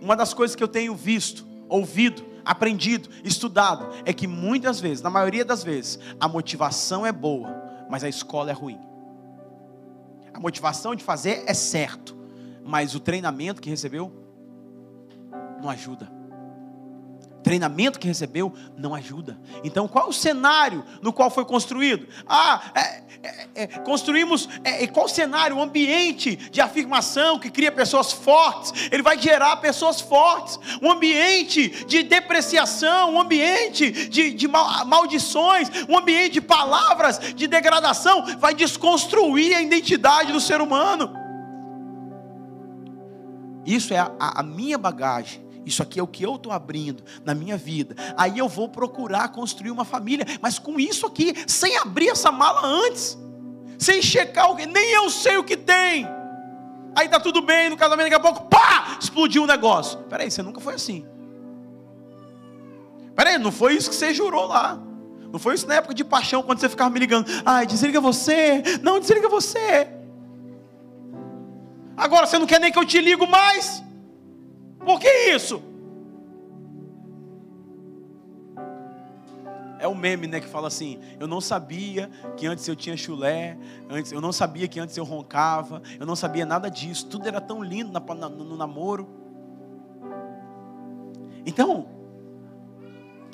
uma 0.00 0.14
das 0.14 0.34
coisas 0.34 0.54
que 0.54 0.62
eu 0.62 0.68
tenho 0.68 0.94
visto 0.94 1.46
ouvido, 1.68 2.24
aprendido, 2.44 3.08
estudado, 3.24 3.88
é 4.04 4.12
que 4.12 4.26
muitas 4.26 4.78
vezes, 4.78 5.02
na 5.02 5.10
maioria 5.10 5.44
das 5.44 5.64
vezes, 5.64 5.98
a 6.20 6.28
motivação 6.28 7.06
é 7.06 7.12
boa, 7.12 7.48
mas 7.88 8.04
a 8.04 8.08
escola 8.08 8.50
é 8.50 8.52
ruim. 8.52 8.78
A 10.36 10.38
motivação 10.38 10.94
de 10.94 11.02
fazer 11.02 11.44
é 11.46 11.54
certo, 11.54 12.14
mas 12.62 12.94
o 12.94 13.00
treinamento 13.00 13.62
que 13.62 13.70
recebeu 13.70 14.12
não 15.62 15.70
ajuda 15.70 16.15
treinamento 17.46 18.00
que 18.00 18.08
recebeu 18.08 18.52
não 18.76 18.92
ajuda. 18.92 19.38
Então, 19.62 19.86
qual 19.86 20.08
o 20.08 20.12
cenário 20.12 20.84
no 21.00 21.12
qual 21.12 21.30
foi 21.30 21.44
construído? 21.44 22.08
Ah, 22.26 22.60
é, 22.74 22.80
é, 23.22 23.48
é, 23.54 23.66
construímos. 23.68 24.48
É, 24.64 24.84
qual 24.88 25.08
cenário? 25.08 25.56
O 25.56 25.62
ambiente 25.62 26.34
de 26.34 26.60
afirmação 26.60 27.38
que 27.38 27.48
cria 27.48 27.70
pessoas 27.70 28.12
fortes. 28.12 28.88
Ele 28.90 29.00
vai 29.00 29.16
gerar 29.16 29.58
pessoas 29.58 30.00
fortes. 30.00 30.58
Um 30.82 30.90
ambiente 30.90 31.84
de 31.84 32.02
depreciação, 32.02 33.14
um 33.14 33.20
ambiente 33.20 33.92
de, 34.08 34.32
de 34.32 34.48
maldições, 34.48 35.70
um 35.88 35.96
ambiente 35.96 36.32
de 36.32 36.40
palavras 36.40 37.20
de 37.20 37.46
degradação 37.46 38.24
vai 38.40 38.54
desconstruir 38.54 39.54
a 39.54 39.62
identidade 39.62 40.32
do 40.32 40.40
ser 40.40 40.60
humano. 40.60 41.14
Isso 43.64 43.94
é 43.94 43.98
a, 43.98 44.10
a 44.18 44.42
minha 44.42 44.76
bagagem 44.76 45.45
isso 45.66 45.82
aqui 45.82 45.98
é 45.98 46.02
o 46.02 46.06
que 46.06 46.22
eu 46.22 46.36
estou 46.36 46.52
abrindo 46.52 47.02
na 47.24 47.34
minha 47.34 47.56
vida. 47.56 47.96
Aí 48.16 48.38
eu 48.38 48.48
vou 48.48 48.68
procurar 48.68 49.28
construir 49.30 49.72
uma 49.72 49.84
família, 49.84 50.24
mas 50.40 50.60
com 50.60 50.78
isso 50.78 51.04
aqui, 51.04 51.34
sem 51.46 51.76
abrir 51.76 52.10
essa 52.10 52.30
mala 52.30 52.64
antes, 52.64 53.18
sem 53.76 54.00
checar 54.00 54.48
o 54.50 54.56
que, 54.56 54.64
nem 54.64 54.92
eu 54.92 55.10
sei 55.10 55.36
o 55.36 55.44
que 55.44 55.56
tem. 55.56 56.06
Aí 56.94 57.08
tá 57.08 57.18
tudo 57.18 57.42
bem 57.42 57.68
no 57.68 57.76
casamento, 57.76 58.08
daqui 58.08 58.14
a 58.14 58.20
pouco, 58.20 58.48
pá, 58.48 58.96
explodiu 59.00 59.42
o 59.42 59.44
um 59.44 59.48
negócio. 59.48 59.98
Peraí, 60.04 60.30
você 60.30 60.40
nunca 60.40 60.60
foi 60.60 60.74
assim. 60.74 61.04
Peraí, 63.16 63.36
não 63.36 63.50
foi 63.50 63.74
isso 63.74 63.90
que 63.90 63.96
você 63.96 64.14
jurou 64.14 64.46
lá. 64.46 64.78
Não 65.32 65.40
foi 65.40 65.56
isso 65.56 65.66
na 65.66 65.74
época 65.74 65.92
de 65.92 66.04
paixão, 66.04 66.44
quando 66.44 66.60
você 66.60 66.68
ficava 66.68 66.90
me 66.90 67.00
ligando. 67.00 67.26
Ai, 67.44 67.66
desliga 67.66 68.00
você. 68.00 68.62
Não, 68.82 69.00
desliga 69.00 69.28
você. 69.28 69.88
Agora 71.96 72.26
você 72.26 72.38
não 72.38 72.46
quer 72.46 72.60
nem 72.60 72.70
que 72.70 72.78
eu 72.78 72.84
te 72.84 73.00
ligo 73.00 73.26
mais. 73.26 73.82
Por 74.86 75.00
que 75.00 75.08
isso? 75.34 75.60
É 79.80 79.88
o 79.88 79.94
meme, 79.96 80.28
né, 80.28 80.40
que 80.40 80.46
fala 80.46 80.68
assim: 80.68 81.00
eu 81.18 81.26
não 81.26 81.40
sabia 81.40 82.08
que 82.36 82.46
antes 82.46 82.66
eu 82.68 82.76
tinha 82.76 82.96
chulé, 82.96 83.58
antes 83.90 84.12
eu 84.12 84.20
não 84.20 84.30
sabia 84.30 84.68
que 84.68 84.78
antes 84.78 84.96
eu 84.96 85.02
roncava, 85.02 85.82
eu 85.98 86.06
não 86.06 86.14
sabia 86.14 86.46
nada 86.46 86.70
disso. 86.70 87.08
Tudo 87.08 87.26
era 87.26 87.40
tão 87.40 87.64
lindo 87.64 87.90
no 88.30 88.56
namoro. 88.56 89.08
Então, 91.44 91.88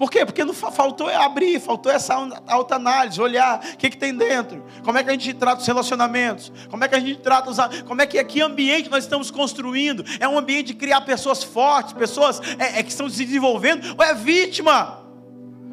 por 0.03 0.11
quê? 0.11 0.27
Porque 0.27 0.45
não 0.45 0.53
faltou 0.53 1.09
abrir, 1.09 1.61
faltou 1.61 1.93
essa 1.93 2.13
autoanálise, 2.49 3.21
olhar 3.21 3.59
o 3.59 3.77
que, 3.77 3.89
que 3.89 3.97
tem 3.97 4.13
dentro, 4.13 4.67
como 4.83 4.99
é 4.99 5.05
que 5.05 5.11
a 5.11 5.13
gente 5.13 5.33
trata 5.33 5.61
os 5.61 5.67
relacionamentos, 5.69 6.53
como 6.69 6.83
é 6.83 6.89
que 6.89 6.97
a 6.97 6.99
gente 6.99 7.21
trata 7.21 7.49
os. 7.49 7.57
Como 7.87 8.03
é 8.03 8.07
que, 8.07 8.25
que 8.25 8.41
ambiente 8.41 8.91
nós 8.91 9.05
estamos 9.05 9.31
construindo? 9.31 10.05
É 10.19 10.27
um 10.27 10.37
ambiente 10.37 10.67
de 10.67 10.75
criar 10.75 11.03
pessoas 11.03 11.45
fortes, 11.45 11.93
pessoas 11.93 12.41
é, 12.59 12.81
é, 12.81 12.83
que 12.83 12.91
estão 12.91 13.09
se 13.09 13.25
desenvolvendo, 13.25 13.95
ou 13.97 14.05
é 14.05 14.13
vítima? 14.13 14.99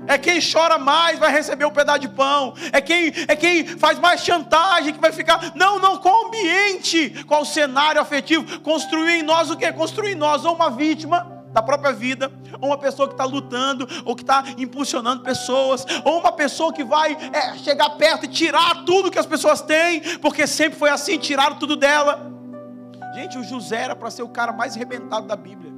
É 0.05 0.15
quem 0.15 0.39
chora 0.39 0.77
mais 0.77 1.17
vai 1.17 1.31
receber 1.31 1.65
um 1.65 1.71
pedaço 1.71 2.01
de 2.01 2.09
pão. 2.09 2.53
É 2.71 2.79
quem, 2.79 3.11
é 3.27 3.35
quem 3.35 3.65
faz 3.65 3.97
mais 3.97 4.23
chantagem 4.23 4.93
que 4.93 5.01
vai 5.01 5.11
ficar. 5.11 5.53
Não, 5.55 5.79
não, 5.79 5.97
qual 5.97 6.27
ambiente? 6.27 7.23
Qual 7.25 7.43
cenário 7.43 7.99
afetivo? 7.99 8.59
Construir 8.59 9.21
em 9.21 9.23
nós 9.23 9.49
o 9.49 9.57
que? 9.57 9.71
Construir 9.73 10.11
em 10.11 10.15
nós 10.15 10.45
ou 10.45 10.53
uma 10.53 10.69
vítima 10.69 11.38
da 11.51 11.61
própria 11.61 11.91
vida, 11.91 12.31
ou 12.59 12.69
uma 12.69 12.77
pessoa 12.77 13.07
que 13.07 13.13
está 13.13 13.25
lutando, 13.25 13.87
ou 14.05 14.15
que 14.15 14.23
está 14.23 14.43
impulsionando 14.57 15.23
pessoas, 15.23 15.85
ou 16.03 16.19
uma 16.19 16.31
pessoa 16.31 16.73
que 16.73 16.83
vai 16.83 17.17
é, 17.33 17.57
chegar 17.57 17.89
perto 17.91 18.25
e 18.25 18.27
tirar 18.27 18.85
tudo 18.85 19.11
que 19.11 19.19
as 19.19 19.25
pessoas 19.25 19.61
têm, 19.61 20.01
porque 20.19 20.45
sempre 20.45 20.77
foi 20.77 20.89
assim, 20.89 21.17
tiraram 21.17 21.55
tudo 21.55 21.75
dela. 21.75 22.31
Gente, 23.13 23.37
o 23.37 23.43
José 23.43 23.83
era 23.83 23.95
para 23.95 24.11
ser 24.11 24.23
o 24.23 24.29
cara 24.29 24.51
mais 24.51 24.75
arrebentado 24.75 25.27
da 25.27 25.35
Bíblia. 25.35 25.73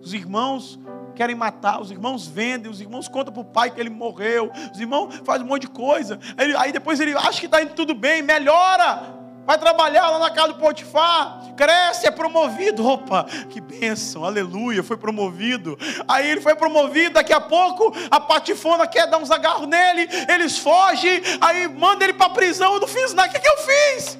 Os 0.00 0.12
irmãos 0.12 0.78
querem 1.14 1.34
matar, 1.34 1.80
os 1.80 1.90
irmãos 1.90 2.26
vendem, 2.26 2.70
os 2.70 2.80
irmãos 2.80 3.08
contam 3.08 3.32
para 3.32 3.40
o 3.40 3.44
pai 3.44 3.70
que 3.70 3.80
ele 3.80 3.88
morreu, 3.88 4.50
os 4.72 4.78
irmãos 4.78 5.14
fazem 5.24 5.46
um 5.46 5.48
monte 5.48 5.62
de 5.62 5.68
coisa. 5.68 6.18
Aí, 6.36 6.54
aí 6.56 6.72
depois 6.72 7.00
ele 7.00 7.16
acha 7.16 7.40
que 7.40 7.46
está 7.46 7.62
indo 7.62 7.72
tudo 7.72 7.94
bem, 7.94 8.20
melhora 8.20 9.13
vai 9.44 9.58
trabalhar 9.58 10.10
lá 10.10 10.18
na 10.18 10.30
casa 10.30 10.48
do 10.48 10.58
Potifar, 10.58 11.40
cresce, 11.56 12.06
é 12.06 12.10
promovido. 12.10 12.86
Opa, 12.86 13.24
que 13.50 13.60
bênção, 13.60 14.24
aleluia, 14.24 14.82
foi 14.82 14.96
promovido. 14.96 15.78
Aí 16.08 16.30
ele 16.30 16.40
foi 16.40 16.54
promovido, 16.54 17.14
daqui 17.14 17.32
a 17.32 17.40
pouco 17.40 17.94
a 18.10 18.20
patifona 18.20 18.86
quer 18.86 19.06
dar 19.06 19.18
uns 19.18 19.30
agarros 19.30 19.66
nele, 19.66 20.08
eles 20.28 20.58
fogem, 20.58 21.22
aí 21.40 21.68
manda 21.68 22.04
ele 22.04 22.14
para 22.14 22.26
a 22.26 22.30
prisão. 22.30 22.74
Eu 22.74 22.80
não 22.80 22.88
fiz 22.88 23.12
nada, 23.12 23.28
o 23.28 23.32
que, 23.32 23.40
que 23.40 23.48
eu 23.48 23.58
fiz? 23.58 24.18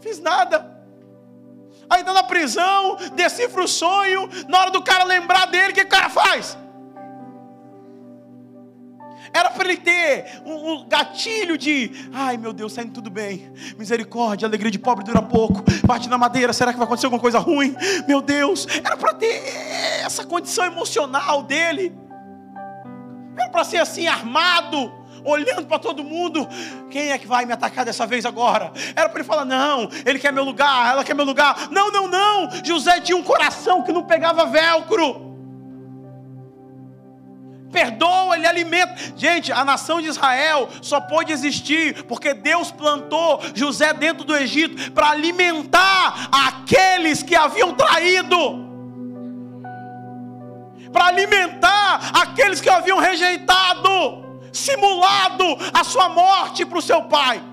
Fiz 0.00 0.20
nada. 0.20 0.78
Aí 1.88 2.00
está 2.00 2.12
na 2.12 2.22
prisão, 2.22 2.96
decifra 3.14 3.64
o 3.64 3.68
sonho, 3.68 4.28
na 4.48 4.60
hora 4.60 4.70
do 4.70 4.82
cara 4.82 5.02
lembrar 5.04 5.46
dele, 5.46 5.72
o 5.72 5.74
que 5.74 5.82
o 5.82 5.88
cara 5.88 6.08
faz? 6.08 6.56
Era 9.32 9.50
para 9.50 9.64
ele 9.64 9.76
ter 9.76 10.42
um, 10.44 10.72
um, 10.72 10.88
gatilho 10.88 11.56
de, 11.56 12.08
ai 12.12 12.36
meu 12.36 12.52
Deus, 12.52 12.72
saindo 12.72 12.92
tudo 12.92 13.10
bem. 13.10 13.52
Misericórdia, 13.78 14.46
alegria 14.46 14.70
de 14.70 14.78
pobre 14.78 15.04
dura 15.04 15.22
pouco. 15.22 15.62
Bate 15.86 16.08
na 16.08 16.18
madeira, 16.18 16.52
será 16.52 16.72
que 16.72 16.78
vai 16.78 16.86
acontecer 16.86 17.06
alguma 17.06 17.20
coisa 17.20 17.38
ruim? 17.38 17.74
Meu 18.08 18.20
Deus, 18.20 18.66
era 18.82 18.96
para 18.96 19.14
ter 19.14 19.40
essa 20.04 20.24
condição 20.24 20.64
emocional 20.64 21.42
dele. 21.42 21.96
Era 23.36 23.48
para 23.50 23.62
ser 23.62 23.78
assim 23.78 24.08
armado, 24.08 24.92
olhando 25.24 25.66
para 25.66 25.78
todo 25.78 26.02
mundo. 26.02 26.48
Quem 26.90 27.12
é 27.12 27.18
que 27.18 27.26
vai 27.26 27.46
me 27.46 27.52
atacar 27.52 27.84
dessa 27.84 28.06
vez 28.06 28.26
agora? 28.26 28.72
Era 28.96 29.08
para 29.08 29.20
ele 29.20 29.28
falar: 29.28 29.44
não, 29.44 29.88
ele 30.04 30.18
quer 30.18 30.32
meu 30.32 30.44
lugar, 30.44 30.92
ela 30.92 31.04
quer 31.04 31.14
meu 31.14 31.24
lugar. 31.24 31.68
Não, 31.70 31.92
não, 31.92 32.08
não. 32.08 32.50
José 32.64 33.00
tinha 33.00 33.16
um 33.16 33.22
coração 33.22 33.82
que 33.82 33.92
não 33.92 34.02
pegava 34.02 34.44
velcro 34.46 35.29
perdoa, 37.80 38.36
Ele 38.36 38.46
alimenta. 38.46 38.94
Gente, 39.16 39.50
a 39.50 39.64
nação 39.64 40.00
de 40.00 40.08
Israel 40.08 40.68
só 40.82 41.00
pôde 41.00 41.32
existir 41.32 42.04
porque 42.04 42.34
Deus 42.34 42.70
plantou 42.70 43.40
José 43.54 43.92
dentro 43.94 44.24
do 44.24 44.36
Egito 44.36 44.92
para 44.92 45.10
alimentar 45.10 46.28
aqueles 46.30 47.22
que 47.22 47.34
haviam 47.34 47.72
traído, 47.74 48.68
para 50.92 51.06
alimentar 51.06 52.10
aqueles 52.12 52.60
que 52.60 52.68
haviam 52.68 52.98
rejeitado, 52.98 53.88
simulado 54.52 55.44
a 55.72 55.82
sua 55.82 56.08
morte 56.10 56.66
para 56.66 56.78
o 56.78 56.82
seu 56.82 57.02
pai. 57.04 57.49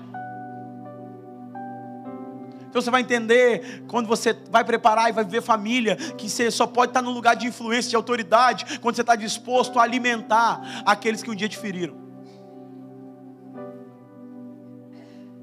Então 2.78 2.84
você 2.84 2.90
vai 2.92 3.00
entender 3.00 3.82
quando 3.88 4.06
você 4.06 4.32
vai 4.52 4.62
preparar 4.62 5.08
e 5.08 5.12
vai 5.12 5.24
viver 5.24 5.42
família, 5.42 5.96
que 5.96 6.30
você 6.30 6.48
só 6.48 6.64
pode 6.64 6.90
estar 6.90 7.02
num 7.02 7.10
lugar 7.10 7.34
de 7.34 7.44
influência, 7.44 7.90
de 7.90 7.96
autoridade, 7.96 8.78
quando 8.78 8.94
você 8.94 9.00
está 9.00 9.16
disposto 9.16 9.80
a 9.80 9.82
alimentar 9.82 10.84
aqueles 10.86 11.20
que 11.20 11.28
um 11.28 11.34
dia 11.34 11.48
te 11.48 11.56
feriram. 11.56 11.96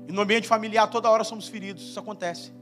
E 0.07 0.13
no 0.13 0.21
ambiente 0.21 0.47
familiar, 0.47 0.87
toda 0.87 1.09
hora 1.09 1.25
somos 1.25 1.49
feridos, 1.49 1.83
isso 1.83 1.99
acontece. 1.99 2.53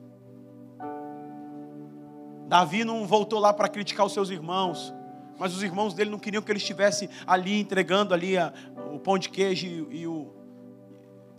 Davi 2.47 2.84
não 2.84 3.05
voltou 3.05 3.38
lá 3.38 3.53
para 3.53 3.67
criticar 3.67 4.07
os 4.07 4.13
seus 4.13 4.32
irmãos, 4.32 4.91
mas 5.38 5.55
os 5.55 5.61
irmãos 5.61 5.93
dele 5.93 6.09
não 6.09 6.17
queriam 6.17 6.41
que 6.41 6.51
ele 6.51 6.57
estivesse 6.57 7.07
ali 7.28 7.59
entregando 7.59 8.11
ali 8.11 8.39
a, 8.39 8.51
o 8.91 8.97
pão 8.97 9.19
de 9.19 9.30
queijo 9.30 9.67
e, 9.67 9.99
e 9.99 10.07
o, 10.07 10.34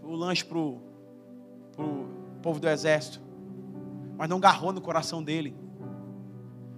o 0.04 0.14
lanche 0.14 0.44
para 0.44 0.56
o 0.56 0.80
povo 2.44 2.60
do 2.60 2.68
exército, 2.68 3.23
mas 4.16 4.28
não 4.28 4.40
garrou 4.40 4.72
no 4.72 4.80
coração 4.80 5.22
dele. 5.22 5.56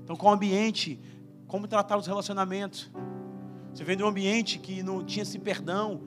Então, 0.03 0.17
qual 0.17 0.33
ambiente? 0.33 1.01
Como 1.47 1.67
tratar 1.67 1.97
os 1.97 2.07
relacionamentos? 2.07 2.91
Você 3.73 3.85
vem 3.85 3.97
de 3.97 4.03
um 4.03 4.09
ambiente 4.09 4.59
que 4.59 4.83
não 4.83 5.05
tinha 5.05 5.23
esse 5.23 5.39
perdão, 5.39 6.01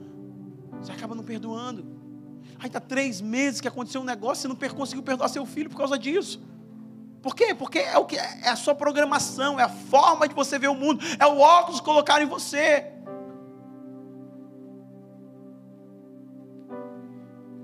você 0.80 0.92
acaba 0.92 1.14
não 1.14 1.22
perdoando. 1.22 1.86
Aí 2.58 2.66
está 2.66 2.80
três 2.80 3.20
meses 3.20 3.60
que 3.60 3.68
aconteceu 3.68 4.00
um 4.00 4.04
negócio, 4.04 4.42
você 4.42 4.48
não 4.48 4.56
conseguiu 4.74 5.02
perdoar 5.02 5.28
seu 5.28 5.46
filho 5.46 5.70
por 5.70 5.76
causa 5.76 5.98
disso. 5.98 6.42
Por 7.22 7.34
quê? 7.34 7.54
Porque 7.54 7.78
é 7.78 7.98
o 7.98 8.04
que 8.04 8.16
é 8.16 8.48
a 8.48 8.56
sua 8.56 8.74
programação, 8.74 9.60
é 9.60 9.62
a 9.62 9.68
forma 9.68 10.26
de 10.26 10.34
você 10.34 10.58
ver 10.58 10.68
o 10.68 10.74
mundo, 10.74 11.04
é 11.18 11.26
o 11.26 11.38
óculos 11.38 11.80
colocar 11.80 12.20
em 12.22 12.26
você. 12.26 12.86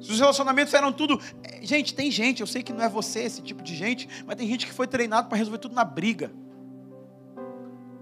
Os 0.09 0.19
relacionamentos 0.19 0.73
eram 0.75 0.93
tudo. 0.93 1.21
Eh, 1.43 1.61
gente, 1.63 1.95
tem 1.95 2.11
gente, 2.11 2.41
eu 2.41 2.47
sei 2.47 2.63
que 2.63 2.73
não 2.73 2.85
é 2.85 2.89
você 2.89 3.21
esse 3.21 3.43
tipo 3.43 3.63
de 3.63 3.75
gente, 3.75 4.09
mas 4.27 4.37
tem 4.37 4.47
gente 4.47 4.67
que 4.67 4.73
foi 4.73 4.87
treinado 4.87 5.29
para 5.29 5.39
resolver 5.39 5.59
tudo 5.59 5.75
na 5.75 5.85
briga. 5.85 6.31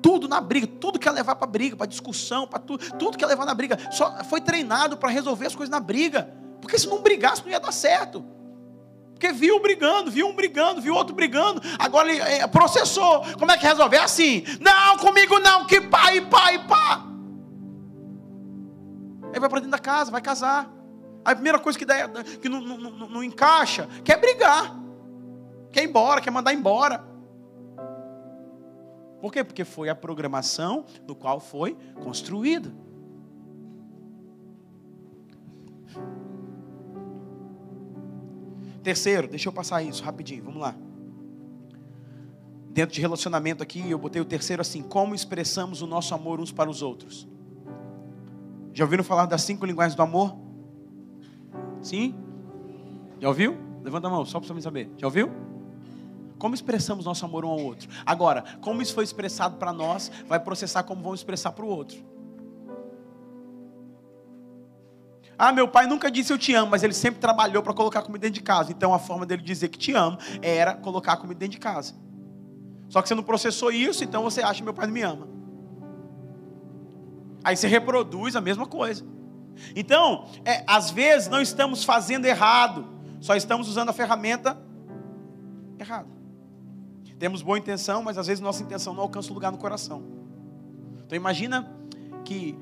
Tudo 0.03 0.29
na 0.29 0.41
briga, 0.41 0.67
tudo 0.67 0.99
quer 0.99 1.13
levar 1.13 1.35
para 1.35 1.47
briga, 1.47 1.77
para 1.77 1.87
discussão, 1.87 2.47
para 2.47 2.59
tudo, 2.59 2.85
tudo 2.99 3.17
quer 3.17 3.27
levar 3.27 3.47
na 3.47 3.55
briga. 3.55 3.79
Só 3.91 4.23
foi 4.25 4.41
treinado 4.41 4.97
para 4.99 5.09
resolver 5.09 5.47
as 5.47 5.55
coisas 5.55 5.71
na 5.71 5.81
briga. 5.81 6.35
Porque 6.61 6.79
se 6.79 6.87
não 6.87 7.03
brigasse 7.03 7.43
não 7.43 7.51
ia 7.51 7.61
dar 7.61 7.73
certo. 7.73 8.25
Porque 9.13 9.33
viu 9.33 9.61
brigando, 9.61 10.11
viu 10.11 10.27
um 10.27 10.35
brigando, 10.35 10.83
viu 10.83 10.95
outro 10.95 11.15
brigando. 11.15 11.63
Agora 11.79 12.11
ele 12.11 12.21
é, 12.21 12.47
processou. 12.47 13.23
Como 13.39 13.51
é 13.51 13.57
que 13.57 13.65
resolve? 13.67 13.97
É 13.97 14.01
assim: 14.01 14.45
não, 14.61 14.99
comigo 14.99 15.39
não, 15.39 15.67
que 15.67 15.81
pai, 15.81 16.21
pai, 16.23 16.67
pá. 16.67 17.07
Aí 19.33 19.41
vai 19.41 19.49
para 19.49 19.61
dentro 19.61 19.71
da 19.71 19.79
casa, 19.79 20.11
vai 20.11 20.21
casar. 20.21 20.71
A 21.25 21.35
primeira 21.35 21.59
coisa 21.59 21.79
que, 21.79 21.87
dá, 21.87 22.09
que 22.41 22.49
não, 22.49 22.61
não, 22.61 22.79
não, 22.79 23.09
não 23.09 23.25
encaixa, 23.25 23.89
quer 24.05 24.21
brigar. 24.21 24.77
Quer 25.73 25.83
ir 25.83 25.89
embora, 25.89 26.21
quer 26.21 26.31
mandar 26.31 26.53
embora. 26.53 27.05
Por 29.21 29.33
quê? 29.33 29.43
Porque 29.43 29.65
foi 29.65 29.89
a 29.89 29.95
programação 29.95 30.85
no 31.07 31.15
qual 31.15 31.41
foi 31.41 31.77
construída. 32.03 32.71
Terceiro, 38.83 39.27
deixa 39.27 39.49
eu 39.49 39.53
passar 39.53 39.83
isso 39.83 40.05
rapidinho, 40.05 40.45
vamos 40.45 40.61
lá. 40.61 40.77
Dentro 42.69 42.95
de 42.95 43.01
relacionamento 43.01 43.63
aqui, 43.63 43.89
eu 43.91 43.99
botei 43.99 44.21
o 44.21 44.27
terceiro 44.27 44.61
assim: 44.61 44.83
como 44.83 45.15
expressamos 45.15 45.81
o 45.81 45.87
nosso 45.87 46.15
amor 46.15 46.39
uns 46.39 46.53
para 46.53 46.69
os 46.69 46.83
outros. 46.83 47.27
Já 48.75 48.85
ouviram 48.85 49.03
falar 49.03 49.25
das 49.25 49.41
cinco 49.41 49.65
linguagens 49.65 49.95
do 49.95 50.03
amor? 50.03 50.44
Sim? 51.85 52.15
Já 53.21 53.29
ouviu? 53.29 53.57
Levanta 53.83 54.07
a 54.07 54.11
mão, 54.11 54.25
só 54.25 54.41
para 54.41 54.49
você 54.53 54.61
saber. 54.63 54.91
Já 54.97 55.07
ouviu? 55.07 55.31
Como 56.39 56.55
expressamos 56.55 57.05
nosso 57.05 57.25
amor 57.25 57.45
um 57.45 57.49
ao 57.49 57.61
outro? 57.61 57.89
Agora, 58.05 58.43
como 58.63 58.81
isso 58.81 58.95
foi 58.95 59.05
expressado 59.05 59.57
para 59.59 59.73
nós, 59.73 60.11
vai 60.27 60.41
processar 60.41 60.83
como 60.83 61.03
vamos 61.03 61.21
expressar 61.21 61.53
para 61.53 61.65
o 61.65 61.69
outro. 61.69 61.99
Ah, 65.39 65.53
meu 65.53 65.69
pai 65.69 65.87
nunca 65.87 66.11
disse 66.11 66.33
eu 66.33 66.39
te 66.39 66.55
amo, 66.55 66.71
mas 66.71 66.83
ele 66.83 66.95
sempre 66.95 67.21
trabalhou 67.21 67.63
para 67.63 67.75
colocar 67.75 68.03
comida 68.03 68.23
dentro 68.23 68.41
de 68.41 68.43
casa. 68.43 68.73
Então 68.73 68.95
a 68.95 68.99
forma 68.99 69.27
dele 69.27 69.43
dizer 69.43 69.69
que 69.69 69.79
te 69.79 69.93
amo 69.93 70.17
era 70.41 70.75
colocar 70.75 71.17
comida 71.19 71.39
dentro 71.39 71.53
de 71.53 71.61
casa. 71.61 71.95
Só 72.89 73.03
que 73.03 73.09
você 73.09 73.15
não 73.15 73.23
processou 73.23 73.71
isso, 73.71 74.03
então 74.05 74.23
você 74.23 74.41
acha 74.41 74.61
que 74.61 74.65
meu 74.65 74.75
pai 74.75 74.87
não 74.87 74.95
me 74.95 75.03
ama. 75.03 75.29
Aí 77.43 77.57
você 77.57 77.69
reproduz 77.69 78.37
a 78.37 78.41
mesma 78.41 78.67
coisa. 78.67 79.05
Então, 79.75 80.27
é, 80.45 80.65
às 80.67 80.91
vezes 80.91 81.29
não 81.29 81.41
estamos 81.41 81.85
fazendo 81.85 82.25
errado, 82.25 82.87
só 83.21 83.35
estamos 83.35 83.69
usando 83.69 83.89
a 83.89 83.93
ferramenta 83.93 84.59
errada. 85.79 86.09
Temos 87.19 87.43
boa 87.43 87.59
intenção, 87.59 88.03
mas 88.03 88.19
às 88.19 88.27
vezes 88.27 88.41
nossa 88.41 88.63
intenção 88.63 88.93
não 88.93 89.03
alcança 89.03 89.31
o 89.31 89.35
lugar 89.35 89.51
no 89.53 89.59
coração. 89.59 90.03
Então 91.07 91.17
imagina 91.17 91.71
que 92.25 92.59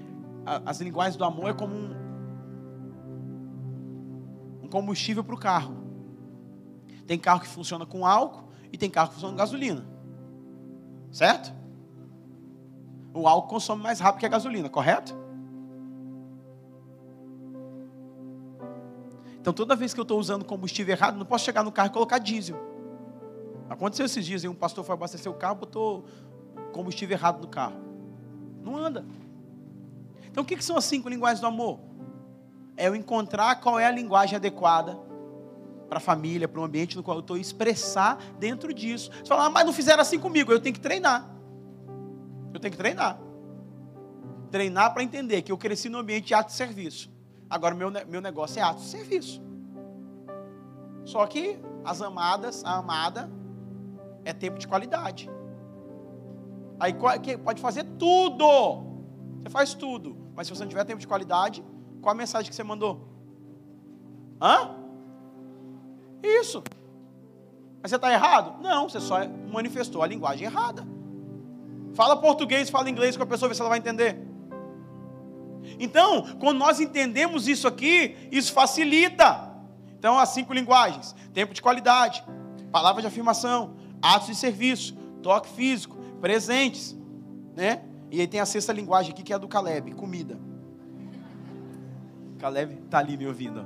as 0.66 0.80
linguagens 0.80 1.16
do 1.16 1.24
amor 1.24 1.50
é 1.50 1.54
como 1.54 1.74
um, 1.74 2.02
combustível 4.68 5.22
para 5.22 5.34
o 5.34 5.38
carro. 5.38 5.76
Tem 7.06 7.18
carro 7.18 7.40
que 7.40 7.48
funciona 7.48 7.84
com 7.84 8.06
álcool 8.06 8.48
e 8.72 8.78
tem 8.78 8.88
carro 8.88 9.08
que 9.08 9.14
funciona 9.14 9.32
com 9.32 9.38
gasolina. 9.38 9.84
Certo? 11.10 11.52
O 13.12 13.28
álcool 13.28 13.48
consome 13.48 13.82
mais 13.82 14.00
rápido 14.00 14.20
que 14.20 14.26
a 14.26 14.30
gasolina, 14.30 14.68
correto? 14.70 15.14
Então 19.42 19.52
toda 19.52 19.76
vez 19.76 19.92
que 19.92 20.00
eu 20.00 20.02
estou 20.02 20.18
usando 20.18 20.44
combustível 20.44 20.94
errado, 20.94 21.18
não 21.18 21.26
posso 21.26 21.44
chegar 21.44 21.62
no 21.62 21.70
carro 21.70 21.88
e 21.88 21.92
colocar 21.92 22.16
diesel. 22.16 22.56
Aconteceu 23.68 24.06
esses 24.06 24.24
dias, 24.24 24.44
um 24.44 24.54
pastor 24.54 24.84
foi 24.84 24.94
abastecer 24.94 25.30
o 25.30 25.34
carro, 25.34 25.56
botou 25.56 26.06
combustível 26.72 27.14
errado 27.14 27.42
no 27.42 27.48
carro. 27.48 27.76
Não 28.62 28.76
anda. 28.76 29.04
Então 30.30 30.42
o 30.42 30.46
que, 30.46 30.56
que 30.56 30.64
são 30.64 30.78
as 30.78 30.86
cinco 30.86 31.10
linguagens 31.10 31.40
do 31.40 31.46
amor? 31.46 31.92
é 32.76 32.88
eu 32.88 32.96
encontrar 32.96 33.56
qual 33.60 33.78
é 33.78 33.86
a 33.86 33.90
linguagem 33.90 34.36
adequada 34.36 34.98
para 35.88 35.98
a 35.98 36.00
família, 36.00 36.48
para 36.48 36.60
o 36.60 36.64
ambiente 36.64 36.96
no 36.96 37.02
qual 37.02 37.18
eu 37.18 37.20
estou, 37.20 37.36
expressar 37.36 38.16
dentro 38.38 38.72
disso. 38.72 39.10
Você 39.12 39.26
fala, 39.26 39.46
ah, 39.46 39.50
mas 39.50 39.66
não 39.66 39.72
fizeram 39.72 40.00
assim 40.00 40.18
comigo, 40.18 40.50
eu 40.50 40.60
tenho 40.60 40.74
que 40.74 40.80
treinar. 40.80 41.28
Eu 42.52 42.58
tenho 42.58 42.72
que 42.72 42.78
treinar. 42.78 43.20
Treinar 44.50 44.92
para 44.92 45.02
entender 45.02 45.42
que 45.42 45.52
eu 45.52 45.58
cresci 45.58 45.88
no 45.88 45.98
ambiente 45.98 46.28
de 46.28 46.34
ato 46.34 46.50
de 46.50 46.56
serviço. 46.56 47.10
Agora, 47.52 47.74
meu, 47.74 47.90
meu 48.08 48.22
negócio 48.22 48.58
é 48.58 48.62
ato 48.62 48.80
de 48.80 48.86
serviço. 48.86 49.42
Só 51.04 51.26
que 51.26 51.58
as 51.84 52.00
amadas, 52.00 52.64
a 52.64 52.78
amada, 52.78 53.30
é 54.24 54.32
tempo 54.32 54.58
de 54.58 54.66
qualidade. 54.66 55.28
Aí 56.80 56.94
pode 56.94 57.60
fazer 57.60 57.84
tudo. 57.98 58.46
Você 59.42 59.50
faz 59.50 59.74
tudo. 59.74 60.16
Mas 60.34 60.46
se 60.46 60.54
você 60.54 60.62
não 60.62 60.70
tiver 60.70 60.84
tempo 60.84 60.98
de 60.98 61.06
qualidade, 61.06 61.62
qual 62.00 62.14
a 62.14 62.16
mensagem 62.16 62.48
que 62.48 62.56
você 62.56 62.64
mandou? 62.64 63.06
Hã? 64.40 64.74
Isso. 66.22 66.64
Mas 67.82 67.90
você 67.90 67.96
está 67.96 68.10
errado? 68.10 68.62
Não, 68.62 68.88
você 68.88 68.98
só 68.98 69.18
manifestou 69.52 70.02
a 70.02 70.06
linguagem 70.06 70.46
errada. 70.46 70.86
Fala 71.92 72.16
português, 72.16 72.70
fala 72.70 72.88
inglês 72.88 73.14
com 73.14 73.24
a 73.24 73.26
pessoa, 73.26 73.50
vê 73.50 73.54
se 73.54 73.60
ela 73.60 73.68
vai 73.68 73.78
entender. 73.78 74.31
Então, 75.78 76.36
quando 76.38 76.58
nós 76.58 76.80
entendemos 76.80 77.48
isso 77.48 77.66
aqui, 77.66 78.16
isso 78.30 78.52
facilita. 78.52 79.50
Então, 79.98 80.18
as 80.18 80.30
cinco 80.30 80.52
linguagens: 80.52 81.14
tempo 81.32 81.54
de 81.54 81.62
qualidade, 81.62 82.24
palavra 82.70 83.00
de 83.00 83.08
afirmação, 83.08 83.74
atos 84.00 84.28
de 84.28 84.34
serviço, 84.34 84.94
toque 85.22 85.48
físico, 85.48 85.96
presentes, 86.20 86.96
né? 87.54 87.82
E 88.10 88.20
aí 88.20 88.26
tem 88.26 88.40
a 88.40 88.46
sexta 88.46 88.72
linguagem 88.72 89.12
aqui 89.12 89.22
que 89.22 89.32
é 89.32 89.36
a 89.36 89.38
do 89.38 89.48
Caleb, 89.48 89.92
comida. 89.92 90.38
Caleb 92.38 92.74
está 92.84 92.98
ali 92.98 93.16
me 93.16 93.26
ouvindo. 93.26 93.64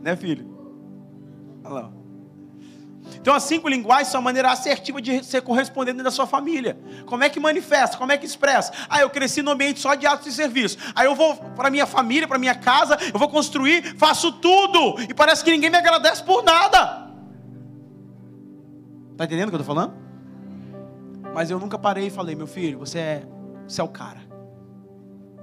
Né, 0.00 0.16
filho? 0.16 0.46
Olha 1.64 1.74
lá. 1.74 2.01
Então, 3.14 3.34
as 3.34 3.42
cinco 3.42 3.68
linguagens 3.68 4.08
são 4.08 4.20
a 4.20 4.22
maneira 4.22 4.50
assertiva 4.50 5.00
de 5.00 5.24
ser 5.24 5.42
correspondente 5.42 6.02
da 6.02 6.10
sua 6.10 6.26
família. 6.26 6.78
Como 7.06 7.22
é 7.22 7.28
que 7.28 7.38
manifesta? 7.38 7.96
Como 7.96 8.10
é 8.12 8.18
que 8.18 8.26
expressa? 8.26 8.72
Ah, 8.88 9.00
eu 9.00 9.10
cresci 9.10 9.42
no 9.42 9.50
ambiente 9.50 9.80
só 9.80 9.94
de 9.94 10.06
atos 10.06 10.26
de 10.26 10.32
serviço. 10.32 10.78
Aí 10.94 11.06
eu 11.06 11.14
vou 11.14 11.36
para 11.36 11.70
minha 11.70 11.86
família, 11.86 12.26
para 12.26 12.38
minha 12.38 12.54
casa, 12.54 12.98
eu 13.12 13.18
vou 13.18 13.28
construir, 13.28 13.96
faço 13.96 14.32
tudo. 14.32 15.00
E 15.02 15.14
parece 15.14 15.44
que 15.44 15.50
ninguém 15.50 15.70
me 15.70 15.76
agradece 15.76 16.22
por 16.22 16.42
nada. 16.42 17.10
Está 19.12 19.24
entendendo 19.24 19.48
o 19.48 19.50
que 19.50 19.56
eu 19.56 19.60
estou 19.60 19.74
falando? 19.74 19.94
Mas 21.34 21.50
eu 21.50 21.58
nunca 21.58 21.78
parei 21.78 22.06
e 22.06 22.10
falei, 22.10 22.34
meu 22.34 22.46
filho, 22.46 22.78
você 22.78 22.98
é, 22.98 23.22
você 23.66 23.80
é 23.80 23.84
o 23.84 23.88
cara. 23.88 24.20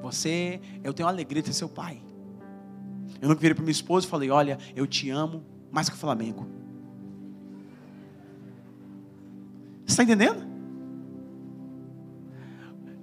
Você, 0.01 0.62
eu 0.84 0.93
tenho 0.93 1.07
alegria 1.07 1.41
de 1.41 1.49
ser 1.49 1.53
seu 1.53 1.70
pai. 1.70 2.01
Eu 3.22 3.28
nunca 3.28 3.41
virei 3.41 3.53
para 3.53 3.64
minha 3.64 3.72
esposa 3.72 4.05
e 4.05 4.10
falei: 4.10 4.30
Olha, 4.30 4.57
eu 4.76 4.88
te 4.88 5.10
amo 5.10 5.43
mais 5.72 5.89
que 5.89 5.95
o 5.95 5.97
Flamengo. 5.97 6.47
Está 9.92 10.04
entendendo? 10.04 10.48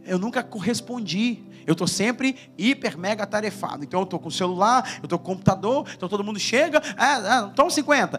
Eu 0.04 0.18
nunca 0.18 0.42
correspondi. 0.42 1.44
Eu 1.66 1.72
estou 1.72 1.88
sempre 1.88 2.36
hiper 2.56 2.96
mega 2.96 3.26
tarefado. 3.26 3.82
Então 3.82 4.00
eu 4.00 4.04
estou 4.04 4.20
com 4.20 4.28
o 4.28 4.32
celular, 4.32 4.98
eu 4.98 5.06
estou 5.06 5.18
com 5.18 5.32
o 5.32 5.34
computador, 5.34 5.88
então 5.96 6.08
todo 6.08 6.22
mundo 6.22 6.38
chega, 6.38 6.80
ah, 6.96 7.38
ah, 7.38 7.42
toma 7.48 7.70
50. 7.70 8.18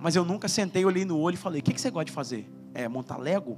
Mas 0.00 0.16
eu 0.16 0.24
nunca 0.24 0.48
sentei, 0.48 0.84
olhei 0.84 1.04
no 1.04 1.16
olho 1.18 1.34
e 1.34 1.38
falei: 1.38 1.60
O 1.60 1.64
que, 1.64 1.72
que 1.72 1.80
você 1.80 1.90
gosta 1.90 2.06
de 2.06 2.12
fazer? 2.12 2.50
É 2.74 2.88
montar 2.88 3.16
Lego? 3.18 3.56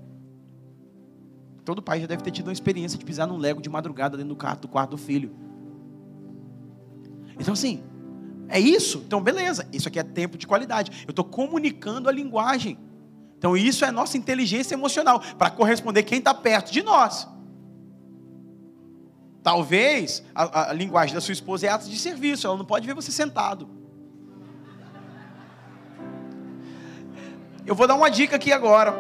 Todo 1.65 1.81
pai 1.83 2.01
já 2.01 2.07
deve 2.07 2.23
ter 2.23 2.31
tido 2.31 2.49
uma 2.49 2.53
experiência 2.53 2.99
de 2.99 3.05
pisar 3.05 3.27
num 3.27 3.39
Lego 3.39 3.63
de 3.63 3.71
madrugada 3.71 4.17
dentro 4.17 4.35
do 4.35 4.37
quarto 4.37 4.63
do, 4.63 4.69
quarto 4.69 4.91
do 4.91 4.99
filho. 4.99 5.35
Então, 7.39 7.55
assim, 7.55 7.83
é 8.49 8.59
isso. 8.59 9.03
Então, 9.07 9.23
beleza. 9.23 9.67
Isso 9.73 9.89
aqui 9.89 9.99
é 9.99 10.03
tempo 10.03 10.37
de 10.37 10.47
qualidade. 10.47 11.05
Eu 11.07 11.11
estou 11.11 11.25
comunicando 11.25 12.09
a 12.09 12.13
linguagem. 12.13 12.79
Então, 13.41 13.57
isso 13.57 13.87
é 13.87 13.91
nossa 13.91 14.19
inteligência 14.19 14.75
emocional 14.75 15.19
para 15.39 15.49
corresponder 15.49 16.03
quem 16.03 16.19
está 16.19 16.35
perto 16.35 16.71
de 16.71 16.83
nós. 16.83 17.27
Talvez 19.43 20.23
a, 20.35 20.69
a, 20.69 20.73
linguagem 20.75 21.15
da 21.15 21.23
sua 21.23 21.33
esposa 21.33 21.67
é 21.67 21.71
atos 21.71 21.89
de 21.89 21.99
serviço. 21.99 22.47
Ela 22.47 22.59
não 22.59 22.67
pode 22.67 22.87
ver 22.87 22.93
você 22.93 23.11
sentado. 23.11 23.67
Eu 27.65 27.75
vou 27.75 27.87
dar 27.87 27.95
uma 27.95 28.11
dica 28.11 28.37
aqui 28.37 28.53
agora. 28.53 28.95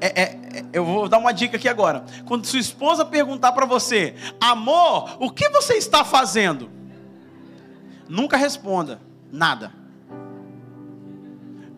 É, 0.00 0.22
é, 0.22 0.64
eu 0.72 0.82
vou 0.82 1.10
dar 1.10 1.18
uma 1.18 1.32
dica 1.32 1.58
aqui 1.58 1.68
agora. 1.68 2.06
Quando 2.24 2.46
sua 2.46 2.58
esposa 2.60 3.04
perguntar 3.04 3.52
para 3.52 3.66
você, 3.66 4.14
amor, 4.40 5.14
o 5.20 5.30
que 5.30 5.46
você 5.50 5.74
está 5.74 6.06
fazendo? 6.06 6.70
Nunca 8.08 8.38
responda 8.38 8.98
nada. 9.30 9.77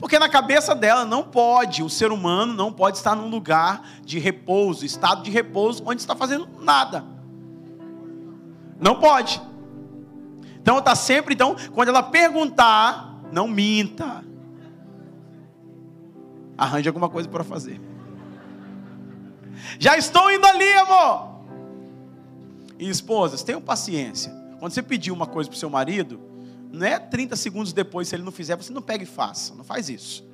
Porque 0.00 0.18
na 0.18 0.30
cabeça 0.30 0.74
dela 0.74 1.04
não 1.04 1.22
pode, 1.22 1.82
o 1.82 1.90
ser 1.90 2.10
humano 2.10 2.54
não 2.54 2.72
pode 2.72 2.96
estar 2.96 3.14
num 3.14 3.28
lugar 3.28 3.86
de 4.02 4.18
repouso, 4.18 4.82
estado 4.82 5.22
de 5.22 5.30
repouso, 5.30 5.82
onde 5.84 6.00
está 6.00 6.16
fazendo 6.16 6.48
nada. 6.58 7.04
Não 8.80 8.98
pode. 8.98 9.42
Então 10.56 10.78
está 10.78 10.94
sempre, 10.94 11.34
então, 11.34 11.54
quando 11.74 11.90
ela 11.90 12.02
perguntar, 12.02 13.20
não 13.30 13.46
minta. 13.46 14.24
Arranje 16.56 16.88
alguma 16.88 17.10
coisa 17.10 17.28
para 17.28 17.44
fazer. 17.44 17.78
Já 19.78 19.98
estou 19.98 20.32
indo 20.32 20.46
ali, 20.46 20.72
amor. 20.78 21.40
E 22.78 22.88
esposas, 22.88 23.42
tenham 23.42 23.60
paciência. 23.60 24.32
Quando 24.58 24.72
você 24.72 24.82
pedir 24.82 25.10
uma 25.10 25.26
coisa 25.26 25.50
para 25.50 25.56
o 25.56 25.58
seu 25.58 25.68
marido, 25.68 26.29
Não 26.72 26.86
é 26.86 26.98
30 26.98 27.36
segundos 27.36 27.72
depois, 27.72 28.08
se 28.08 28.16
ele 28.16 28.22
não 28.22 28.32
fizer, 28.32 28.56
você 28.56 28.72
não 28.72 28.82
pega 28.82 29.02
e 29.02 29.06
faça. 29.06 29.54
Não 29.54 29.64
faz 29.64 29.88
isso. 29.88 30.24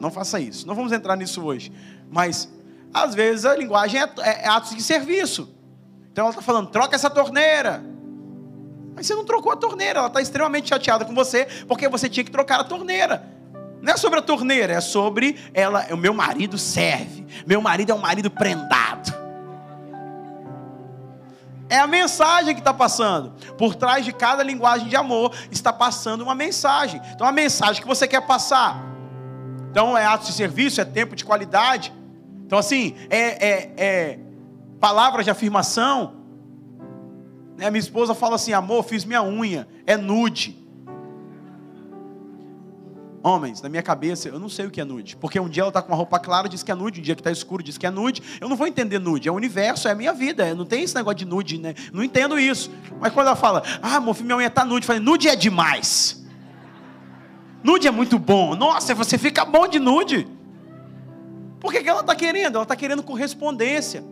Não 0.00 0.10
faça 0.10 0.40
isso. 0.40 0.66
Não 0.66 0.74
vamos 0.74 0.92
entrar 0.92 1.16
nisso 1.16 1.42
hoje. 1.42 1.72
Mas, 2.10 2.48
às 2.92 3.14
vezes, 3.14 3.44
a 3.44 3.56
linguagem 3.56 4.00
é, 4.00 4.04
é, 4.18 4.44
é 4.44 4.48
atos 4.48 4.74
de 4.74 4.82
serviço. 4.82 5.54
Então 6.12 6.26
ela 6.26 6.30
está 6.30 6.42
falando, 6.42 6.68
troca 6.68 6.94
essa 6.94 7.10
torneira. 7.10 7.82
Mas 8.94 9.06
você 9.06 9.14
não 9.14 9.24
trocou 9.24 9.50
a 9.50 9.56
torneira, 9.56 9.98
ela 9.98 10.08
está 10.08 10.20
extremamente 10.20 10.68
chateada 10.68 11.04
com 11.04 11.14
você, 11.14 11.46
porque 11.66 11.88
você 11.88 12.08
tinha 12.08 12.22
que 12.22 12.30
trocar 12.30 12.60
a 12.60 12.64
torneira. 12.64 13.24
Não 13.82 13.92
é 13.92 13.96
sobre 13.96 14.18
a 14.18 14.22
torneira, 14.22 14.72
é 14.72 14.80
sobre 14.80 15.36
ela. 15.52 15.86
O 15.92 15.96
meu 15.96 16.14
marido 16.14 16.56
serve. 16.56 17.26
Meu 17.46 17.60
marido 17.60 17.90
é 17.90 17.94
um 17.94 17.98
marido 17.98 18.30
prendado. 18.30 19.13
É 21.68 21.78
a 21.78 21.86
mensagem 21.86 22.54
que 22.54 22.60
está 22.60 22.74
passando. 22.74 23.32
Por 23.56 23.74
trás 23.74 24.04
de 24.04 24.12
cada 24.12 24.42
linguagem 24.42 24.88
de 24.88 24.96
amor 24.96 25.34
está 25.50 25.72
passando 25.72 26.22
uma 26.22 26.34
mensagem. 26.34 27.00
Então 27.14 27.26
a 27.26 27.32
mensagem 27.32 27.80
que 27.80 27.88
você 27.88 28.06
quer 28.06 28.20
passar. 28.26 28.82
Então 29.70 29.96
é 29.96 30.04
ato 30.04 30.26
de 30.26 30.32
serviço, 30.32 30.80
é 30.80 30.84
tempo 30.84 31.16
de 31.16 31.24
qualidade. 31.24 31.92
Então 32.46 32.58
assim, 32.58 32.94
é, 33.10 33.48
é, 33.48 33.72
é 33.76 34.18
palavras 34.78 35.24
de 35.24 35.30
afirmação. 35.30 36.14
Né? 37.56 37.70
Minha 37.70 37.80
esposa 37.80 38.14
fala 38.14 38.36
assim: 38.36 38.52
amor, 38.52 38.84
fiz 38.84 39.04
minha 39.04 39.22
unha, 39.22 39.66
é 39.86 39.96
nude. 39.96 40.63
Homens, 43.26 43.62
na 43.62 43.70
minha 43.70 43.82
cabeça, 43.82 44.28
eu 44.28 44.38
não 44.38 44.50
sei 44.50 44.66
o 44.66 44.70
que 44.70 44.78
é 44.78 44.84
nude. 44.84 45.16
Porque 45.16 45.40
um 45.40 45.48
dia 45.48 45.62
ela 45.62 45.70
está 45.70 45.80
com 45.80 45.88
uma 45.88 45.96
roupa 45.96 46.18
clara, 46.18 46.46
diz 46.46 46.62
que 46.62 46.70
é 46.70 46.74
nude. 46.74 47.00
Um 47.00 47.02
dia 47.02 47.14
que 47.14 47.22
está 47.22 47.30
escuro, 47.30 47.62
diz 47.62 47.78
que 47.78 47.86
é 47.86 47.90
nude. 47.90 48.22
Eu 48.38 48.50
não 48.50 48.54
vou 48.54 48.66
entender 48.66 48.98
nude. 48.98 49.30
É 49.30 49.32
o 49.32 49.34
universo, 49.34 49.88
é 49.88 49.92
a 49.92 49.94
minha 49.94 50.12
vida. 50.12 50.54
Não 50.54 50.66
tem 50.66 50.82
esse 50.82 50.94
negócio 50.94 51.16
de 51.16 51.24
nude, 51.24 51.56
né? 51.56 51.74
Não 51.90 52.04
entendo 52.04 52.38
isso. 52.38 52.70
Mas 53.00 53.14
quando 53.14 53.28
ela 53.28 53.36
fala, 53.36 53.62
ah, 53.80 53.96
amor, 53.96 54.14
minha 54.20 54.36
unha 54.36 54.48
está 54.48 54.62
nude. 54.62 54.84
Eu 54.84 54.86
falei, 54.88 55.00
nude 55.00 55.26
é 55.26 55.34
demais. 55.34 56.22
Nude 57.62 57.88
é 57.88 57.90
muito 57.90 58.18
bom. 58.18 58.54
Nossa, 58.54 58.94
você 58.94 59.16
fica 59.16 59.42
bom 59.42 59.66
de 59.66 59.78
nude. 59.78 60.28
Por 61.60 61.72
que, 61.72 61.82
que 61.82 61.88
ela 61.88 62.00
está 62.00 62.14
querendo? 62.14 62.56
Ela 62.56 62.64
está 62.64 62.76
querendo 62.76 63.02
correspondência. 63.02 64.04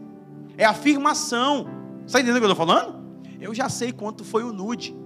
É 0.56 0.64
afirmação. 0.64 1.66
Está 2.06 2.18
entendendo 2.18 2.36
o 2.36 2.40
que 2.40 2.46
eu 2.46 2.52
estou 2.52 2.66
falando? 2.66 3.04
Eu 3.38 3.54
já 3.54 3.68
sei 3.68 3.92
quanto 3.92 4.24
foi 4.24 4.42
o 4.42 4.54
nude 4.54 4.96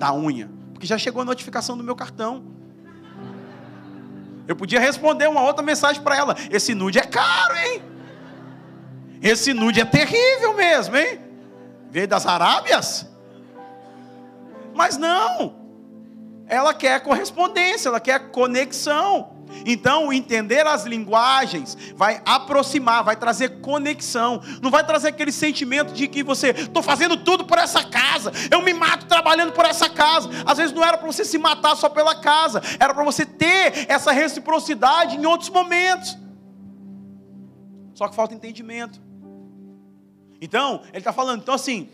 da 0.00 0.12
unha. 0.12 0.50
Porque 0.72 0.84
já 0.84 0.98
chegou 0.98 1.22
a 1.22 1.24
notificação 1.24 1.76
do 1.76 1.84
meu 1.84 1.94
cartão. 1.94 2.57
Eu 4.48 4.56
podia 4.56 4.80
responder 4.80 5.28
uma 5.28 5.42
outra 5.42 5.62
mensagem 5.62 6.02
para 6.02 6.16
ela. 6.16 6.34
Esse 6.50 6.74
nude 6.74 6.98
é 6.98 7.02
caro, 7.02 7.54
hein? 7.54 7.82
Esse 9.20 9.52
nude 9.52 9.78
é 9.78 9.84
terrível 9.84 10.54
mesmo, 10.54 10.96
hein? 10.96 11.20
Veio 11.90 12.08
das 12.08 12.24
Arábias? 12.24 13.06
Mas 14.74 14.96
não. 14.96 15.54
Ela 16.46 16.72
quer 16.72 17.02
correspondência, 17.02 17.90
ela 17.90 18.00
quer 18.00 18.30
conexão. 18.30 19.37
Então, 19.64 20.12
entender 20.12 20.66
as 20.66 20.84
linguagens 20.84 21.76
vai 21.94 22.22
aproximar, 22.24 23.04
vai 23.04 23.16
trazer 23.16 23.60
conexão. 23.60 24.40
Não 24.62 24.70
vai 24.70 24.84
trazer 24.84 25.08
aquele 25.08 25.32
sentimento 25.32 25.92
de 25.92 26.08
que 26.08 26.22
você, 26.22 26.50
estou 26.50 26.82
fazendo 26.82 27.16
tudo 27.16 27.44
por 27.44 27.58
essa 27.58 27.82
casa, 27.84 28.32
eu 28.50 28.62
me 28.62 28.72
mato 28.72 29.06
trabalhando 29.06 29.52
por 29.52 29.64
essa 29.64 29.88
casa. 29.88 30.28
Às 30.44 30.58
vezes 30.58 30.74
não 30.74 30.84
era 30.84 30.96
para 30.96 31.06
você 31.06 31.24
se 31.24 31.38
matar 31.38 31.76
só 31.76 31.88
pela 31.88 32.14
casa, 32.14 32.62
era 32.78 32.94
para 32.94 33.04
você 33.04 33.24
ter 33.24 33.86
essa 33.88 34.12
reciprocidade 34.12 35.16
em 35.16 35.26
outros 35.26 35.50
momentos. 35.50 36.16
Só 37.94 38.08
que 38.08 38.14
falta 38.14 38.34
entendimento. 38.34 39.00
Então, 40.40 40.82
ele 40.90 40.98
está 40.98 41.12
falando, 41.12 41.40
então 41.40 41.54
assim, 41.54 41.88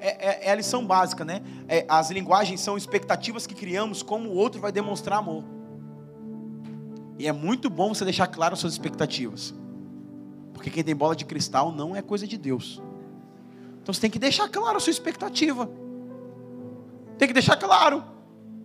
é, 0.00 0.08
é, 0.08 0.46
é, 0.46 0.50
a 0.50 0.54
lição 0.54 0.84
básica, 0.84 1.24
né? 1.24 1.42
É, 1.68 1.84
as 1.86 2.10
linguagens 2.10 2.60
são 2.60 2.76
expectativas 2.76 3.46
que 3.46 3.54
criamos 3.54 4.02
como 4.02 4.30
o 4.30 4.34
outro 4.34 4.60
vai 4.60 4.72
demonstrar 4.72 5.18
amor. 5.18 5.44
E 7.20 7.26
é 7.26 7.32
muito 7.32 7.68
bom 7.68 7.92
você 7.92 8.02
deixar 8.02 8.26
claro 8.28 8.54
as 8.54 8.60
suas 8.60 8.72
expectativas. 8.72 9.54
Porque 10.54 10.70
quem 10.70 10.82
tem 10.82 10.96
bola 10.96 11.14
de 11.14 11.26
cristal 11.26 11.70
não 11.70 11.94
é 11.94 12.00
coisa 12.00 12.26
de 12.26 12.38
Deus. 12.38 12.82
Então 13.82 13.92
você 13.92 14.00
tem 14.00 14.10
que 14.10 14.18
deixar 14.18 14.48
claro 14.48 14.78
a 14.78 14.80
sua 14.80 14.90
expectativa. 14.90 15.70
Tem 17.18 17.28
que 17.28 17.34
deixar 17.34 17.58
claro. 17.58 18.02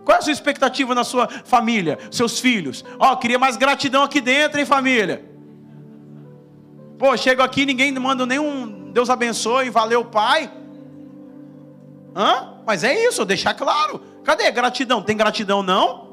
Qual 0.05 0.15
é 0.15 0.19
a 0.19 0.21
sua 0.21 0.31
expectativa 0.31 0.95
na 0.95 1.03
sua 1.03 1.27
família, 1.27 1.99
seus 2.09 2.39
filhos? 2.39 2.85
Ó, 2.97 3.11
oh, 3.11 3.17
queria 3.17 3.37
mais 3.37 3.57
gratidão 3.57 4.03
aqui 4.03 4.21
dentro, 4.21 4.57
hein, 4.57 4.65
família? 4.65 5.29
Pô, 6.97 7.17
chego 7.17 7.41
aqui, 7.41 7.65
ninguém 7.65 7.91
manda 7.91 8.25
nenhum 8.25 8.89
Deus 8.93 9.09
abençoe, 9.09 9.69
valeu, 9.69 10.05
pai. 10.05 10.49
Hã? 12.15 12.61
Mas 12.65 12.85
é 12.85 13.05
isso, 13.05 13.25
deixar 13.25 13.53
claro. 13.53 13.99
Cadê 14.23 14.49
gratidão? 14.49 15.01
Tem 15.01 15.17
gratidão 15.17 15.61
não? 15.61 16.04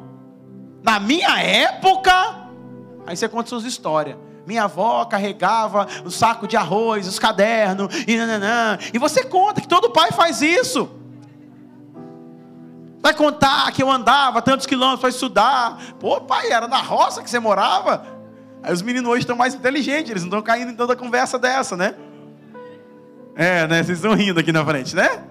Na 0.83 0.99
minha 0.99 1.39
época, 1.41 2.13
aí 3.07 3.17
você 3.17 3.29
conta 3.29 3.49
suas 3.49 3.65
histórias. 3.65 4.17
Minha 4.47 4.65
avó 4.65 5.05
carregava 5.05 5.87
o 6.05 6.11
saco 6.11 6.49
de 6.49 6.57
arroz, 6.57 7.07
os 7.07 7.19
cadernos, 7.19 8.05
e 8.07 8.17
nananã. 8.17 8.79
E 8.93 8.99
você 8.99 9.25
conta 9.25 9.61
que 9.61 9.69
todo 9.69 9.91
pai 9.91 10.11
faz 10.11 10.43
isso. 10.43 10.91
Vai 13.01 13.15
contar 13.15 13.71
que 13.73 13.83
eu 13.83 13.91
andava 13.91 14.43
tantos 14.43 14.67
quilômetros 14.67 15.01
para 15.01 15.11
estudar. 15.11 15.79
Pô, 16.01 16.21
pai, 16.21 16.51
era 16.51 16.67
na 16.67 16.79
roça 16.79 17.23
que 17.23 17.31
você 17.31 17.39
morava? 17.39 18.05
Aí 18.63 18.73
os 18.73 18.83
meninos 18.83 19.11
hoje 19.11 19.21
estão 19.21 19.37
mais 19.37 19.55
inteligentes, 19.55 20.11
eles 20.11 20.23
não 20.23 20.29
estão 20.29 20.43
caindo 20.43 20.71
em 20.71 20.77
toda 20.77 20.95
conversa 20.95 21.39
dessa, 21.39 21.77
né? 21.77 21.95
É, 23.35 23.67
né? 23.67 23.83
Vocês 23.83 23.99
estão 23.99 24.15
rindo 24.15 24.39
aqui 24.39 24.53
na 24.53 24.65
frente, 24.65 24.95
né? 24.95 25.25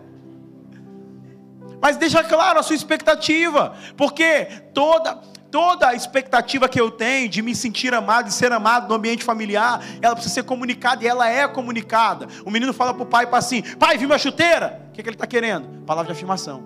Mas 1.81 1.97
deixa 1.97 2.23
claro 2.23 2.59
a 2.59 2.63
sua 2.63 2.75
expectativa, 2.75 3.73
porque 3.97 4.45
toda 4.73 5.19
Toda 5.51 5.89
a 5.89 5.93
expectativa 5.93 6.69
que 6.69 6.79
eu 6.79 6.89
tenho 6.89 7.27
de 7.27 7.41
me 7.41 7.53
sentir 7.53 7.93
amado 7.93 8.29
e 8.29 8.31
ser 8.31 8.53
amado 8.53 8.87
no 8.87 8.95
ambiente 8.95 9.21
familiar, 9.23 9.83
ela 10.01 10.15
precisa 10.15 10.35
ser 10.35 10.43
comunicada 10.43 11.03
e 11.03 11.07
ela 11.07 11.27
é 11.27 11.45
comunicada. 11.45 12.27
O 12.45 12.49
menino 12.49 12.71
fala 12.71 12.93
para 12.93 13.03
o 13.03 13.05
pai, 13.05 13.27
assim: 13.33 13.61
Pai, 13.61 13.97
viu 13.97 14.07
minha 14.07 14.17
chuteira? 14.17 14.81
O 14.89 14.91
que, 14.93 15.03
que 15.03 15.09
ele 15.09 15.15
está 15.15 15.27
querendo? 15.27 15.83
Palavra 15.85 16.11
de 16.11 16.17
afirmação. 16.17 16.63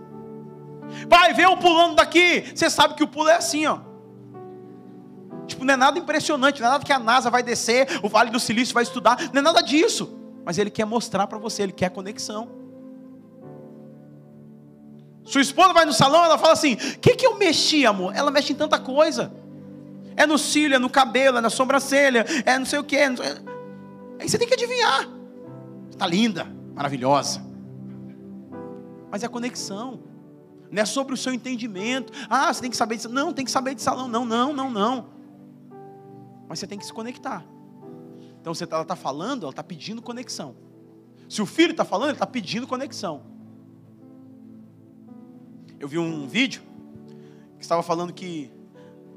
Pai, 1.09 1.33
vê 1.33 1.45
eu 1.45 1.57
pulando 1.57 1.95
daqui. 1.95 2.51
Você 2.53 2.69
sabe 2.69 2.93
que 2.93 3.03
o 3.03 3.07
pulo 3.07 3.29
é 3.29 3.35
assim, 3.37 3.65
ó. 3.65 3.79
Tipo, 5.47 5.65
não 5.65 5.73
é 5.73 5.77
nada 5.77 5.97
impressionante, 5.97 6.61
não 6.61 6.67
é 6.67 6.71
nada 6.71 6.85
que 6.85 6.93
a 6.93 6.99
NASA 6.99 7.29
vai 7.29 7.43
descer, 7.43 7.99
o 8.01 8.09
Vale 8.09 8.29
do 8.29 8.39
Silício 8.39 8.73
vai 8.73 8.83
estudar, 8.83 9.17
não 9.33 9.39
é 9.39 9.43
nada 9.43 9.61
disso. 9.61 10.17
Mas 10.43 10.57
ele 10.57 10.69
quer 10.69 10.85
mostrar 10.85 11.25
para 11.27 11.37
você, 11.37 11.63
ele 11.63 11.71
quer 11.71 11.89
conexão. 11.89 12.64
Sua 15.25 15.41
esposa 15.41 15.73
vai 15.73 15.85
no 15.85 15.91
salão, 15.91 16.23
ela 16.23 16.37
fala 16.37 16.53
assim: 16.53 16.73
O 16.73 16.99
que, 16.99 17.15
que 17.15 17.25
eu 17.25 17.37
mexi, 17.37 17.85
amor? 17.85 18.15
Ela 18.15 18.29
mexe 18.29 18.53
em 18.53 18.55
tanta 18.55 18.79
coisa. 18.79 19.33
É 20.15 20.25
no 20.25 20.37
cílio, 20.37 20.75
é 20.75 20.79
no 20.79 20.89
cabelo, 20.89 21.39
é 21.39 21.41
na 21.41 21.49
sobrancelha, 21.49 22.25
é 22.45 22.57
não 22.57 22.65
sei 22.65 22.79
o 22.79 22.83
que. 22.83 22.95
É... 22.95 23.07
Aí 24.19 24.29
você 24.29 24.37
tem 24.37 24.47
que 24.47 24.53
adivinhar. 24.53 25.09
Está 25.89 26.05
linda, 26.07 26.47
maravilhosa. 26.73 27.43
Mas 29.11 29.23
é 29.23 29.25
a 29.25 29.29
conexão. 29.29 29.99
Não 30.71 30.81
é 30.81 30.85
sobre 30.85 31.13
o 31.13 31.17
seu 31.17 31.33
entendimento. 31.33 32.13
Ah, 32.29 32.53
você 32.53 32.61
tem 32.61 32.69
que 32.69 32.77
saber 32.77 32.97
de 32.97 33.07
Não, 33.07 33.33
tem 33.33 33.45
que 33.45 33.51
saber 33.51 33.75
de 33.75 33.81
salão. 33.81 34.07
Não, 34.07 34.25
não, 34.25 34.53
não, 34.53 34.69
não. 34.69 35.09
Mas 36.47 36.59
você 36.59 36.67
tem 36.67 36.77
que 36.77 36.85
se 36.85 36.93
conectar. 36.93 37.43
Então, 38.39 38.53
ela 38.69 38.81
está 38.83 38.95
falando, 38.95 39.43
ela 39.43 39.51
está 39.51 39.63
pedindo 39.63 40.01
conexão. 40.01 40.55
Se 41.27 41.41
o 41.41 41.45
filho 41.45 41.71
está 41.71 41.83
falando, 41.83 42.09
ele 42.09 42.15
está 42.15 42.27
pedindo 42.27 42.67
conexão. 42.67 43.34
Eu 45.79 45.87
vi 45.87 45.97
um 45.97 46.27
vídeo 46.27 46.61
que 47.57 47.63
estava 47.63 47.83
falando 47.83 48.13
que 48.13 48.51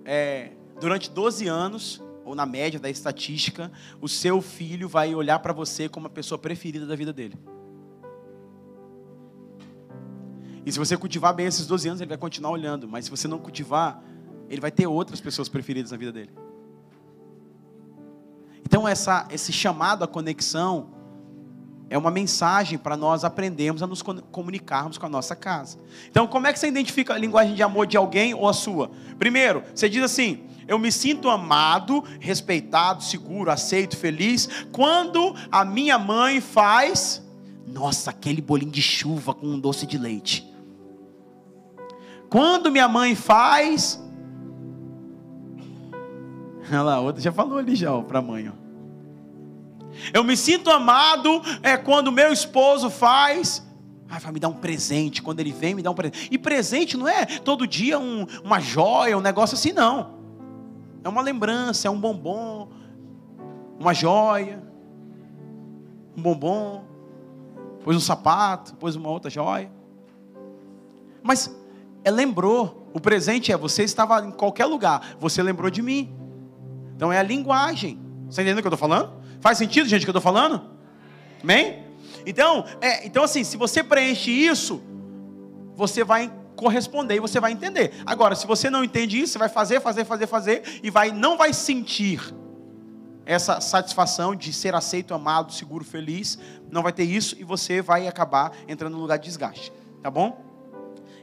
é, 0.04 0.52
durante 0.80 1.10
12 1.10 1.46
anos, 1.46 2.02
ou 2.24 2.34
na 2.34 2.44
média 2.44 2.80
da 2.80 2.90
estatística, 2.90 3.70
o 4.00 4.08
seu 4.08 4.40
filho 4.42 4.88
vai 4.88 5.14
olhar 5.14 5.38
para 5.38 5.52
você 5.52 5.88
como 5.88 6.06
a 6.06 6.10
pessoa 6.10 6.38
preferida 6.38 6.86
da 6.86 6.96
vida 6.96 7.12
dele. 7.12 7.38
E 10.66 10.72
se 10.72 10.78
você 10.78 10.96
cultivar 10.96 11.32
bem 11.34 11.46
esses 11.46 11.66
12 11.66 11.88
anos, 11.88 12.00
ele 12.00 12.08
vai 12.08 12.18
continuar 12.18 12.50
olhando. 12.50 12.86
Mas 12.86 13.06
se 13.06 13.10
você 13.10 13.26
não 13.26 13.38
cultivar, 13.38 14.02
ele 14.50 14.60
vai 14.60 14.70
ter 14.70 14.86
outras 14.86 15.20
pessoas 15.20 15.48
preferidas 15.48 15.90
na 15.90 15.96
vida 15.96 16.12
dele. 16.12 16.30
Então, 18.62 18.86
essa, 18.86 19.26
esse 19.30 19.50
chamado 19.50 20.04
à 20.04 20.06
conexão 20.06 20.90
é 21.90 21.96
uma 21.96 22.10
mensagem 22.10 22.76
para 22.78 22.96
nós 22.96 23.24
aprendermos 23.24 23.82
a 23.82 23.86
nos 23.86 24.02
comunicarmos 24.02 24.98
com 24.98 25.06
a 25.06 25.08
nossa 25.08 25.34
casa. 25.34 25.78
Então, 26.10 26.26
como 26.26 26.46
é 26.46 26.52
que 26.52 26.58
você 26.58 26.68
identifica 26.68 27.14
a 27.14 27.18
linguagem 27.18 27.54
de 27.54 27.62
amor 27.62 27.86
de 27.86 27.96
alguém 27.96 28.34
ou 28.34 28.48
a 28.48 28.52
sua? 28.52 28.90
Primeiro, 29.18 29.62
você 29.74 29.88
diz 29.88 30.02
assim: 30.02 30.44
eu 30.68 30.78
me 30.78 30.92
sinto 30.92 31.30
amado, 31.30 32.04
respeitado, 32.20 33.02
seguro, 33.02 33.50
aceito, 33.50 33.96
feliz, 33.96 34.66
quando 34.70 35.34
a 35.50 35.64
minha 35.64 35.98
mãe 35.98 36.42
faz, 36.42 37.26
nossa, 37.66 38.10
aquele 38.10 38.42
bolinho 38.42 38.70
de 38.70 38.82
chuva 38.82 39.32
com 39.32 39.46
um 39.46 39.58
doce 39.58 39.86
de 39.86 39.96
leite. 39.96 40.46
Quando 42.28 42.70
minha 42.70 42.86
mãe 42.86 43.14
faz. 43.14 43.98
Olha 46.68 46.82
lá, 46.82 47.00
outra 47.00 47.22
já 47.22 47.32
falou 47.32 47.56
ali 47.56 47.74
já 47.74 47.98
para 48.02 48.18
a 48.18 48.22
mãe. 48.22 48.50
Ó. 48.50 48.67
Eu 50.12 50.24
me 50.24 50.36
sinto 50.36 50.70
amado 50.70 51.42
é 51.62 51.76
quando 51.76 52.12
meu 52.12 52.32
esposo 52.32 52.90
faz. 52.90 53.66
Ah, 54.08 54.18
vai 54.18 54.32
me 54.32 54.40
dar 54.40 54.48
um 54.48 54.54
presente. 54.54 55.22
Quando 55.22 55.40
ele 55.40 55.52
vem, 55.52 55.74
me 55.74 55.82
dá 55.82 55.90
um 55.90 55.94
presente. 55.94 56.28
E 56.30 56.38
presente 56.38 56.96
não 56.96 57.06
é 57.06 57.26
todo 57.26 57.66
dia 57.66 57.98
um, 57.98 58.26
uma 58.42 58.60
joia, 58.60 59.16
um 59.16 59.20
negócio 59.20 59.54
assim, 59.54 59.72
não. 59.72 60.18
É 61.04 61.08
uma 61.08 61.22
lembrança, 61.22 61.88
é 61.88 61.90
um 61.90 62.00
bombom, 62.00 62.68
uma 63.78 63.94
joia, 63.94 64.62
um 66.16 66.22
bombom, 66.22 66.84
pôs 67.84 67.96
um 67.96 68.00
sapato, 68.00 68.74
pôs 68.76 68.96
uma 68.96 69.08
outra 69.08 69.30
joia. 69.30 69.70
Mas 71.22 71.54
é 72.04 72.10
lembrou. 72.10 72.88
O 72.92 73.00
presente 73.00 73.52
é 73.52 73.56
você 73.56 73.82
estava 73.84 74.24
em 74.24 74.30
qualquer 74.30 74.64
lugar, 74.64 75.16
você 75.20 75.42
lembrou 75.42 75.70
de 75.70 75.82
mim. 75.82 76.12
Então 76.96 77.12
é 77.12 77.18
a 77.18 77.22
linguagem. 77.22 78.00
Você 78.28 78.42
entendendo 78.42 78.58
o 78.58 78.62
que 78.62 78.66
eu 78.68 78.74
estou 78.74 78.88
falando? 78.88 79.12
Faz 79.40 79.58
sentido, 79.58 79.88
gente, 79.88 80.02
o 80.02 80.04
que 80.04 80.10
eu 80.10 80.18
estou 80.18 80.22
falando? 80.22 80.62
Amém? 81.42 81.84
Então, 82.26 82.64
é, 82.80 83.06
então 83.06 83.22
assim, 83.22 83.44
se 83.44 83.56
você 83.56 83.82
preenche 83.82 84.30
isso, 84.30 84.82
você 85.74 86.02
vai 86.02 86.32
corresponder 86.56 87.14
e 87.14 87.20
você 87.20 87.38
vai 87.38 87.52
entender. 87.52 87.92
Agora, 88.04 88.34
se 88.34 88.46
você 88.46 88.68
não 88.68 88.82
entende 88.82 89.20
isso, 89.20 89.34
você 89.34 89.38
vai 89.38 89.48
fazer, 89.48 89.80
fazer, 89.80 90.04
fazer, 90.04 90.26
fazer 90.26 90.80
e 90.82 90.90
vai 90.90 91.12
não 91.12 91.36
vai 91.36 91.52
sentir 91.52 92.34
essa 93.24 93.60
satisfação 93.60 94.34
de 94.34 94.52
ser 94.52 94.74
aceito, 94.74 95.14
amado, 95.14 95.52
seguro, 95.52 95.84
feliz, 95.84 96.38
não 96.70 96.82
vai 96.82 96.92
ter 96.92 97.04
isso 97.04 97.36
e 97.38 97.44
você 97.44 97.80
vai 97.80 98.08
acabar 98.08 98.52
entrando 98.66 98.94
no 98.94 99.00
lugar 99.00 99.18
de 99.18 99.24
desgaste, 99.24 99.70
tá 100.02 100.10
bom? 100.10 100.44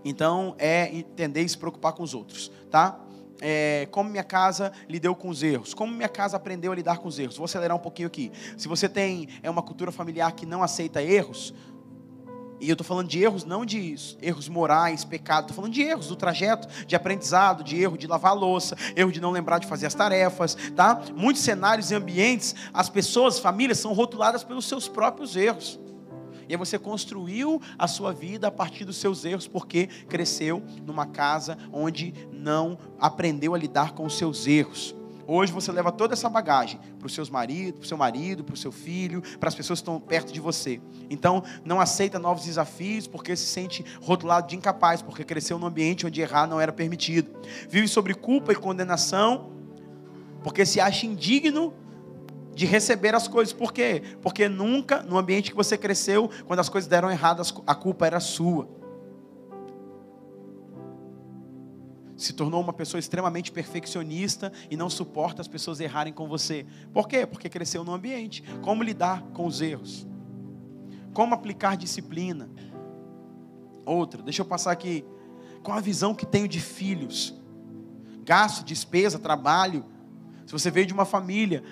Então 0.06 0.56
é 0.58 0.96
entender 0.96 1.42
e 1.42 1.50
se 1.50 1.58
preocupar 1.58 1.94
com 1.94 2.04
os 2.04 2.14
outros, 2.14 2.52
tá? 2.70 3.00
É, 3.42 3.88
como 3.92 4.10
minha 4.10 4.24
casa 4.24 4.72
lidou 4.88 5.14
com 5.14 5.28
os 5.28 5.44
erros, 5.44 5.74
como 5.74 5.94
minha 5.94 6.08
casa 6.08 6.38
aprendeu 6.38 6.72
a 6.72 6.76
lidar 6.76 7.00
com 7.00 7.08
os 7.08 7.20
erros. 7.20 7.36
Vou 7.36 7.46
acelerar 7.46 7.76
um 7.76 7.80
pouquinho 7.80 8.08
aqui. 8.08 8.32
Se 8.58 8.68
você 8.68 8.88
tem 8.88 9.28
é 9.44 9.50
uma 9.50 9.62
cultura 9.62 9.92
familiar 9.92 10.32
que 10.32 10.46
não 10.46 10.64
aceita 10.64 11.04
erros, 11.04 11.54
e 12.60 12.70
eu 12.70 12.74
estou 12.74 12.86
falando 12.86 13.10
de 13.10 13.22
erros, 13.22 13.44
não 13.44 13.66
de 13.66 13.96
erros 14.22 14.48
morais, 14.48 15.04
pecado, 15.04 15.42
estou 15.42 15.56
falando 15.56 15.74
de 15.74 15.82
erros 15.82 16.08
do 16.08 16.16
trajeto, 16.16 16.68
de 16.86 16.96
aprendizado, 16.96 17.64
de 17.64 17.80
erro 17.82 17.98
de 17.98 18.08
lavar 18.08 18.32
a 18.32 18.36
louça, 18.36 18.78
erro 18.96 19.12
de 19.12 19.20
não 19.20 19.32
lembrar 19.32 19.60
de 19.60 19.68
fazer 19.68 19.86
as 19.86 19.94
tarefas, 19.94 20.56
tá? 20.76 21.02
Muitos 21.14 21.44
cenários 21.44 21.92
e 21.92 21.96
ambientes, 21.96 22.56
as 22.74 22.90
pessoas, 22.90 23.40
famílias 23.40 23.80
são 23.80 23.94
rotuladas 23.94 24.44
pelos 24.44 24.66
seus 24.66 24.88
próprios 24.88 25.36
erros. 25.36 25.80
E 26.48 26.54
aí 26.54 26.58
você 26.58 26.78
construiu 26.78 27.62
a 27.78 27.88
sua 27.88 28.14
vida 28.14 28.48
a 28.48 28.52
partir 28.52 28.86
dos 28.86 28.98
seus 28.98 29.26
erros, 29.26 29.48
porque 29.48 29.88
cresceu 30.08 30.64
numa 30.86 31.06
casa 31.06 31.58
onde 31.72 32.14
não 32.32 32.78
aprendeu 33.00 33.54
a 33.54 33.58
lidar 33.58 33.94
com 33.94 34.06
os 34.06 34.18
seus 34.18 34.48
erros. 34.48 34.96
Hoje 35.28 35.52
você 35.52 35.72
leva 35.72 35.92
toda 35.92 36.14
essa 36.14 36.30
bagagem 36.30 36.80
para 37.00 37.08
o 37.08 37.10
seu 37.10 37.26
marido, 37.32 37.78
para 37.78 37.84
o 37.84 37.88
seu 37.88 37.98
marido, 37.98 38.44
para 38.44 38.54
o 38.54 38.58
seu 38.58 38.72
filho, 38.72 39.24
para 39.40 39.50
as 39.50 39.56
pessoas 39.56 39.80
que 39.80 39.82
estão 39.82 40.00
perto 40.00 40.32
de 40.32 40.40
você. 40.40 40.80
Então, 41.10 41.44
não 41.64 41.80
aceita 41.80 42.20
novos 42.20 42.46
desafios 42.46 43.08
porque 43.08 43.36
se 43.36 43.46
sente 43.48 43.84
rotulado 44.02 44.48
de 44.48 44.56
incapaz, 44.56 45.02
porque 45.02 45.24
cresceu 45.24 45.58
num 45.58 45.66
ambiente 45.66 46.06
onde 46.06 46.22
errar 46.22 46.46
não 46.46 46.62
era 46.62 46.72
permitido. 46.72 47.32
Vive 47.68 47.88
sobre 47.88 48.14
culpa 48.14 48.52
e 48.52 48.56
condenação, 48.56 49.50
porque 50.44 50.64
se 50.64 50.80
acha 50.80 51.08
indigno 51.08 51.74
de 52.56 52.66
receber 52.66 53.14
as 53.14 53.28
coisas. 53.28 53.54
Por 53.54 53.72
quê? 53.72 54.02
Porque 54.22 54.50
nunca, 54.50 55.04
no 55.04 55.18
ambiente 55.18 55.52
que 55.52 55.58
você 55.58 55.78
cresceu, 55.78 56.30
quando 56.48 56.60
as 56.60 56.70
coisas 56.70 56.90
deram 56.90 57.12
erradas, 57.12 57.54
a 57.68 57.76
culpa 57.76 58.08
era 58.08 58.20
sua. 58.20 58.68
se 62.18 62.34
tornou 62.34 62.62
uma 62.62 62.74
pessoa 62.74 63.00
extremamente 63.00 63.52
perfeccionista 63.52 64.52
e 64.70 64.78
não 64.78 64.90
suporta 64.90 65.42
as 65.42 65.48
pessoas 65.48 65.80
errarem 65.80 66.14
com 66.14 66.28
você. 66.28 66.66
Por 66.94 67.08
quê? 67.08 67.26
Porque 67.26 67.50
cresceu 67.50 67.84
no 67.84 67.94
ambiente. 67.94 68.44
Como 68.62 68.84
lidar 68.84 69.22
com 69.34 69.46
os 69.46 69.62
erros? 69.62 70.08
Como 71.14 71.34
aplicar 71.34 71.76
disciplina? 71.76 72.50
Outra, 73.86 74.22
deixa 74.22 74.42
eu 74.42 74.46
passar 74.46 74.72
aqui. 74.72 75.06
Qual 75.62 75.78
a 75.78 75.82
visão 75.82 76.16
que 76.16 76.26
tenho 76.26 76.48
de 76.48 76.60
filhos? 76.60 77.34
Gasto, 78.24 78.64
despesa, 78.64 79.20
trabalho. 79.20 79.86
Se 80.46 80.54
você 80.54 80.72
veio 80.72 80.86
de 80.86 80.94
uma 80.94 81.06
família 81.06 81.64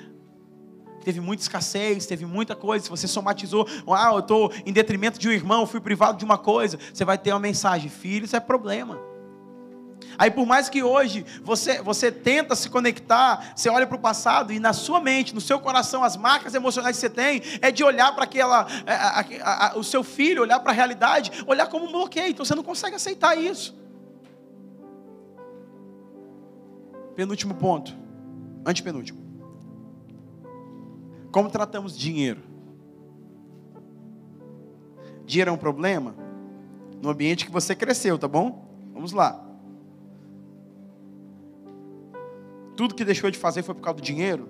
teve 1.04 1.20
muita 1.20 1.44
escassez, 1.44 2.06
teve 2.06 2.26
muita 2.26 2.56
coisa, 2.56 2.86
se 2.86 2.90
você 2.90 3.08
somatizou, 3.08 3.68
ah, 3.88 4.12
eu 4.14 4.20
estou 4.20 4.52
em 4.66 4.74
detrimento 4.74 5.20
de 5.20 5.28
um 5.28 5.32
irmão, 5.32 5.66
fui 5.66 5.80
privado 5.80 6.18
de 6.18 6.26
uma 6.26 6.38
coisa, 6.38 6.78
você 6.94 7.04
vai 7.06 7.18
ter 7.18 7.32
uma 7.32 7.40
mensagem, 7.40 7.90
filho, 7.90 8.26
isso 8.26 8.36
é 8.36 8.40
problema. 8.40 9.14
Aí 10.18 10.30
por 10.30 10.46
mais 10.46 10.70
que 10.70 10.84
hoje 10.84 11.26
você, 11.44 11.82
você 11.82 12.12
tenta 12.12 12.56
se 12.56 12.70
conectar, 12.70 13.54
você 13.56 13.70
olha 13.70 13.88
para 13.88 13.98
o 13.98 14.00
passado 14.00 14.54
e 14.54 14.60
na 14.60 14.74
sua 14.74 15.00
mente, 15.00 15.34
no 15.34 15.42
seu 15.42 15.60
coração, 15.60 16.04
as 16.04 16.16
marcas 16.16 16.54
emocionais 16.54 16.96
que 16.96 17.02
você 17.02 17.10
tem 17.10 17.42
é 17.62 17.72
de 17.72 17.84
olhar 17.84 18.14
para 18.14 18.24
aquela, 18.24 18.68
a, 18.86 19.20
a, 19.20 19.68
a, 19.72 19.78
o 19.78 19.84
seu 19.84 20.04
filho, 20.04 20.42
olhar 20.42 20.60
para 20.60 20.72
a 20.72 20.76
realidade, 20.76 21.32
olhar 21.48 21.68
como 21.68 21.86
um 21.86 21.92
bloqueio. 21.92 22.30
Então 22.30 22.46
você 22.46 22.56
não 22.56 22.64
consegue 22.64 22.96
aceitar 22.96 23.38
isso. 23.38 23.76
Penúltimo 27.16 27.54
ponto, 27.56 27.96
antepenúltimo. 28.66 29.23
Como 31.34 31.50
tratamos 31.50 31.98
dinheiro? 31.98 32.42
Dinheiro 35.26 35.50
é 35.50 35.54
um 35.54 35.58
problema 35.58 36.16
no 37.02 37.10
ambiente 37.10 37.46
que 37.46 37.52
você 37.52 37.76
cresceu, 37.76 38.18
tá 38.18 38.30
bom? 38.30 38.66
Vamos 38.94 39.12
lá. 39.12 39.44
tudo 42.76 42.96
que 42.96 43.06
deixou 43.06 43.30
de 43.32 43.38
fazer 43.38 43.64
foi 43.64 43.74
por 43.76 43.82
causa 43.82 44.00
do 44.00 44.04
dinheiro? 44.04 44.50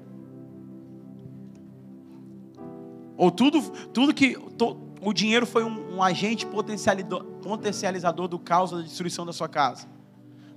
Ou 3.15 3.29
tudo, 3.29 3.61
tudo 3.89 4.13
que 4.13 4.35
to, 4.57 4.77
o 5.01 5.13
dinheiro 5.13 5.45
foi 5.45 5.63
um, 5.63 5.97
um 5.97 6.03
agente 6.03 6.45
potencializador, 6.45 7.23
potencializador 7.43 8.27
do 8.27 8.39
caos 8.39 8.71
da 8.71 8.81
destruição 8.81 9.25
da 9.25 9.33
sua 9.33 9.47
casa? 9.47 9.87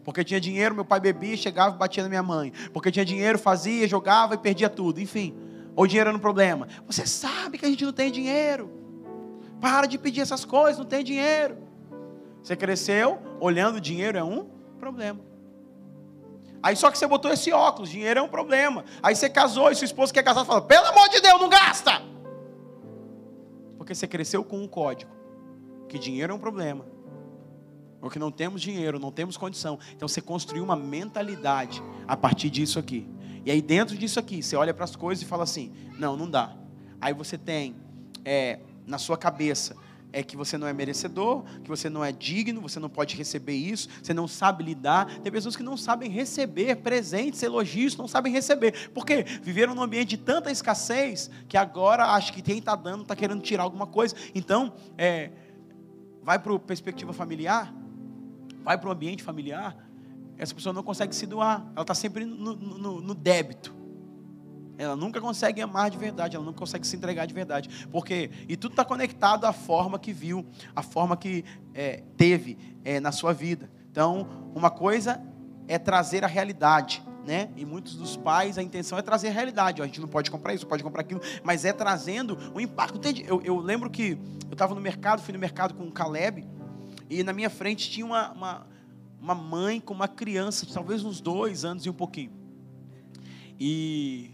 Porque 0.02 0.22
tinha 0.22 0.40
dinheiro, 0.40 0.74
meu 0.74 0.84
pai 0.84 1.00
bebia, 1.00 1.36
chegava 1.36 1.74
e 1.74 1.78
batia 1.78 2.02
na 2.02 2.08
minha 2.08 2.22
mãe. 2.22 2.52
Porque 2.72 2.92
tinha 2.92 3.04
dinheiro, 3.04 3.38
fazia, 3.38 3.88
jogava 3.88 4.34
e 4.34 4.38
perdia 4.38 4.70
tudo. 4.70 5.00
Enfim, 5.00 5.34
ou 5.76 5.86
dinheiro 5.86 6.08
era 6.08 6.16
um 6.16 6.20
problema. 6.20 6.66
Você 6.86 7.06
sabe 7.06 7.58
que 7.58 7.66
a 7.66 7.68
gente 7.68 7.84
não 7.84 7.92
tem 7.92 8.10
dinheiro. 8.10 8.70
Para 9.60 9.86
de 9.86 9.98
pedir 9.98 10.22
essas 10.22 10.44
coisas, 10.44 10.78
não 10.78 10.86
tem 10.86 11.04
dinheiro. 11.04 11.58
Você 12.42 12.56
cresceu 12.56 13.20
olhando 13.38 13.80
dinheiro 13.80 14.16
é 14.16 14.24
um 14.24 14.48
problema. 14.80 15.20
Aí 16.62 16.74
só 16.74 16.90
que 16.90 16.98
você 16.98 17.06
botou 17.06 17.30
esse 17.30 17.52
óculos, 17.52 17.90
dinheiro 17.90 18.18
é 18.18 18.22
um 18.22 18.28
problema. 18.28 18.84
Aí 19.02 19.14
você 19.14 19.28
casou 19.28 19.70
e 19.70 19.74
sua 19.74 19.84
esposa 19.84 20.12
quer 20.12 20.22
casar, 20.22 20.44
fala: 20.44 20.62
pelo 20.62 20.86
amor 20.86 21.08
de 21.10 21.20
Deus, 21.20 21.40
não 21.40 21.48
gasta! 21.48 22.02
Porque 23.76 23.94
você 23.94 24.06
cresceu 24.06 24.42
com 24.42 24.62
um 24.62 24.66
código 24.66 25.12
que 25.88 25.98
dinheiro 25.98 26.32
é 26.32 26.36
um 26.36 26.38
problema. 26.38 26.84
Porque 28.00 28.18
não 28.18 28.30
temos 28.30 28.60
dinheiro, 28.62 28.98
não 28.98 29.10
temos 29.10 29.36
condição. 29.36 29.78
Então 29.94 30.08
você 30.08 30.20
construiu 30.20 30.64
uma 30.64 30.76
mentalidade 30.76 31.82
a 32.06 32.16
partir 32.16 32.50
disso 32.50 32.78
aqui. 32.78 33.08
E 33.46 33.50
aí 33.52 33.62
dentro 33.62 33.96
disso 33.96 34.18
aqui, 34.18 34.42
você 34.42 34.56
olha 34.56 34.74
para 34.74 34.84
as 34.84 34.96
coisas 34.96 35.22
e 35.22 35.26
fala 35.26 35.44
assim: 35.44 35.72
não, 35.98 36.16
não 36.16 36.28
dá. 36.28 36.54
Aí 37.00 37.14
você 37.14 37.38
tem 37.38 37.76
é, 38.24 38.58
na 38.84 38.98
sua 38.98 39.16
cabeça 39.16 39.76
é 40.12 40.22
que 40.22 40.36
você 40.36 40.56
não 40.56 40.66
é 40.66 40.72
merecedor, 40.72 41.44
que 41.62 41.68
você 41.68 41.90
não 41.90 42.02
é 42.04 42.10
digno, 42.10 42.60
você 42.60 42.80
não 42.80 42.88
pode 42.88 43.14
receber 43.14 43.54
isso, 43.54 43.88
você 44.02 44.14
não 44.14 44.26
sabe 44.26 44.64
lidar. 44.64 45.20
Tem 45.20 45.30
pessoas 45.30 45.54
que 45.54 45.62
não 45.62 45.76
sabem 45.76 46.10
receber 46.10 46.76
presentes, 46.76 47.42
elogios, 47.42 47.96
não 47.96 48.08
sabem 48.08 48.32
receber. 48.32 48.90
Porque 48.94 49.22
viveram 49.42 49.74
num 49.74 49.82
ambiente 49.82 50.10
de 50.10 50.16
tanta 50.16 50.50
escassez 50.50 51.30
que 51.46 51.56
agora 51.56 52.06
acho 52.14 52.32
que 52.32 52.40
quem 52.40 52.58
está 52.58 52.74
dando 52.74 53.02
está 53.02 53.14
querendo 53.14 53.42
tirar 53.42 53.64
alguma 53.64 53.86
coisa. 53.86 54.16
Então, 54.34 54.72
é, 54.96 55.30
vai 56.22 56.38
para 56.38 56.54
a 56.54 56.58
perspectiva 56.58 57.12
familiar, 57.12 57.72
vai 58.64 58.78
para 58.78 58.88
o 58.88 58.92
ambiente 58.92 59.22
familiar, 59.22 59.85
essa 60.38 60.54
pessoa 60.54 60.72
não 60.72 60.82
consegue 60.82 61.14
se 61.14 61.26
doar, 61.26 61.66
ela 61.74 61.82
está 61.82 61.94
sempre 61.94 62.24
no, 62.24 62.54
no, 62.54 63.00
no 63.00 63.14
débito. 63.14 63.74
Ela 64.78 64.94
nunca 64.94 65.20
consegue 65.20 65.60
amar 65.62 65.90
de 65.90 65.96
verdade, 65.96 66.36
ela 66.36 66.44
nunca 66.44 66.58
consegue 66.58 66.86
se 66.86 66.94
entregar 66.96 67.26
de 67.26 67.32
verdade. 67.32 67.86
Porque, 67.90 68.30
e 68.46 68.56
tudo 68.56 68.72
está 68.72 68.84
conectado 68.84 69.46
à 69.46 69.52
forma 69.52 69.98
que 69.98 70.12
viu, 70.12 70.44
à 70.74 70.82
forma 70.82 71.16
que 71.16 71.44
é, 71.74 72.02
teve 72.16 72.58
é, 72.84 73.00
na 73.00 73.10
sua 73.10 73.32
vida. 73.32 73.70
Então, 73.90 74.50
uma 74.54 74.70
coisa 74.70 75.22
é 75.66 75.78
trazer 75.78 76.24
a 76.24 76.26
realidade, 76.26 77.02
né? 77.26 77.48
E 77.56 77.64
muitos 77.64 77.96
dos 77.96 78.16
pais, 78.16 78.58
a 78.58 78.62
intenção 78.62 78.98
é 78.98 79.02
trazer 79.02 79.28
a 79.28 79.32
realidade. 79.32 79.80
a 79.80 79.86
gente 79.86 80.00
não 80.00 80.08
pode 80.08 80.30
comprar 80.30 80.54
isso, 80.54 80.66
pode 80.66 80.82
comprar 80.82 81.00
aquilo, 81.00 81.20
mas 81.42 81.64
é 81.64 81.72
trazendo 81.72 82.38
o 82.54 82.60
impacto. 82.60 83.00
Eu, 83.26 83.40
eu 83.42 83.58
lembro 83.58 83.88
que 83.88 84.18
eu 84.46 84.52
estava 84.52 84.74
no 84.74 84.80
mercado, 84.80 85.22
fui 85.22 85.32
no 85.32 85.38
mercado 85.38 85.72
com 85.72 85.84
o 85.84 85.92
Caleb, 85.92 86.46
e 87.08 87.22
na 87.22 87.32
minha 87.32 87.48
frente 87.48 87.90
tinha 87.90 88.04
uma, 88.04 88.32
uma, 88.32 88.66
uma 89.26 89.34
mãe 89.34 89.80
com 89.80 89.92
uma 89.92 90.06
criança, 90.06 90.64
talvez 90.72 91.02
uns 91.02 91.20
dois 91.20 91.64
anos 91.64 91.84
e 91.84 91.90
um 91.90 91.92
pouquinho. 91.92 92.30
E 93.58 94.30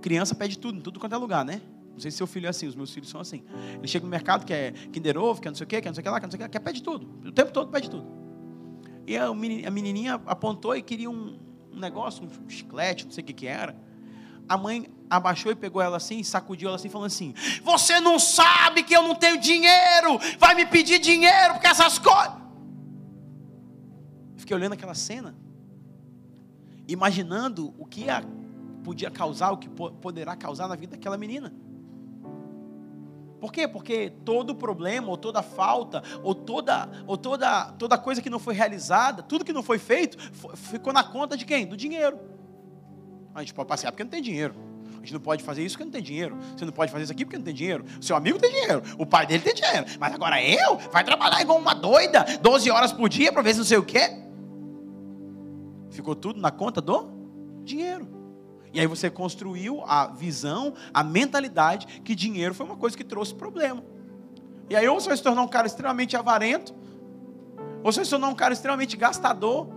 criança 0.00 0.34
pede 0.34 0.58
tudo, 0.58 0.80
tudo 0.80 0.98
quanto 0.98 1.14
é 1.14 1.18
lugar, 1.18 1.44
né? 1.44 1.60
Não 1.92 2.00
sei 2.00 2.10
se 2.10 2.16
seu 2.16 2.26
filho 2.26 2.46
é 2.46 2.48
assim, 2.48 2.66
os 2.66 2.74
meus 2.74 2.94
filhos 2.94 3.10
são 3.10 3.20
assim. 3.20 3.44
Ele 3.74 3.86
chega 3.86 4.06
no 4.06 4.10
mercado, 4.10 4.46
quer 4.46 4.72
Kinder 4.88 5.18
Ovo, 5.18 5.42
quer 5.42 5.50
não 5.50 5.56
sei 5.56 5.64
o 5.64 5.68
quê, 5.68 5.82
quer 5.82 5.90
não 5.90 5.94
sei 5.94 6.00
o 6.00 6.04
que 6.04 6.08
lá, 6.08 6.18
quer 6.18 6.26
não 6.26 6.30
sei 6.30 6.40
o 6.40 6.42
que, 6.44 6.48
quer 6.48 6.60
pede 6.60 6.82
tudo. 6.82 7.28
O 7.28 7.30
tempo 7.30 7.52
todo 7.52 7.70
pede 7.70 7.90
tudo. 7.90 8.06
E 9.06 9.18
a 9.18 9.34
menininha 9.34 10.14
apontou 10.24 10.74
e 10.74 10.80
queria 10.80 11.10
um, 11.10 11.38
um 11.70 11.78
negócio, 11.78 12.24
um 12.24 12.48
chiclete, 12.48 13.04
não 13.04 13.12
sei 13.12 13.22
o 13.22 13.26
que 13.26 13.34
que 13.34 13.46
era. 13.46 13.76
A 14.48 14.56
mãe 14.56 14.86
abaixou 15.10 15.52
e 15.52 15.54
pegou 15.54 15.82
ela 15.82 15.98
assim, 15.98 16.22
sacudiu 16.22 16.68
ela 16.68 16.76
assim, 16.76 16.88
falando 16.88 17.08
assim: 17.08 17.34
Você 17.62 18.00
não 18.00 18.18
sabe 18.18 18.82
que 18.82 18.96
eu 18.96 19.02
não 19.02 19.14
tenho 19.14 19.38
dinheiro, 19.38 20.18
vai 20.38 20.54
me 20.54 20.64
pedir 20.64 20.98
dinheiro 21.00 21.52
porque 21.52 21.66
essas 21.66 21.98
coisas. 21.98 22.45
Fiquei 24.36 24.54
olhando 24.56 24.74
aquela 24.74 24.94
cena, 24.94 25.34
imaginando 26.86 27.74
o 27.78 27.86
que 27.86 28.08
a, 28.08 28.22
podia 28.84 29.10
causar, 29.10 29.50
o 29.52 29.56
que 29.56 29.68
poderá 29.68 30.36
causar 30.36 30.68
na 30.68 30.76
vida 30.76 30.96
daquela 30.96 31.16
menina. 31.16 31.52
Por 33.40 33.52
quê? 33.52 33.68
Porque 33.68 34.10
todo 34.24 34.54
problema, 34.54 35.08
ou 35.08 35.16
toda 35.16 35.42
falta, 35.42 36.02
ou 36.22 36.34
toda, 36.34 36.88
ou 37.06 37.16
toda, 37.16 37.72
toda 37.72 37.98
coisa 37.98 38.22
que 38.22 38.30
não 38.30 38.38
foi 38.38 38.54
realizada, 38.54 39.22
tudo 39.22 39.44
que 39.44 39.52
não 39.52 39.62
foi 39.62 39.78
feito, 39.78 40.16
ficou 40.54 40.92
na 40.92 41.04
conta 41.04 41.36
de 41.36 41.44
quem? 41.44 41.66
Do 41.66 41.76
dinheiro. 41.76 42.18
A 43.34 43.40
gente 43.40 43.52
pode 43.52 43.68
passear 43.68 43.92
porque 43.92 44.02
não 44.02 44.10
tem 44.10 44.22
dinheiro. 44.22 44.54
A 44.94 44.98
gente 45.00 45.12
não 45.12 45.20
pode 45.20 45.44
fazer 45.44 45.62
isso 45.62 45.74
porque 45.76 45.84
não 45.84 45.92
tem 45.92 46.02
dinheiro. 46.02 46.36
Você 46.56 46.64
não 46.64 46.72
pode 46.72 46.90
fazer 46.90 47.04
isso 47.04 47.12
aqui 47.12 47.24
porque 47.24 47.36
não 47.36 47.44
tem 47.44 47.54
dinheiro. 47.54 47.84
O 48.00 48.02
seu 48.02 48.16
amigo 48.16 48.38
tem 48.38 48.50
dinheiro. 48.50 48.82
O 48.98 49.04
pai 49.04 49.26
dele 49.26 49.42
tem 49.42 49.54
dinheiro. 49.54 49.86
Mas 50.00 50.14
agora 50.14 50.42
eu? 50.42 50.76
Vai 50.90 51.04
trabalhar 51.04 51.40
igual 51.42 51.58
uma 51.58 51.74
doida, 51.74 52.24
12 52.40 52.70
horas 52.70 52.92
por 52.92 53.08
dia 53.08 53.30
para 53.30 53.42
ver 53.42 53.52
se 53.52 53.58
não 53.58 53.66
sei 53.66 53.76
o 53.76 53.84
quê. 53.84 54.25
Ficou 55.96 56.14
tudo 56.14 56.38
na 56.38 56.50
conta 56.50 56.78
do 56.82 57.10
dinheiro. 57.64 58.06
E 58.70 58.78
aí 58.78 58.86
você 58.86 59.08
construiu 59.08 59.82
a 59.86 60.08
visão, 60.08 60.74
a 60.92 61.02
mentalidade 61.02 61.86
que 62.02 62.14
dinheiro 62.14 62.54
foi 62.54 62.66
uma 62.66 62.76
coisa 62.76 62.94
que 62.94 63.02
trouxe 63.02 63.34
problema. 63.34 63.82
E 64.68 64.76
aí 64.76 64.86
ou 64.86 65.00
você 65.00 65.08
vai 65.08 65.16
se 65.16 65.22
tornar 65.22 65.40
um 65.40 65.48
cara 65.48 65.66
extremamente 65.66 66.14
avarento, 66.14 66.74
ou 67.82 67.90
você 67.90 68.00
vai 68.00 68.04
se 68.04 68.10
tornar 68.10 68.28
um 68.28 68.34
cara 68.34 68.52
extremamente 68.52 68.94
gastador, 68.94 69.68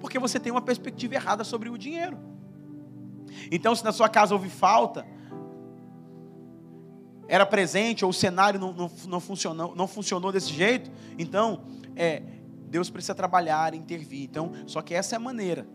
porque 0.00 0.18
você 0.18 0.40
tem 0.40 0.50
uma 0.50 0.60
perspectiva 0.60 1.14
errada 1.14 1.44
sobre 1.44 1.68
o 1.68 1.78
dinheiro. 1.78 2.18
Então, 3.52 3.72
se 3.76 3.84
na 3.84 3.92
sua 3.92 4.08
casa 4.08 4.34
houve 4.34 4.48
falta, 4.48 5.06
era 7.28 7.46
presente, 7.46 8.04
ou 8.04 8.10
o 8.10 8.14
cenário 8.14 8.58
não, 8.58 8.72
não, 8.72 8.90
não, 9.06 9.20
funcionou, 9.20 9.76
não 9.76 9.86
funcionou 9.86 10.32
desse 10.32 10.52
jeito, 10.52 10.90
então, 11.16 11.62
é, 11.94 12.22
Deus 12.68 12.90
precisa 12.90 13.14
trabalhar, 13.14 13.74
intervir. 13.74 14.22
Então, 14.22 14.52
só 14.66 14.82
que 14.82 14.94
essa 14.94 15.14
é 15.14 15.16
a 15.16 15.20
maneira. 15.20 15.66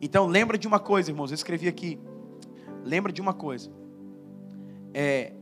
Então, 0.00 0.26
lembra 0.26 0.58
de 0.58 0.66
uma 0.66 0.78
coisa, 0.80 1.10
irmãos, 1.10 1.30
eu 1.30 1.34
escrevi 1.34 1.68
aqui. 1.68 1.98
Lembra 2.84 3.12
de 3.12 3.20
uma 3.20 3.32
coisa. 3.32 3.70
É, 4.92 5.32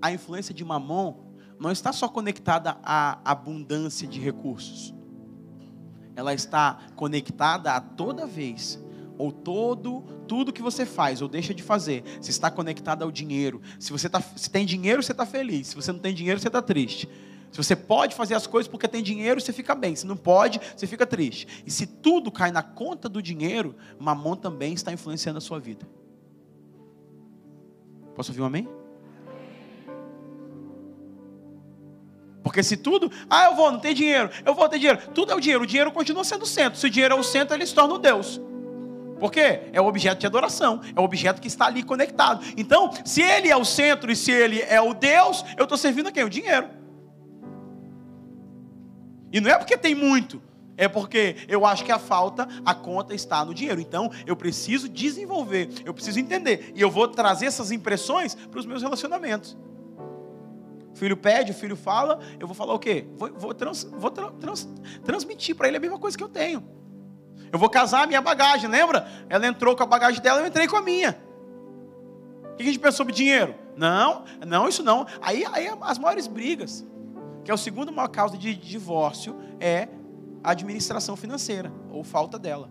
a 0.00 0.12
influência 0.12 0.54
de 0.54 0.64
Mamon 0.64 1.14
não 1.58 1.70
está 1.70 1.92
só 1.92 2.08
conectada 2.08 2.76
à 2.82 3.18
abundância 3.24 4.06
de 4.06 4.20
recursos. 4.20 4.94
Ela 6.14 6.34
está 6.34 6.78
conectada 6.96 7.72
a 7.72 7.80
toda 7.80 8.26
vez 8.26 8.82
ou 9.16 9.30
todo 9.30 10.02
tudo 10.26 10.52
que 10.52 10.62
você 10.62 10.86
faz 10.86 11.20
ou 11.20 11.28
deixa 11.28 11.52
de 11.52 11.62
fazer, 11.62 12.02
se 12.20 12.30
está 12.30 12.50
conectado 12.50 13.02
ao 13.02 13.10
dinheiro. 13.10 13.60
Se 13.78 13.92
você 13.92 14.08
tá, 14.08 14.20
se 14.20 14.48
tem 14.48 14.64
dinheiro, 14.64 15.02
você 15.02 15.12
está 15.12 15.26
feliz. 15.26 15.68
Se 15.68 15.74
você 15.74 15.92
não 15.92 15.98
tem 15.98 16.14
dinheiro, 16.14 16.40
você 16.40 16.48
está 16.48 16.62
triste. 16.62 17.08
Se 17.52 17.58
você 17.58 17.76
pode 17.76 18.14
fazer 18.14 18.34
as 18.34 18.46
coisas 18.46 18.66
porque 18.66 18.88
tem 18.88 19.02
dinheiro, 19.02 19.38
você 19.38 19.52
fica 19.52 19.74
bem. 19.74 19.94
Se 19.94 20.06
não 20.06 20.16
pode, 20.16 20.58
você 20.74 20.86
fica 20.86 21.06
triste. 21.06 21.46
E 21.66 21.70
se 21.70 21.86
tudo 21.86 22.32
cai 22.32 22.50
na 22.50 22.62
conta 22.62 23.10
do 23.10 23.20
dinheiro, 23.20 23.76
mamon 23.98 24.34
também 24.34 24.72
está 24.72 24.90
influenciando 24.90 25.36
a 25.36 25.40
sua 25.40 25.60
vida. 25.60 25.86
Posso 28.14 28.30
ouvir 28.30 28.40
um 28.40 28.46
amém? 28.46 28.66
Porque 32.42 32.62
se 32.62 32.76
tudo, 32.76 33.12
ah, 33.28 33.44
eu 33.44 33.54
vou, 33.54 33.70
não 33.70 33.78
tem 33.78 33.94
dinheiro, 33.94 34.30
eu 34.44 34.54
vou 34.54 34.68
ter 34.68 34.78
dinheiro, 34.78 34.98
tudo 35.14 35.30
é 35.30 35.34
o 35.34 35.40
dinheiro, 35.40 35.62
o 35.62 35.66
dinheiro 35.66 35.92
continua 35.92 36.24
sendo 36.24 36.42
o 36.42 36.46
centro. 36.46 36.78
Se 36.78 36.86
o 36.86 36.90
dinheiro 36.90 37.14
é 37.14 37.18
o 37.18 37.22
centro, 37.22 37.54
ele 37.54 37.66
se 37.66 37.74
torna 37.74 37.94
o 37.94 37.98
Deus. 37.98 38.40
Por 39.20 39.30
quê? 39.30 39.68
É 39.72 39.80
o 39.80 39.86
objeto 39.86 40.18
de 40.18 40.26
adoração, 40.26 40.80
é 40.96 40.98
o 40.98 41.04
objeto 41.04 41.40
que 41.40 41.48
está 41.48 41.66
ali 41.66 41.82
conectado. 41.82 42.44
Então, 42.56 42.90
se 43.04 43.22
ele 43.22 43.48
é 43.48 43.56
o 43.56 43.64
centro 43.64 44.10
e 44.10 44.16
se 44.16 44.32
ele 44.32 44.60
é 44.62 44.80
o 44.80 44.94
Deus, 44.94 45.44
eu 45.56 45.64
estou 45.64 45.78
servindo 45.78 46.08
a 46.08 46.12
quem? 46.12 46.24
O 46.24 46.30
dinheiro. 46.30 46.81
E 49.32 49.40
não 49.40 49.50
é 49.50 49.56
porque 49.56 49.78
tem 49.78 49.94
muito, 49.94 50.42
é 50.76 50.88
porque 50.88 51.36
eu 51.48 51.64
acho 51.64 51.84
que 51.84 51.92
a 51.92 51.98
falta, 51.98 52.48
a 52.64 52.74
conta 52.74 53.14
está 53.14 53.44
no 53.44 53.54
dinheiro. 53.54 53.80
Então, 53.80 54.10
eu 54.26 54.36
preciso 54.36 54.88
desenvolver, 54.88 55.68
eu 55.84 55.94
preciso 55.94 56.18
entender. 56.18 56.72
E 56.74 56.80
eu 56.80 56.90
vou 56.90 57.08
trazer 57.08 57.46
essas 57.46 57.70
impressões 57.70 58.34
para 58.34 58.58
os 58.60 58.66
meus 58.66 58.82
relacionamentos. 58.82 59.56
O 60.92 60.96
filho 60.96 61.16
pede, 61.16 61.52
o 61.52 61.54
filho 61.54 61.76
fala, 61.76 62.20
eu 62.38 62.46
vou 62.46 62.54
falar 62.54 62.74
o 62.74 62.78
quê? 62.78 63.06
Vou, 63.16 63.32
vou, 63.32 63.54
trans, 63.54 63.84
vou 63.84 64.10
trans, 64.10 64.68
transmitir 65.04 65.56
para 65.56 65.68
ele 65.68 65.78
a 65.78 65.80
mesma 65.80 65.98
coisa 65.98 66.16
que 66.16 66.24
eu 66.24 66.28
tenho. 66.28 66.62
Eu 67.50 67.58
vou 67.58 67.68
casar 67.68 68.04
a 68.04 68.06
minha 68.06 68.20
bagagem, 68.20 68.68
lembra? 68.68 69.06
Ela 69.28 69.46
entrou 69.46 69.76
com 69.76 69.82
a 69.82 69.86
bagagem 69.86 70.20
dela, 70.20 70.40
eu 70.40 70.46
entrei 70.46 70.66
com 70.66 70.76
a 70.76 70.82
minha. 70.82 71.18
O 72.52 72.56
que 72.56 72.62
a 72.62 72.66
gente 72.66 72.78
pensa 72.78 72.96
sobre 72.96 73.12
dinheiro? 73.12 73.54
Não, 73.76 74.24
não, 74.46 74.68
isso 74.68 74.82
não. 74.82 75.06
Aí, 75.20 75.44
aí 75.52 75.70
as 75.80 75.98
maiores 75.98 76.26
brigas 76.26 76.84
que 77.44 77.50
é 77.50 77.54
o 77.54 77.58
segundo 77.58 77.92
maior 77.92 78.08
causa 78.08 78.36
de 78.36 78.54
divórcio, 78.54 79.36
é 79.58 79.88
a 80.42 80.50
administração 80.50 81.16
financeira, 81.16 81.72
ou 81.90 82.02
falta 82.02 82.38
dela. 82.38 82.70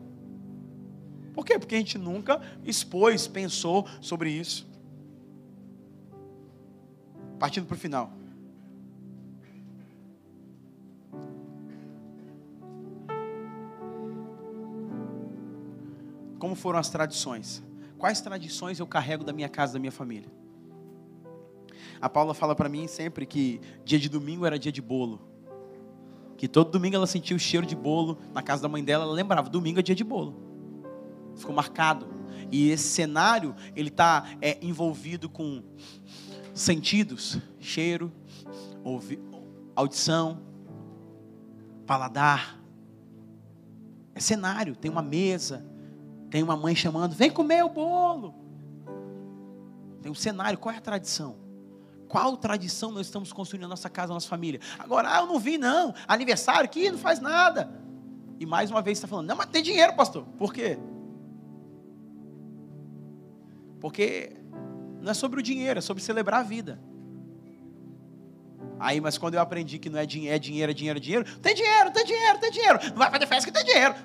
Por 1.34 1.46
quê? 1.46 1.58
Porque 1.58 1.76
a 1.76 1.78
gente 1.78 1.98
nunca 1.98 2.42
expôs, 2.64 3.28
pensou 3.28 3.88
sobre 4.02 4.30
isso. 4.30 4.70
Partindo 7.40 7.66
para 7.66 7.76
o 7.76 7.80
final. 7.80 8.12
Como 16.38 16.56
foram 16.56 16.80
as 16.80 16.90
tradições? 16.90 17.64
Quais 17.98 18.20
tradições 18.20 18.80
eu 18.80 18.88
carrego 18.88 19.24
da 19.24 19.32
minha 19.32 19.48
casa, 19.48 19.74
da 19.74 19.80
minha 19.80 19.92
família? 19.92 20.41
A 22.02 22.10
Paula 22.10 22.34
fala 22.34 22.56
para 22.56 22.68
mim 22.68 22.88
sempre 22.88 23.26
que 23.26 23.62
dia 23.86 24.00
de 24.00 24.10
domingo 24.10 24.46
era 24.46 24.58
dia 24.58 24.72
de 24.72 24.82
bolo. 24.82 25.22
Que 26.36 26.48
todo 26.48 26.72
domingo 26.72 26.96
ela 26.96 27.06
sentia 27.06 27.36
o 27.36 27.40
cheiro 27.40 27.66
de 27.66 27.76
bolo 27.76 28.18
na 28.34 28.42
casa 28.42 28.64
da 28.64 28.68
mãe 28.68 28.84
dela, 28.84 29.04
ela 29.04 29.14
lembrava, 29.14 29.48
domingo 29.48 29.80
é 29.80 29.84
dia 29.84 29.94
de 29.94 30.04
bolo. 30.04 30.36
Ficou 31.36 31.54
marcado. 31.54 32.08
E 32.52 32.70
esse 32.72 32.90
cenário, 32.90 33.56
ele 33.76 33.90
está 33.90 34.26
é, 34.42 34.58
envolvido 34.66 35.30
com 35.30 35.64
sentidos, 36.54 37.38
cheiro, 37.60 38.12
ouvi, 38.84 39.20
audição, 39.76 40.42
paladar. 41.86 42.60
É 44.16 44.20
cenário, 44.20 44.76
tem 44.76 44.90
uma 44.90 45.04
mesa, 45.04 45.64
tem 46.32 46.42
uma 46.42 46.58
mãe 46.58 46.76
chamando, 46.76 47.14
vem 47.14 47.30
comer 47.30 47.64
o 47.64 47.70
bolo. 47.70 48.34
Tem 50.02 50.12
um 50.12 50.16
cenário, 50.16 50.58
qual 50.58 50.74
é 50.74 50.80
a 50.80 50.82
tradição? 50.82 51.41
Qual 52.12 52.36
tradição 52.36 52.92
nós 52.92 53.08
estamos 53.08 53.32
construindo 53.32 53.62
na 53.62 53.70
nossa 53.70 53.90
casa, 53.90 54.10
na 54.10 54.16
nossa 54.16 54.28
família. 54.28 54.60
Agora, 54.78 55.16
ah, 55.16 55.22
eu 55.22 55.28
não 55.28 55.40
vi, 55.40 55.58
não. 55.58 55.96
Aniversário 56.06 56.66
aqui 56.66 56.92
não 56.92 56.98
faz 56.98 57.22
nada. 57.22 57.72
E 58.38 58.46
mais 58.46 58.70
uma 58.70 58.82
vez 58.82 58.98
está 58.98 59.08
falando, 59.08 59.28
não, 59.28 59.38
mas 59.38 59.46
tem 59.46 59.64
dinheiro, 59.64 59.96
pastor. 59.96 60.26
Por 60.38 60.54
quê? 60.54 60.78
Porque 63.80 64.34
não 65.00 65.12
é 65.12 65.14
sobre 65.14 65.40
o 65.40 65.44
dinheiro, 65.44 65.78
é 65.78 65.82
sobre 65.82 66.04
celebrar 66.04 66.42
a 66.42 66.44
vida. 66.44 66.82
Aí, 68.78 69.00
mas 69.00 69.18
quando 69.18 69.36
eu 69.36 69.40
aprendi 69.40 69.80
que 69.80 69.90
não 69.90 69.98
é 69.98 70.06
dinheiro, 70.06 70.36
é 70.36 70.40
dinheiro, 70.40 70.72
é 70.72 70.74
dinheiro, 70.74 71.00
é 71.00 71.02
dinheiro, 71.02 71.40
tem 71.40 71.56
dinheiro, 71.56 71.92
tem 71.92 72.04
dinheiro, 72.04 72.40
tem 72.40 72.52
dinheiro. 72.52 72.80
Não 72.90 72.98
vai 72.98 73.10
fazer 73.10 73.26
festa 73.26 73.50
que 73.50 73.58
tem 73.58 73.64
dinheiro. 73.64 73.96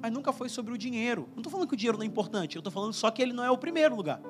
Mas 0.00 0.12
nunca 0.12 0.32
foi 0.32 0.48
sobre 0.48 0.72
o 0.72 0.78
dinheiro. 0.78 1.28
Não 1.32 1.38
estou 1.38 1.50
falando 1.50 1.66
que 1.66 1.74
o 1.74 1.76
dinheiro 1.76 1.98
não 1.98 2.04
é 2.04 2.06
importante, 2.06 2.54
eu 2.54 2.60
estou 2.60 2.72
falando 2.72 2.92
só 2.92 3.10
que 3.10 3.20
ele 3.20 3.32
não 3.32 3.42
é 3.42 3.50
o 3.50 3.58
primeiro 3.58 3.96
lugar. 3.96 4.20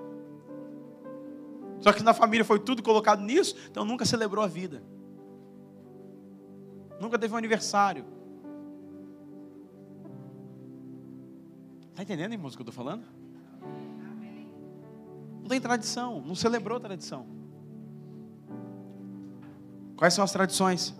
Só 1.82 1.92
que 1.92 2.02
na 2.02 2.14
família 2.14 2.44
foi 2.44 2.60
tudo 2.60 2.82
colocado 2.82 3.20
nisso, 3.20 3.56
então 3.68 3.84
nunca 3.84 4.04
celebrou 4.04 4.42
a 4.42 4.46
vida. 4.46 4.82
Nunca 7.00 7.18
teve 7.18 7.34
um 7.34 7.36
aniversário. 7.36 8.04
Está 11.90 12.04
entendendo, 12.04 12.32
irmãos, 12.32 12.54
o 12.54 12.56
que 12.56 12.62
eu 12.62 12.68
estou 12.68 12.84
falando? 12.84 13.04
Não 15.40 15.48
tem 15.48 15.60
tradição, 15.60 16.22
não 16.22 16.36
celebrou 16.36 16.78
tradição. 16.78 17.26
Quais 19.96 20.14
são 20.14 20.22
as 20.22 20.30
tradições? 20.30 20.94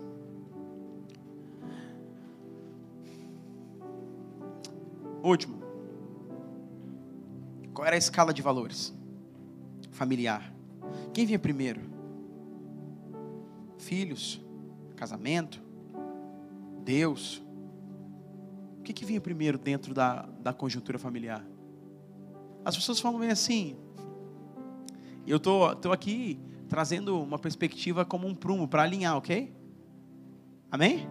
Último. 5.23 5.63
Qual 7.73 7.87
era 7.87 7.95
a 7.95 7.97
escala 7.97 8.33
de 8.33 8.41
valores? 8.41 8.93
Familiar. 9.91 10.52
Quem 11.13 11.25
vinha 11.25 11.39
primeiro? 11.39 11.81
Filhos, 13.77 14.41
casamento, 14.95 15.61
Deus. 16.83 17.41
O 18.79 18.83
que, 18.83 18.93
que 18.93 19.05
vinha 19.05 19.21
primeiro 19.21 19.57
dentro 19.57 19.93
da, 19.93 20.23
da 20.39 20.51
conjuntura 20.51 20.97
familiar? 20.97 21.45
As 22.65 22.75
pessoas 22.75 22.99
falam 22.99 23.19
bem 23.19 23.29
assim. 23.29 23.75
Eu 25.27 25.39
tô, 25.39 25.75
tô 25.75 25.91
aqui 25.91 26.39
trazendo 26.67 27.21
uma 27.21 27.37
perspectiva 27.37 28.03
como 28.03 28.27
um 28.27 28.33
prumo 28.33 28.67
para 28.67 28.83
alinhar, 28.83 29.15
ok? 29.15 29.53
Amém? 30.71 31.07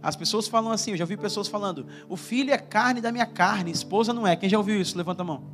As 0.00 0.14
pessoas 0.16 0.46
falam 0.46 0.72
assim, 0.72 0.92
eu 0.92 0.96
já 0.96 1.04
ouvi 1.04 1.16
pessoas 1.16 1.48
falando: 1.48 1.86
o 2.08 2.16
filho 2.16 2.52
é 2.52 2.58
carne 2.58 3.00
da 3.00 3.10
minha 3.10 3.26
carne, 3.26 3.70
esposa 3.70 4.12
não 4.12 4.26
é. 4.26 4.36
Quem 4.36 4.48
já 4.48 4.58
ouviu 4.58 4.80
isso? 4.80 4.96
Levanta 4.96 5.22
a 5.22 5.24
mão. 5.24 5.44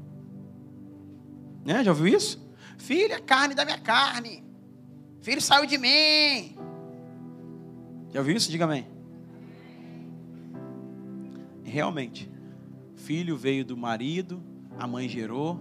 Né? 1.64 1.82
Já 1.82 1.90
ouviu 1.90 2.07
isso? 2.07 2.47
Filho 2.79 3.12
é 3.12 3.20
carne 3.20 3.55
da 3.55 3.64
minha 3.64 3.79
carne. 3.79 4.43
Filho 5.20 5.43
saiu 5.43 5.66
de 5.66 5.76
mim. 5.76 6.57
Já 8.11 8.20
ouviu 8.20 8.37
isso? 8.37 8.51
Diga 8.51 8.64
amém. 8.64 8.87
Realmente, 11.64 12.31
filho 12.95 13.37
veio 13.37 13.64
do 13.64 13.76
marido, 13.76 14.43
a 14.79 14.87
mãe 14.87 15.07
gerou, 15.07 15.61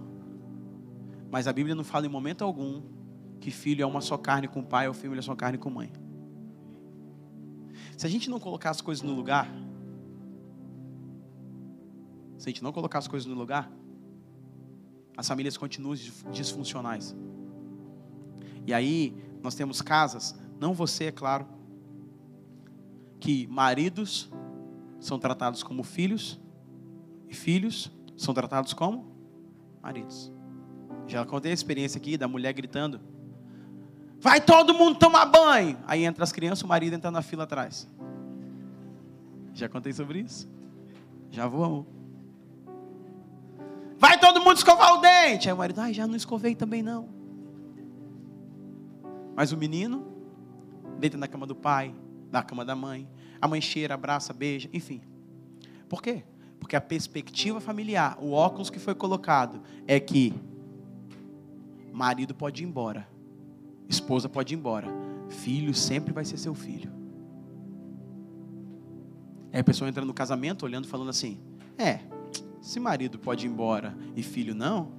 mas 1.30 1.46
a 1.46 1.52
Bíblia 1.52 1.74
não 1.74 1.84
fala 1.84 2.06
em 2.06 2.08
momento 2.08 2.42
algum 2.42 2.82
que 3.40 3.50
filho 3.50 3.82
é 3.82 3.86
uma 3.86 4.00
só 4.00 4.16
carne 4.16 4.48
com 4.48 4.60
o 4.60 4.64
pai 4.64 4.88
ou 4.88 4.94
filho 4.94 5.18
é 5.18 5.22
só 5.22 5.36
carne 5.36 5.58
com 5.58 5.68
mãe. 5.68 5.92
Se 7.96 8.06
a 8.06 8.08
gente 8.08 8.30
não 8.30 8.40
colocar 8.40 8.70
as 8.70 8.80
coisas 8.80 9.02
no 9.02 9.12
lugar, 9.12 9.46
se 12.38 12.48
a 12.48 12.50
gente 12.50 12.62
não 12.62 12.72
colocar 12.72 12.98
as 12.98 13.08
coisas 13.08 13.28
no 13.28 13.34
lugar, 13.34 13.70
as 15.18 15.26
famílias 15.26 15.56
continuam 15.56 15.96
disfuncionais. 16.30 17.16
E 18.64 18.72
aí, 18.72 19.12
nós 19.42 19.56
temos 19.56 19.82
casas, 19.82 20.38
não 20.60 20.72
você, 20.72 21.06
é 21.06 21.12
claro, 21.12 21.44
que 23.18 23.44
maridos 23.48 24.30
são 25.00 25.18
tratados 25.18 25.64
como 25.64 25.82
filhos 25.82 26.40
e 27.28 27.34
filhos 27.34 27.90
são 28.16 28.32
tratados 28.32 28.72
como 28.72 29.12
maridos. 29.82 30.32
Já 31.08 31.26
contei 31.26 31.50
a 31.50 31.54
experiência 31.54 31.98
aqui 31.98 32.16
da 32.16 32.28
mulher 32.28 32.52
gritando: 32.52 33.00
Vai 34.20 34.40
todo 34.40 34.72
mundo 34.72 35.00
tomar 35.00 35.26
banho. 35.26 35.78
Aí 35.84 36.04
entra 36.04 36.22
as 36.22 36.30
crianças, 36.30 36.62
o 36.62 36.68
marido 36.68 36.94
entra 36.94 37.10
na 37.10 37.22
fila 37.22 37.42
atrás. 37.42 37.88
Já 39.52 39.68
contei 39.68 39.92
sobre 39.92 40.20
isso? 40.20 40.48
Já 41.28 41.48
vou. 41.48 41.97
Mundo 44.58 44.70
escovar 44.70 44.94
o 44.94 45.00
dente. 45.00 45.48
Aí 45.48 45.54
o 45.54 45.56
marido, 45.56 45.80
ai, 45.80 45.94
já 45.94 46.06
não 46.06 46.16
escovei 46.16 46.54
também 46.54 46.82
não. 46.82 47.08
Mas 49.36 49.52
o 49.52 49.56
menino 49.56 50.06
deita 50.98 51.16
na 51.16 51.28
cama 51.28 51.46
do 51.46 51.54
pai, 51.54 51.94
na 52.30 52.42
cama 52.42 52.64
da 52.64 52.74
mãe. 52.74 53.08
A 53.40 53.46
mãe 53.46 53.60
cheira, 53.60 53.94
abraça, 53.94 54.32
beija, 54.32 54.68
enfim. 54.72 55.00
Por 55.88 56.02
quê? 56.02 56.24
Porque 56.58 56.74
a 56.74 56.80
perspectiva 56.80 57.60
familiar, 57.60 58.18
o 58.20 58.32
óculos 58.32 58.68
que 58.68 58.80
foi 58.80 58.94
colocado, 58.94 59.62
é 59.86 60.00
que 60.00 60.34
marido 61.92 62.34
pode 62.34 62.64
ir 62.64 62.66
embora, 62.66 63.08
esposa 63.88 64.28
pode 64.28 64.54
ir 64.54 64.56
embora, 64.56 64.88
filho 65.28 65.72
sempre 65.72 66.12
vai 66.12 66.24
ser 66.24 66.36
seu 66.36 66.54
filho. 66.54 66.92
Aí 69.52 69.60
a 69.60 69.64
pessoa 69.64 69.88
entra 69.88 70.04
no 70.04 70.12
casamento 70.12 70.64
olhando, 70.64 70.88
falando 70.88 71.10
assim: 71.10 71.40
é, 71.78 72.00
se 72.68 72.78
marido 72.78 73.18
pode 73.18 73.46
ir 73.46 73.48
embora 73.48 73.96
e 74.14 74.22
filho 74.22 74.54
não, 74.54 74.92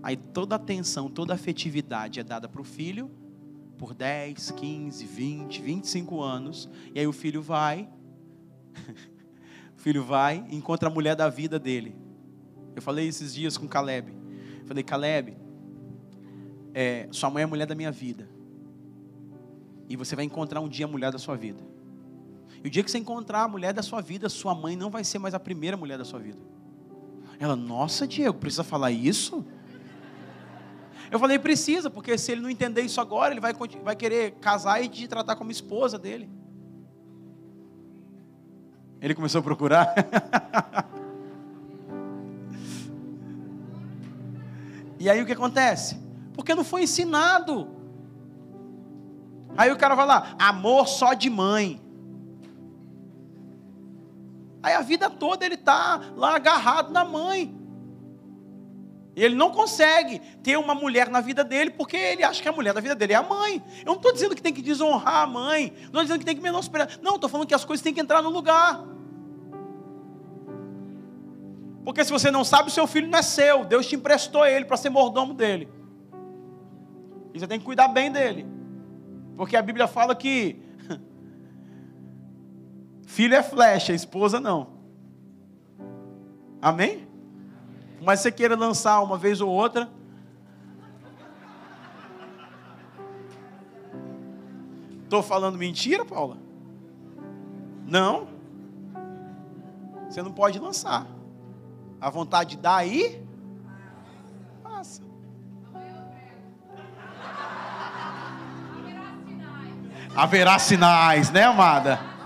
aí 0.00 0.16
toda 0.16 0.54
atenção, 0.54 1.10
toda 1.10 1.34
afetividade 1.34 2.20
é 2.20 2.22
dada 2.22 2.48
para 2.48 2.60
o 2.60 2.64
filho 2.64 3.10
por 3.76 3.92
10, 3.92 4.52
15, 4.52 5.04
20, 5.04 5.60
25 5.60 6.22
anos, 6.22 6.70
e 6.94 7.00
aí 7.00 7.08
o 7.08 7.12
filho 7.12 7.42
vai, 7.42 7.88
o 9.76 9.80
filho 9.80 10.04
vai 10.04 10.46
e 10.48 10.54
encontra 10.54 10.88
a 10.88 10.92
mulher 10.92 11.16
da 11.16 11.28
vida 11.28 11.58
dele. 11.58 11.96
Eu 12.76 12.80
falei 12.80 13.08
esses 13.08 13.34
dias 13.34 13.58
com 13.58 13.66
Caleb. 13.66 14.12
falei, 14.64 14.84
Caleb, 14.84 15.36
é, 16.72 17.08
sua 17.10 17.30
mãe 17.30 17.40
é 17.40 17.44
a 17.44 17.48
mulher 17.48 17.66
da 17.66 17.74
minha 17.74 17.90
vida. 17.90 18.28
E 19.88 19.96
você 19.96 20.14
vai 20.14 20.24
encontrar 20.24 20.60
um 20.60 20.68
dia 20.68 20.86
a 20.86 20.88
mulher 20.88 21.10
da 21.10 21.18
sua 21.18 21.34
vida. 21.34 21.64
E 22.62 22.68
o 22.68 22.70
dia 22.70 22.84
que 22.84 22.90
você 22.92 22.98
encontrar 22.98 23.42
a 23.42 23.48
mulher 23.48 23.72
da 23.72 23.82
sua 23.82 24.00
vida, 24.00 24.28
sua 24.28 24.54
mãe 24.54 24.76
não 24.76 24.88
vai 24.88 25.02
ser 25.02 25.18
mais 25.18 25.34
a 25.34 25.40
primeira 25.40 25.76
mulher 25.76 25.98
da 25.98 26.04
sua 26.04 26.20
vida. 26.20 26.57
Ela, 27.38 27.54
nossa, 27.54 28.06
Diego, 28.06 28.36
precisa 28.38 28.64
falar 28.64 28.90
isso? 28.90 29.44
Eu 31.10 31.18
falei, 31.18 31.38
precisa, 31.38 31.88
porque 31.88 32.18
se 32.18 32.32
ele 32.32 32.40
não 32.42 32.50
entender 32.50 32.82
isso 32.82 33.00
agora, 33.00 33.32
ele 33.32 33.40
vai, 33.40 33.54
vai 33.82 33.96
querer 33.96 34.32
casar 34.32 34.82
e 34.82 34.88
te 34.88 35.08
tratar 35.08 35.36
como 35.36 35.50
esposa 35.50 35.98
dele. 35.98 36.28
Ele 39.00 39.14
começou 39.14 39.38
a 39.38 39.42
procurar. 39.42 39.94
e 44.98 45.08
aí 45.08 45.22
o 45.22 45.26
que 45.26 45.32
acontece? 45.32 45.96
Porque 46.34 46.54
não 46.54 46.64
foi 46.64 46.82
ensinado. 46.82 47.68
Aí 49.56 49.72
o 49.72 49.76
cara 49.76 49.94
vai 49.94 50.06
lá, 50.06 50.34
amor 50.38 50.86
só 50.88 51.14
de 51.14 51.30
mãe. 51.30 51.80
Aí 54.62 54.74
a 54.74 54.80
vida 54.80 55.08
toda 55.08 55.44
ele 55.44 55.54
está 55.54 56.12
lá 56.16 56.34
agarrado 56.34 56.92
na 56.92 57.04
mãe. 57.04 57.54
E 59.14 59.24
ele 59.24 59.34
não 59.34 59.50
consegue 59.50 60.20
ter 60.42 60.56
uma 60.56 60.76
mulher 60.76 61.08
na 61.08 61.20
vida 61.20 61.42
dele 61.42 61.70
porque 61.70 61.96
ele 61.96 62.22
acha 62.22 62.40
que 62.40 62.48
a 62.48 62.52
mulher 62.52 62.72
da 62.72 62.80
vida 62.80 62.94
dele 62.94 63.14
é 63.14 63.16
a 63.16 63.22
mãe. 63.22 63.62
Eu 63.80 63.86
não 63.86 63.94
estou 63.94 64.12
dizendo 64.12 64.34
que 64.34 64.40
tem 64.40 64.52
que 64.52 64.62
desonrar 64.62 65.24
a 65.24 65.26
mãe, 65.26 65.72
não 65.76 65.86
estou 65.86 66.02
dizendo 66.02 66.18
que 66.20 66.24
tem 66.24 66.36
que 66.36 66.42
menosprezar. 66.42 66.98
Não, 67.02 67.16
estou 67.16 67.28
falando 67.28 67.48
que 67.48 67.54
as 67.54 67.64
coisas 67.64 67.82
têm 67.82 67.92
que 67.92 68.00
entrar 68.00 68.22
no 68.22 68.30
lugar. 68.30 68.84
Porque 71.84 72.04
se 72.04 72.12
você 72.12 72.30
não 72.30 72.44
sabe, 72.44 72.68
o 72.68 72.70
seu 72.70 72.86
filho 72.86 73.08
não 73.08 73.18
é 73.18 73.22
seu. 73.22 73.64
Deus 73.64 73.86
te 73.86 73.96
emprestou 73.96 74.46
ele 74.46 74.66
para 74.66 74.76
ser 74.76 74.90
mordomo 74.90 75.34
dele. 75.34 75.68
E 77.34 77.40
você 77.40 77.46
tem 77.46 77.58
que 77.58 77.64
cuidar 77.64 77.88
bem 77.88 78.12
dele. 78.12 78.46
Porque 79.36 79.56
a 79.56 79.62
Bíblia 79.62 79.88
fala 79.88 80.14
que 80.14 80.62
filho 83.08 83.34
é 83.34 83.42
flecha, 83.42 83.94
esposa 83.94 84.38
não. 84.38 84.68
Amém? 86.60 87.08
Mas 88.02 88.20
você 88.20 88.30
queira 88.30 88.54
lançar 88.54 89.00
uma 89.00 89.16
vez 89.16 89.40
ou 89.40 89.48
outra. 89.48 89.88
Estou 95.02 95.22
falando 95.22 95.56
mentira, 95.56 96.04
Paula? 96.04 96.36
Não. 97.86 98.28
Você 100.08 100.22
não 100.22 100.30
pode 100.30 100.58
lançar. 100.58 101.06
A 101.98 102.10
vontade 102.10 102.50
de 102.50 102.56
dar 102.58 102.76
aí, 102.76 103.26
passa. 104.62 105.02
Haverá 110.14 110.58
sinais, 110.58 111.30
né, 111.30 111.44
amada? 111.44 112.17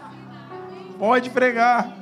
Pode 0.98 1.30
pregar. 1.30 1.98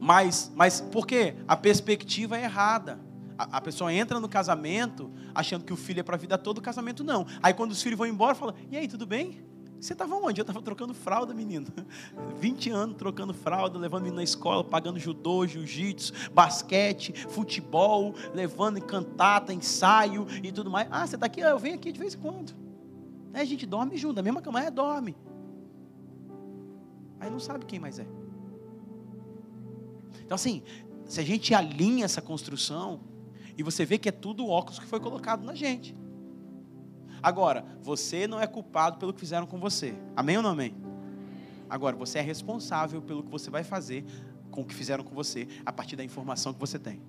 Mas, 0.00 0.52
mas 0.54 0.80
por 0.80 1.06
quê? 1.06 1.34
A 1.48 1.56
perspectiva 1.56 2.38
é 2.38 2.44
errada. 2.44 3.00
A, 3.38 3.58
a 3.58 3.60
pessoa 3.60 3.92
entra 3.92 4.20
no 4.20 4.28
casamento 4.28 5.10
achando 5.34 5.64
que 5.64 5.72
o 5.72 5.76
filho 5.76 6.00
é 6.00 6.02
para 6.02 6.14
a 6.14 6.18
vida 6.18 6.38
toda, 6.38 6.60
o 6.60 6.62
casamento 6.62 7.02
não. 7.02 7.26
Aí 7.42 7.52
quando 7.52 7.72
os 7.72 7.82
filhos 7.82 7.98
vão 7.98 8.06
embora, 8.06 8.34
fala: 8.34 8.54
E 8.70 8.76
aí, 8.76 8.86
tudo 8.86 9.06
bem? 9.06 9.44
Você 9.80 9.92
estava 9.92 10.14
onde? 10.14 10.40
Eu 10.40 10.42
estava 10.42 10.62
trocando 10.62 10.94
fralda, 10.94 11.34
menino. 11.34 11.66
20 12.40 12.70
anos 12.70 12.96
trocando 12.96 13.34
fralda, 13.34 13.78
levando 13.78 14.02
menino 14.02 14.16
na 14.16 14.22
escola, 14.22 14.64
pagando 14.64 14.98
judô, 14.98 15.46
jiu-jitsu, 15.46 16.12
basquete, 16.32 17.12
futebol, 17.28 18.14
levando 18.34 18.78
em 18.78 18.82
cantata, 18.82 19.52
ensaio 19.52 20.26
e 20.42 20.50
tudo 20.50 20.70
mais. 20.70 20.88
Ah, 20.90 21.06
você 21.06 21.16
está 21.16 21.26
aqui? 21.26 21.40
Eu 21.40 21.58
venho 21.58 21.74
aqui 21.74 21.92
de 21.92 21.98
vez 21.98 22.14
em 22.14 22.18
quando. 22.18 22.54
É, 23.34 23.40
a 23.40 23.44
gente 23.44 23.66
dorme 23.66 23.96
junto, 23.96 24.18
a 24.18 24.22
mesma 24.22 24.40
cama 24.40 24.62
é 24.62 24.70
dorme. 24.70 25.14
Aí 27.20 27.30
não 27.30 27.40
sabe 27.40 27.64
quem 27.64 27.78
mais 27.78 27.98
é. 27.98 28.06
Então, 30.24 30.34
assim, 30.34 30.62
se 31.06 31.20
a 31.20 31.22
gente 31.22 31.54
alinha 31.54 32.04
essa 32.04 32.20
construção, 32.20 33.00
e 33.56 33.62
você 33.62 33.84
vê 33.84 33.96
que 33.96 34.08
é 34.08 34.12
tudo 34.12 34.46
óculos 34.46 34.78
que 34.78 34.86
foi 34.86 35.00
colocado 35.00 35.44
na 35.44 35.54
gente. 35.54 35.96
Agora, 37.22 37.64
você 37.82 38.26
não 38.26 38.40
é 38.40 38.46
culpado 38.46 38.98
pelo 38.98 39.12
que 39.12 39.20
fizeram 39.20 39.46
com 39.46 39.58
você. 39.58 39.94
Amém 40.14 40.36
ou 40.36 40.42
não 40.42 40.50
amém? 40.50 40.74
Agora, 41.68 41.96
você 41.96 42.18
é 42.18 42.22
responsável 42.22 43.00
pelo 43.00 43.22
que 43.22 43.30
você 43.30 43.50
vai 43.50 43.64
fazer 43.64 44.04
com 44.50 44.60
o 44.60 44.64
que 44.64 44.74
fizeram 44.74 45.02
com 45.02 45.14
você, 45.14 45.48
a 45.64 45.72
partir 45.72 45.96
da 45.96 46.04
informação 46.04 46.52
que 46.52 46.60
você 46.60 46.78
tem. 46.78 47.00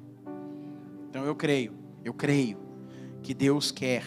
Então, 1.09 1.23
eu 1.25 1.35
creio, 1.35 1.73
eu 2.03 2.13
creio 2.13 2.57
que 3.21 3.33
Deus 3.33 3.71
quer 3.71 4.03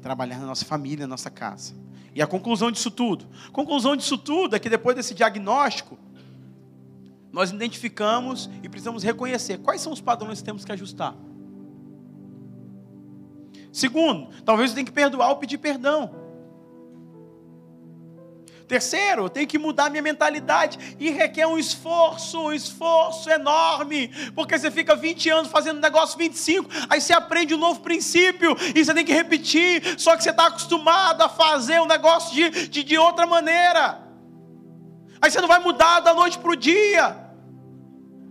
trabalhar 0.00 0.38
na 0.38 0.46
nossa 0.46 0.64
família, 0.64 1.06
na 1.06 1.10
nossa 1.10 1.30
casa. 1.30 1.74
E 2.18 2.22
a 2.22 2.26
conclusão 2.26 2.68
disso 2.68 2.90
tudo? 2.90 3.28
Conclusão 3.52 3.94
disso 3.94 4.18
tudo 4.18 4.56
é 4.56 4.58
que 4.58 4.68
depois 4.68 4.96
desse 4.96 5.14
diagnóstico, 5.14 5.96
nós 7.30 7.52
identificamos 7.52 8.50
e 8.60 8.68
precisamos 8.68 9.04
reconhecer 9.04 9.58
quais 9.58 9.80
são 9.80 9.92
os 9.92 10.00
padrões 10.00 10.40
que 10.40 10.44
temos 10.44 10.64
que 10.64 10.72
ajustar. 10.72 11.14
Segundo, 13.70 14.30
talvez 14.44 14.70
eu 14.70 14.74
tenha 14.74 14.84
que 14.84 14.90
perdoar 14.90 15.28
ou 15.28 15.36
pedir 15.36 15.58
perdão. 15.58 16.10
Terceiro, 18.68 19.24
eu 19.24 19.28
tenho 19.30 19.46
que 19.46 19.58
mudar 19.58 19.88
minha 19.88 20.02
mentalidade 20.02 20.96
e 21.00 21.08
requer 21.08 21.46
um 21.46 21.58
esforço, 21.58 22.38
um 22.38 22.52
esforço 22.52 23.30
enorme, 23.30 24.08
porque 24.34 24.58
você 24.58 24.70
fica 24.70 24.94
20 24.94 25.30
anos 25.30 25.50
fazendo 25.50 25.80
negócio 25.80 26.18
25, 26.18 26.68
aí 26.90 27.00
você 27.00 27.14
aprende 27.14 27.54
um 27.54 27.58
novo 27.58 27.80
princípio 27.80 28.54
e 28.74 28.84
você 28.84 28.92
tem 28.92 29.06
que 29.06 29.12
repetir, 29.12 29.98
só 29.98 30.14
que 30.14 30.22
você 30.22 30.28
está 30.28 30.48
acostumado 30.48 31.22
a 31.22 31.30
fazer 31.30 31.80
o 31.80 31.84
um 31.84 31.86
negócio 31.86 32.34
de, 32.34 32.68
de, 32.68 32.84
de 32.84 32.98
outra 32.98 33.26
maneira. 33.26 34.06
Aí 35.18 35.30
você 35.30 35.40
não 35.40 35.48
vai 35.48 35.60
mudar 35.60 36.00
da 36.00 36.12
noite 36.12 36.38
para 36.38 36.50
o 36.50 36.56
dia. 36.56 37.27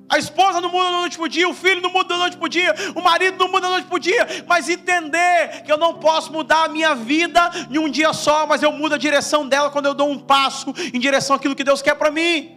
A 0.10 0.18
esposa 0.18 0.62
não 0.62 0.70
muda 0.70 0.86
da 0.86 0.98
noite 1.00 1.18
para 1.18 1.26
o 1.26 1.30
dia, 1.30 1.50
o 1.50 1.54
filho 1.54 1.82
não 1.82 1.92
muda 1.92 2.10
da 2.10 2.18
noite 2.18 2.38
para 2.38 2.46
o 2.46 2.50
dia, 2.50 2.74
o 2.96 3.02
marido 3.02 3.38
não 3.38 3.50
muda 3.50 3.62
da 3.62 3.70
noite 3.70 3.88
para 3.88 3.96
o 3.96 4.00
dia, 4.00 4.46
mas 4.48 4.70
entender 4.70 5.64
que 5.66 5.72
eu 5.72 5.78
não 5.78 5.96
posso 5.96 6.32
mudar 6.32 6.64
a 6.64 6.70
minha 6.70 6.96
vida 6.96 7.52
em 7.70 7.78
um 7.78 7.90
dia 7.90 8.14
só, 8.14 8.48
mas 8.48 8.64
eu 8.64 8.72
mudo 8.72 8.96
a 8.96 8.98
direção 8.98 9.46
dela 9.46 9.70
quando 9.70 9.88
eu 9.88 9.94
dou 9.94 10.10
um 10.10 10.18
passo 10.18 10.74
em 10.94 11.00
direção 11.00 11.36
àquilo 11.36 11.56
que 11.56 11.64
Deus 11.64 11.82
quer 11.82 11.96
para 11.96 12.10
mim. 12.10 12.54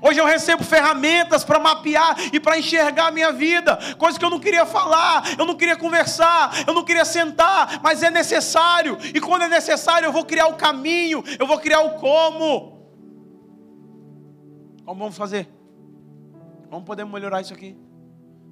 Hoje 0.00 0.20
eu 0.20 0.26
recebo 0.26 0.62
ferramentas 0.62 1.42
para 1.42 1.58
mapear 1.58 2.14
e 2.32 2.38
para 2.38 2.56
enxergar 2.56 3.08
a 3.08 3.10
minha 3.10 3.32
vida, 3.32 3.76
coisas 3.98 4.16
que 4.16 4.24
eu 4.24 4.30
não 4.30 4.38
queria 4.38 4.64
falar, 4.64 5.24
eu 5.36 5.44
não 5.44 5.56
queria 5.56 5.74
conversar, 5.74 6.52
eu 6.64 6.74
não 6.74 6.84
queria 6.84 7.04
sentar, 7.04 7.80
mas 7.82 8.04
é 8.04 8.10
necessário, 8.10 8.98
e 9.02 9.20
quando 9.20 9.42
é 9.42 9.48
necessário 9.48 10.06
eu 10.06 10.12
vou 10.12 10.24
criar 10.24 10.46
o 10.46 10.54
caminho, 10.54 11.24
eu 11.40 11.46
vou 11.46 11.58
criar 11.58 11.80
o 11.80 11.94
como. 11.94 12.76
Como 14.84 15.00
vamos 15.00 15.16
fazer? 15.16 15.55
Como 16.70 16.84
podemos 16.84 17.12
melhorar 17.12 17.40
isso 17.40 17.54
aqui? 17.54 17.76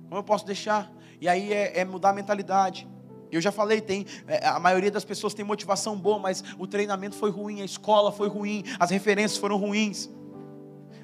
Como 0.05 0.17
eu 0.17 0.23
posso 0.23 0.47
deixar? 0.47 0.93
E 1.21 1.29
aí 1.29 1.53
é, 1.53 1.81
é 1.81 1.85
mudar 1.85 2.11
a 2.11 2.13
mentalidade. 2.13 2.89
Eu 3.31 3.41
já 3.41 3.51
falei, 3.51 3.81
tem 3.81 4.07
é, 4.29 4.47
a 4.47 4.61
maioria 4.61 4.91
das 4.91 5.05
pessoas 5.05 5.35
tem 5.35 5.45
motivação 5.45 5.97
boa, 5.97 6.19
mas 6.19 6.45
o 6.59 6.67
treinamento 6.67 7.17
foi 7.17 7.31
ruim, 7.31 7.63
a 7.63 7.65
escola 7.65 8.13
foi 8.13 8.29
ruim, 8.29 8.63
as 8.79 8.91
referências 8.91 9.37
foram 9.39 9.57
ruins. 9.57 10.09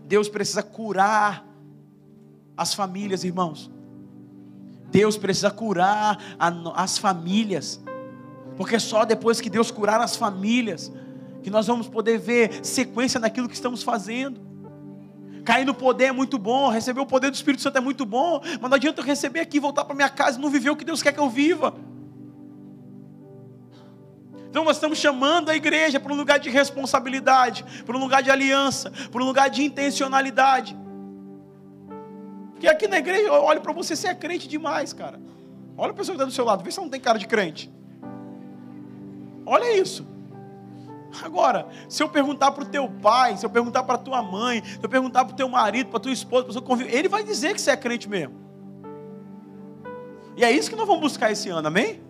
Deus 0.04 0.28
precisa 0.28 0.62
curar 0.62 1.44
as 2.56 2.74
famílias, 2.74 3.24
irmãos. 3.24 3.70
Deus 4.90 5.16
precisa 5.16 5.50
curar 5.50 6.18
a, 6.38 6.82
as 6.82 6.98
famílias, 6.98 7.80
porque 8.56 8.78
só 8.78 9.04
depois 9.04 9.40
que 9.40 9.48
Deus 9.48 9.70
curar 9.70 10.00
as 10.00 10.16
famílias, 10.16 10.92
que 11.42 11.50
nós 11.50 11.66
vamos 11.66 11.88
poder 11.88 12.18
ver 12.18 12.64
sequência 12.64 13.18
naquilo 13.18 13.48
que 13.48 13.54
estamos 13.54 13.82
fazendo. 13.82 14.49
Cair 15.44 15.64
no 15.64 15.74
poder 15.74 16.06
é 16.06 16.12
muito 16.12 16.38
bom, 16.38 16.68
receber 16.68 17.00
o 17.00 17.06
poder 17.06 17.30
do 17.30 17.34
Espírito 17.34 17.62
Santo 17.62 17.78
é 17.78 17.80
muito 17.80 18.04
bom, 18.04 18.40
mas 18.60 18.70
não 18.70 18.74
adianta 18.74 19.00
eu 19.00 19.04
receber 19.04 19.40
aqui, 19.40 19.58
voltar 19.58 19.84
para 19.84 19.94
minha 19.94 20.08
casa 20.08 20.38
e 20.38 20.42
não 20.42 20.50
viver 20.50 20.70
o 20.70 20.76
que 20.76 20.84
Deus 20.84 21.02
quer 21.02 21.12
que 21.12 21.20
eu 21.20 21.28
viva. 21.28 21.74
Então 24.50 24.64
nós 24.64 24.76
estamos 24.76 24.98
chamando 24.98 25.48
a 25.48 25.54
igreja 25.54 26.00
para 26.00 26.12
um 26.12 26.16
lugar 26.16 26.38
de 26.38 26.50
responsabilidade, 26.50 27.64
para 27.86 27.96
um 27.96 28.00
lugar 28.00 28.20
de 28.22 28.30
aliança, 28.30 28.90
para 29.10 29.22
um 29.22 29.24
lugar 29.24 29.48
de 29.48 29.62
intencionalidade. 29.62 30.76
Porque 32.50 32.66
aqui 32.66 32.88
na 32.88 32.98
igreja, 32.98 33.28
eu 33.28 33.32
olho 33.32 33.60
para 33.60 33.72
você, 33.72 33.94
você 33.94 34.08
é 34.08 34.14
crente 34.14 34.48
demais, 34.48 34.92
cara. 34.92 35.20
Olha 35.78 35.92
a 35.92 35.94
pessoa 35.94 36.14
que 36.14 36.22
está 36.22 36.24
do 36.24 36.32
seu 36.32 36.44
lado, 36.44 36.64
vê 36.64 36.70
se 36.70 36.78
não 36.78 36.90
tem 36.90 37.00
cara 37.00 37.18
de 37.18 37.26
crente. 37.26 37.72
Olha 39.46 39.76
isso. 39.78 40.06
Agora, 41.22 41.68
se 41.88 42.02
eu 42.02 42.08
perguntar 42.08 42.52
para 42.52 42.64
o 42.64 42.66
teu 42.66 42.88
pai, 42.88 43.36
se 43.36 43.44
eu 43.44 43.50
perguntar 43.50 43.82
para 43.82 43.98
tua 43.98 44.22
mãe, 44.22 44.62
se 44.64 44.78
eu 44.82 44.88
perguntar 44.88 45.24
para 45.24 45.34
o 45.34 45.36
teu 45.36 45.48
marido, 45.48 45.90
para 45.90 46.00
tua 46.00 46.12
esposa, 46.12 46.44
para 46.44 46.50
o 46.50 46.52
seu 46.52 46.62
convívio, 46.62 46.94
ele 46.94 47.08
vai 47.08 47.24
dizer 47.24 47.54
que 47.54 47.60
você 47.60 47.70
é 47.70 47.76
crente 47.76 48.08
mesmo. 48.08 48.34
E 50.36 50.44
é 50.44 50.50
isso 50.50 50.70
que 50.70 50.76
nós 50.76 50.86
vamos 50.86 51.02
buscar 51.02 51.30
esse 51.32 51.48
ano, 51.48 51.66
amém? 51.66 52.00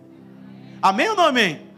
Amém 0.81 1.09
ou 1.09 1.15
não 1.15 1.25
amém? 1.25 1.55
amém. 1.55 1.71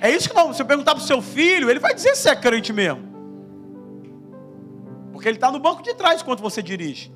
É 0.00 0.10
isso 0.10 0.28
que 0.28 0.34
nós, 0.34 0.56
se 0.56 0.62
eu 0.62 0.66
perguntar 0.66 0.94
para 0.94 1.02
o 1.02 1.06
seu 1.06 1.22
filho, 1.22 1.70
ele 1.70 1.78
vai 1.78 1.94
dizer 1.94 2.16
se 2.16 2.28
é 2.28 2.36
crente 2.36 2.72
mesmo. 2.72 3.02
Porque 5.12 5.28
ele 5.28 5.36
está 5.36 5.50
no 5.50 5.58
banco 5.58 5.82
de 5.82 5.94
trás 5.94 6.22
quando 6.22 6.40
você 6.40 6.62
dirige. 6.62 7.12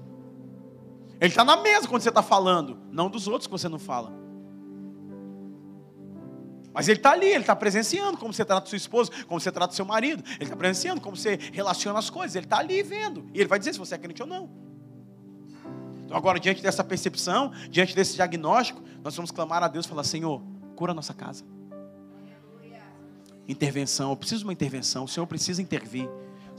Ele 1.20 1.30
está 1.30 1.44
na 1.44 1.56
mesa 1.56 1.88
quando 1.88 2.02
você 2.02 2.10
está 2.10 2.22
falando, 2.22 2.78
não 2.90 3.10
dos 3.10 3.26
outros 3.26 3.46
que 3.46 3.50
você 3.50 3.68
não 3.68 3.78
fala. 3.78 4.12
Mas 6.72 6.88
ele 6.88 6.98
está 6.98 7.12
ali, 7.12 7.26
ele 7.26 7.40
está 7.40 7.56
presenciando 7.56 8.18
como 8.18 8.32
você 8.32 8.44
trata 8.44 8.68
sua 8.68 8.76
esposa, 8.76 9.10
como 9.26 9.40
você 9.40 9.50
trata 9.50 9.74
seu 9.74 9.84
marido. 9.84 10.22
Ele 10.34 10.44
está 10.44 10.56
presenciando 10.56 11.00
como 11.00 11.16
você 11.16 11.38
relaciona 11.52 11.98
as 11.98 12.10
coisas. 12.10 12.36
Ele 12.36 12.46
está 12.46 12.58
ali 12.58 12.82
vendo. 12.82 13.26
E 13.34 13.40
ele 13.40 13.48
vai 13.48 13.58
dizer 13.58 13.72
se 13.72 13.78
você 13.78 13.94
é 13.94 13.98
crente 13.98 14.22
ou 14.22 14.28
não. 14.28 14.50
Então, 16.04 16.16
agora, 16.16 16.38
diante 16.38 16.62
dessa 16.62 16.84
percepção, 16.84 17.52
diante 17.68 17.94
desse 17.94 18.14
diagnóstico, 18.14 18.82
nós 19.02 19.14
vamos 19.14 19.30
clamar 19.30 19.62
a 19.62 19.68
Deus 19.68 19.86
e 19.86 19.88
falar: 19.88 20.04
Senhor, 20.04 20.42
cura 20.76 20.92
a 20.92 20.94
nossa 20.94 21.14
casa. 21.14 21.44
Intervenção, 23.46 24.10
eu 24.10 24.16
preciso 24.16 24.40
de 24.40 24.46
uma 24.46 24.52
intervenção. 24.52 25.04
O 25.04 25.08
Senhor 25.08 25.26
precisa 25.26 25.60
intervir 25.62 26.08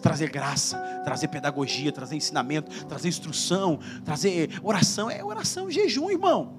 trazer 0.02 0.30
graça, 0.30 0.77
trazer 1.03 1.27
pedagogia, 1.27 1.91
trazer 1.91 2.15
ensinamento, 2.15 2.86
trazer 2.86 3.10
instrução, 3.10 3.80
trazer 4.03 4.60
oração. 4.64 5.10
É 5.10 5.23
oração, 5.23 5.69
jejum, 5.69 6.10
irmão. 6.10 6.59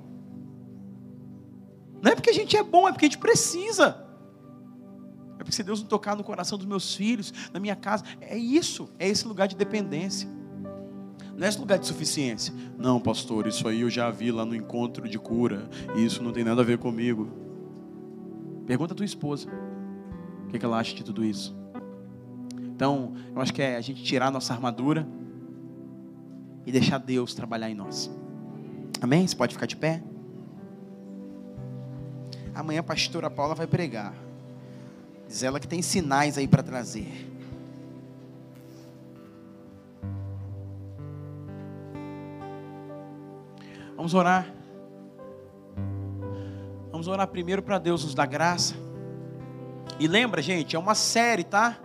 Não 2.03 2.13
é 2.13 2.15
porque 2.15 2.31
a 2.31 2.35
gente 2.35 2.57
é 2.57 2.63
bom, 2.63 2.89
é 2.89 2.93
porque 2.93 3.07
a 3.07 3.09
gente 3.09 3.19
precisa. 3.19 4.07
É 5.35 5.39
porque 5.39 5.53
se 5.53 5.63
Deus 5.63 5.81
não 5.81 5.89
tocar 5.89 6.17
no 6.17 6.25
coração 6.25 6.59
dos 6.59 6.67
meus 6.67 6.95
filhos, 6.95 7.33
na 7.53 7.59
minha 7.59 7.77
casa, 7.77 8.05
é 8.21 8.37
isso, 8.37 8.91
é 8.99 9.09
esse 9.09 9.27
lugar 9.27 9.49
de 9.49 9.57
dependência. 9.57 10.29
Não 11.37 11.47
é 11.47 11.49
esse 11.49 11.59
lugar 11.59 11.79
de 11.79 11.87
suficiência. 11.87 12.53
Não, 12.77 13.01
pastor, 13.01 13.47
isso 13.47 13.67
aí 13.67 13.81
eu 13.81 13.89
já 13.89 14.11
vi 14.11 14.31
lá 14.31 14.45
no 14.45 14.55
encontro 14.55 15.09
de 15.09 15.19
cura. 15.19 15.71
Isso 15.97 16.23
não 16.23 16.33
tem 16.33 16.45
nada 16.45 16.61
a 16.61 16.65
ver 16.65 16.77
comigo. 16.77 17.31
Pergunta 18.67 18.93
a 18.93 18.97
tua 18.97 19.07
esposa. 19.07 19.49
O 20.45 20.49
que, 20.49 20.57
é 20.57 20.59
que 20.59 20.65
ela 20.65 20.79
acha 20.79 20.95
de 20.95 21.03
tudo 21.03 21.25
isso? 21.25 21.57
Então, 22.59 23.15
eu 23.35 23.41
acho 23.41 23.55
que 23.55 23.63
é 23.63 23.77
a 23.77 23.81
gente 23.81 24.03
tirar 24.03 24.27
a 24.27 24.31
nossa 24.31 24.53
armadura 24.53 25.09
e 26.67 26.73
deixar 26.73 26.99
Deus 26.99 27.35
trabalhar 27.35 27.71
em 27.71 27.75
nós. 27.75 28.11
Amém? 29.01 29.27
Você 29.27 29.35
pode 29.35 29.55
ficar 29.55 29.67
de 29.67 29.77
pé? 29.77 30.03
Amanhã 32.61 32.81
a 32.81 32.83
pastora 32.83 33.31
Paula 33.31 33.55
vai 33.55 33.67
pregar. 33.67 34.13
Diz 35.27 35.43
ela 35.43 35.59
que 35.59 35.67
tem 35.67 35.81
sinais 35.81 36.37
aí 36.37 36.47
para 36.47 36.63
trazer. 36.63 37.27
Vamos 43.97 44.13
orar. 44.13 44.53
Vamos 46.93 47.09
orar 47.09 47.27
primeiro 47.29 47.63
para 47.63 47.79
Deus 47.79 48.05
nos 48.05 48.15
dar 48.15 48.27
graça. 48.27 48.75
E 49.99 50.07
lembra, 50.07 50.43
gente, 50.43 50.77
é 50.77 50.79
uma 50.79 50.95
série, 50.95 51.45
tá? 51.45 51.79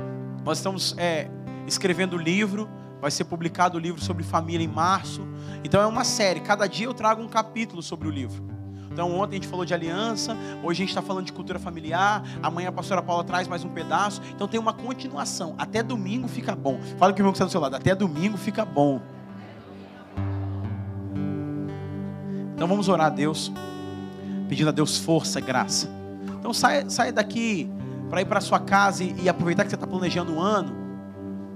Nós 0.44 0.58
estamos 0.58 0.94
é, 0.98 1.30
escrevendo 1.66 2.18
o 2.18 2.20
livro. 2.20 2.70
Vai 3.00 3.12
ser 3.12 3.24
publicado 3.24 3.78
o 3.78 3.80
livro 3.80 4.02
sobre 4.02 4.24
família 4.24 4.66
em 4.66 4.68
março. 4.68 5.26
Então 5.64 5.82
é 5.82 5.86
uma 5.86 6.04
série. 6.04 6.42
Cada 6.42 6.68
dia 6.68 6.88
eu 6.88 6.94
trago 6.94 7.22
um 7.22 7.30
capítulo 7.30 7.82
sobre 7.82 8.10
o 8.10 8.12
livro. 8.12 8.55
Então 8.96 9.14
ontem 9.14 9.36
a 9.36 9.36
gente 9.36 9.50
falou 9.50 9.66
de 9.66 9.74
aliança, 9.74 10.38
hoje 10.64 10.82
a 10.82 10.86
gente 10.86 10.88
está 10.88 11.02
falando 11.02 11.26
de 11.26 11.34
cultura 11.34 11.60
familiar, 11.60 12.24
amanhã 12.42 12.70
a 12.70 12.72
pastora 12.72 13.02
Paula 13.02 13.26
traz 13.26 13.46
mais 13.46 13.62
um 13.62 13.68
pedaço. 13.68 14.22
Então 14.34 14.48
tem 14.48 14.58
uma 14.58 14.72
continuação. 14.72 15.54
Até 15.58 15.84
domingo 15.84 16.30
fica 16.30 16.56
bom. 16.56 16.80
Fala 16.98 17.12
que 17.12 17.20
o 17.20 17.22
irmão 17.22 17.34
que 17.34 17.36
está 17.36 17.44
do 17.44 17.52
seu 17.52 17.60
lado, 17.60 17.76
até 17.76 17.94
domingo 17.94 18.38
fica 18.38 18.64
bom. 18.64 19.02
Então 22.56 22.70
vamos 22.70 22.88
orar 22.88 23.08
a 23.08 23.10
Deus, 23.10 23.52
pedindo 24.48 24.70
a 24.70 24.72
Deus 24.72 24.98
força, 24.98 25.42
graça. 25.42 25.90
Então 26.40 26.54
sai, 26.54 26.90
sai 26.90 27.12
daqui 27.12 27.70
para 28.10 28.22
ir 28.22 28.26
para 28.26 28.40
sua 28.40 28.62
casa 28.62 29.04
e, 29.04 29.24
e, 29.24 29.28
aproveitar 29.28 29.66
que 29.66 29.72
você 29.72 29.76
está 29.76 29.86
planejando 29.86 30.32
o 30.32 30.38
um 30.38 30.40
ano. 30.40 30.74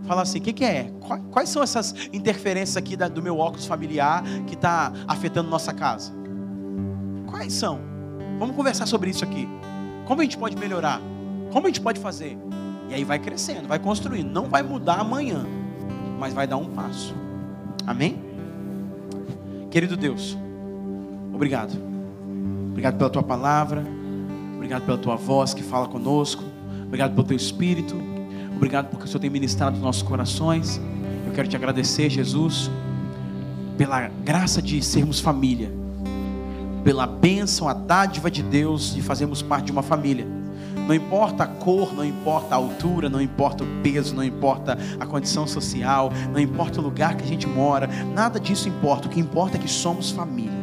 Fala 0.03 0.23
assim, 0.23 0.39
o 0.39 0.41
que, 0.41 0.51
que, 0.51 0.65
é? 0.65 0.91
Quais 1.31 1.47
são 1.47 1.63
essas 1.63 1.95
interferências 2.11 2.75
aqui 2.75 2.97
da, 2.97 3.07
do 3.07 3.21
meu 3.21 3.37
óculos 3.37 3.65
familiar 3.65 4.23
que 4.45 4.55
está 4.55 4.91
afetando 5.07 5.49
nossa 5.49 5.73
casa? 5.73 6.18
Quais 7.29 7.53
são? 7.53 7.79
Vamos 8.39 8.55
conversar 8.55 8.87
sobre 8.87 9.11
isso 9.11 9.23
aqui. 9.23 9.47
Como 10.05 10.19
a 10.19 10.23
gente 10.23 10.37
pode 10.37 10.57
melhorar? 10.57 10.99
Como 11.51 11.67
a 11.67 11.69
gente 11.69 11.79
pode 11.79 11.99
fazer? 11.99 12.35
E 12.89 12.93
aí 12.95 13.03
vai 13.03 13.19
crescendo, 13.19 13.67
vai 13.67 13.77
construindo. 13.77 14.31
Não 14.31 14.45
vai 14.45 14.63
mudar 14.63 14.95
amanhã, 14.95 15.45
mas 16.17 16.33
vai 16.33 16.47
dar 16.47 16.57
um 16.57 16.65
passo. 16.65 17.13
Amém? 17.85 18.19
Querido 19.69 19.95
Deus, 19.95 20.35
obrigado. 21.31 21.77
Obrigado 22.71 22.97
pela 22.97 23.09
tua 23.11 23.23
palavra. 23.23 23.85
Obrigado 24.55 24.85
pela 24.85 24.97
tua 24.97 25.15
voz 25.15 25.53
que 25.53 25.61
fala 25.61 25.87
conosco. 25.87 26.43
Obrigado 26.87 27.13
pelo 27.13 27.27
teu 27.27 27.37
espírito. 27.37 27.95
Obrigado 28.55 28.89
porque 28.89 29.05
o 29.05 29.07
Senhor 29.07 29.19
tem 29.19 29.29
ministrado 29.29 29.75
nos 29.75 29.83
nossos 29.83 30.01
corações. 30.01 30.81
Eu 31.27 31.33
quero 31.33 31.47
te 31.47 31.55
agradecer, 31.55 32.09
Jesus, 32.09 32.71
pela 33.77 34.07
graça 34.23 34.61
de 34.61 34.81
sermos 34.83 35.19
família 35.19 35.78
pela 36.83 37.05
bênção, 37.05 37.67
a 37.67 37.73
dádiva 37.73 38.29
de 38.31 38.41
Deus 38.41 38.93
de 38.93 39.01
fazermos 39.01 39.41
parte 39.41 39.65
de 39.65 39.71
uma 39.71 39.83
família. 39.83 40.25
Não 40.87 40.95
importa 40.95 41.43
a 41.43 41.47
cor, 41.47 41.93
não 41.93 42.03
importa 42.03 42.55
a 42.55 42.57
altura, 42.57 43.09
não 43.09 43.21
importa 43.21 43.63
o 43.63 43.67
peso, 43.83 44.15
não 44.15 44.23
importa 44.23 44.77
a 44.99 45.05
condição 45.05 45.45
social, 45.45 46.11
não 46.31 46.39
importa 46.39 46.79
o 46.79 46.83
lugar 46.83 47.15
que 47.15 47.23
a 47.23 47.27
gente 47.27 47.45
mora, 47.45 47.87
nada 48.13 48.39
disso 48.39 48.67
importa. 48.67 49.07
O 49.07 49.11
que 49.11 49.19
importa 49.19 49.57
é 49.57 49.59
que 49.59 49.67
somos 49.67 50.09
família. 50.09 50.57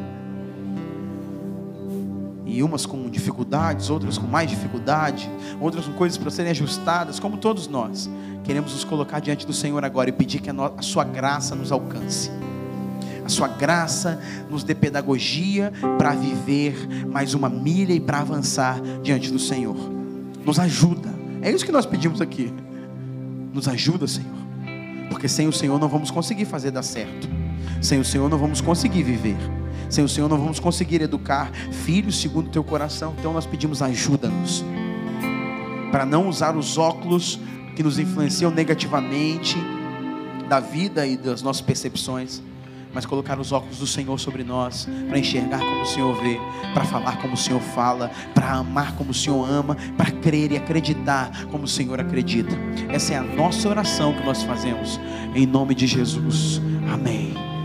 E 2.45 2.63
umas 2.63 2.87
com 2.87 3.09
dificuldades, 3.09 3.89
outras 3.91 4.19
com 4.19 4.27
mais 4.27 4.51
dificuldade, 4.51 5.31
outras 5.61 5.87
com 5.87 5.93
coisas 5.93 6.19
para 6.19 6.31
serem 6.31 6.51
ajustadas, 6.51 7.21
como 7.21 7.37
todos 7.37 7.69
nós. 7.69 8.11
Queremos 8.43 8.73
nos 8.73 8.83
colocar 8.83 9.21
diante 9.21 9.47
do 9.47 9.53
Senhor 9.53 9.85
agora 9.85 10.09
e 10.09 10.13
pedir 10.13 10.41
que 10.41 10.51
a, 10.51 10.55
a 10.77 10.83
Sua 10.83 11.05
graça 11.05 11.55
nos 11.55 11.71
alcance 11.71 12.31
a 13.27 13.29
sua 13.29 13.49
graça 13.49 14.21
nos 14.49 14.63
dê 14.63 14.73
pedagogia 14.73 15.73
para 15.99 16.15
viver 16.15 17.07
mais 17.09 17.35
uma 17.35 17.49
milha 17.49 17.93
e 17.93 17.99
para 17.99 18.21
avançar 18.21 18.81
diante 19.03 19.33
do 19.33 19.39
Senhor. 19.39 19.77
Nos 20.45 20.61
ajuda. 20.61 21.13
É 21.43 21.51
isso 21.51 21.67
que 21.67 21.73
nós 21.73 21.85
pedimos 21.85 22.21
aqui. 22.21 22.53
Nos 23.53 23.67
ajuda, 23.67 24.07
Senhor. 24.07 24.31
Porque 25.11 25.27
sem 25.27 25.49
o 25.49 25.53
Senhor 25.53 25.77
não 25.81 25.89
vamos 25.89 26.11
conseguir 26.11 26.45
fazer 26.45 26.71
dar 26.71 26.85
certo. 26.85 27.29
Sem 27.83 27.99
o 27.99 28.05
Senhor 28.05 28.31
não 28.31 28.39
vamos 28.39 28.61
conseguir 28.61 29.03
viver. 29.03 29.37
Sem 29.91 30.05
o 30.05 30.09
Senhor 30.09 30.29
não 30.29 30.39
vamos 30.39 30.61
conseguir 30.61 31.03
educar 31.03 31.51
filhos 31.73 32.21
segundo 32.21 32.47
o 32.47 32.51
teu 32.51 32.63
coração. 32.63 33.13
Então 33.19 33.33
nós 33.33 33.45
pedimos 33.45 33.83
ajuda-nos 33.83 34.65
para 35.91 36.07
não 36.07 36.29
usar 36.29 36.57
os 36.57 36.79
óculos 36.79 37.41
que 37.75 37.83
nos 37.83 37.99
influenciam 37.99 38.53
negativamente 38.53 39.57
da 40.49 40.61
vida 40.61 41.05
e 41.05 41.17
das 41.17 41.43
nossas 41.43 41.63
percepções, 41.63 42.41
mas 42.97 43.05
colocar 43.05 43.39
os 43.39 43.53
óculos 43.53 43.77
do 43.77 43.87
Senhor 43.87 44.19
sobre 44.19 44.43
nós, 44.43 44.89
para 45.07 45.19
enxergar 45.19 45.59
como 45.59 45.83
o 45.83 45.87
Senhor 45.87 46.15
vê, 46.23 46.41
para 46.73 46.83
falar 46.83 47.19
como 47.19 47.35
o 47.35 47.37
Senhor 47.37 47.61
fala, 47.61 48.11
para 48.35 48.53
amar 48.53 48.97
como 48.97 49.11
o 49.11 49.15
Senhor 49.15 49.47
ama, 49.47 49.77
para 49.99 50.11
crer 50.11 50.51
e 50.51 50.57
acreditar 50.57 51.45
como 51.51 51.65
o 51.65 51.69
Senhor 51.69 52.01
acredita. 52.01 52.57
Essa 52.89 53.13
é 53.13 53.17
a 53.19 53.23
nossa 53.23 53.69
oração 53.69 54.15
que 54.15 54.25
nós 54.25 54.43
fazemos, 54.45 54.99
em 55.35 55.45
nome 55.45 55.75
de 55.75 55.87
Jesus. 55.87 56.63
Amém. 56.91 57.56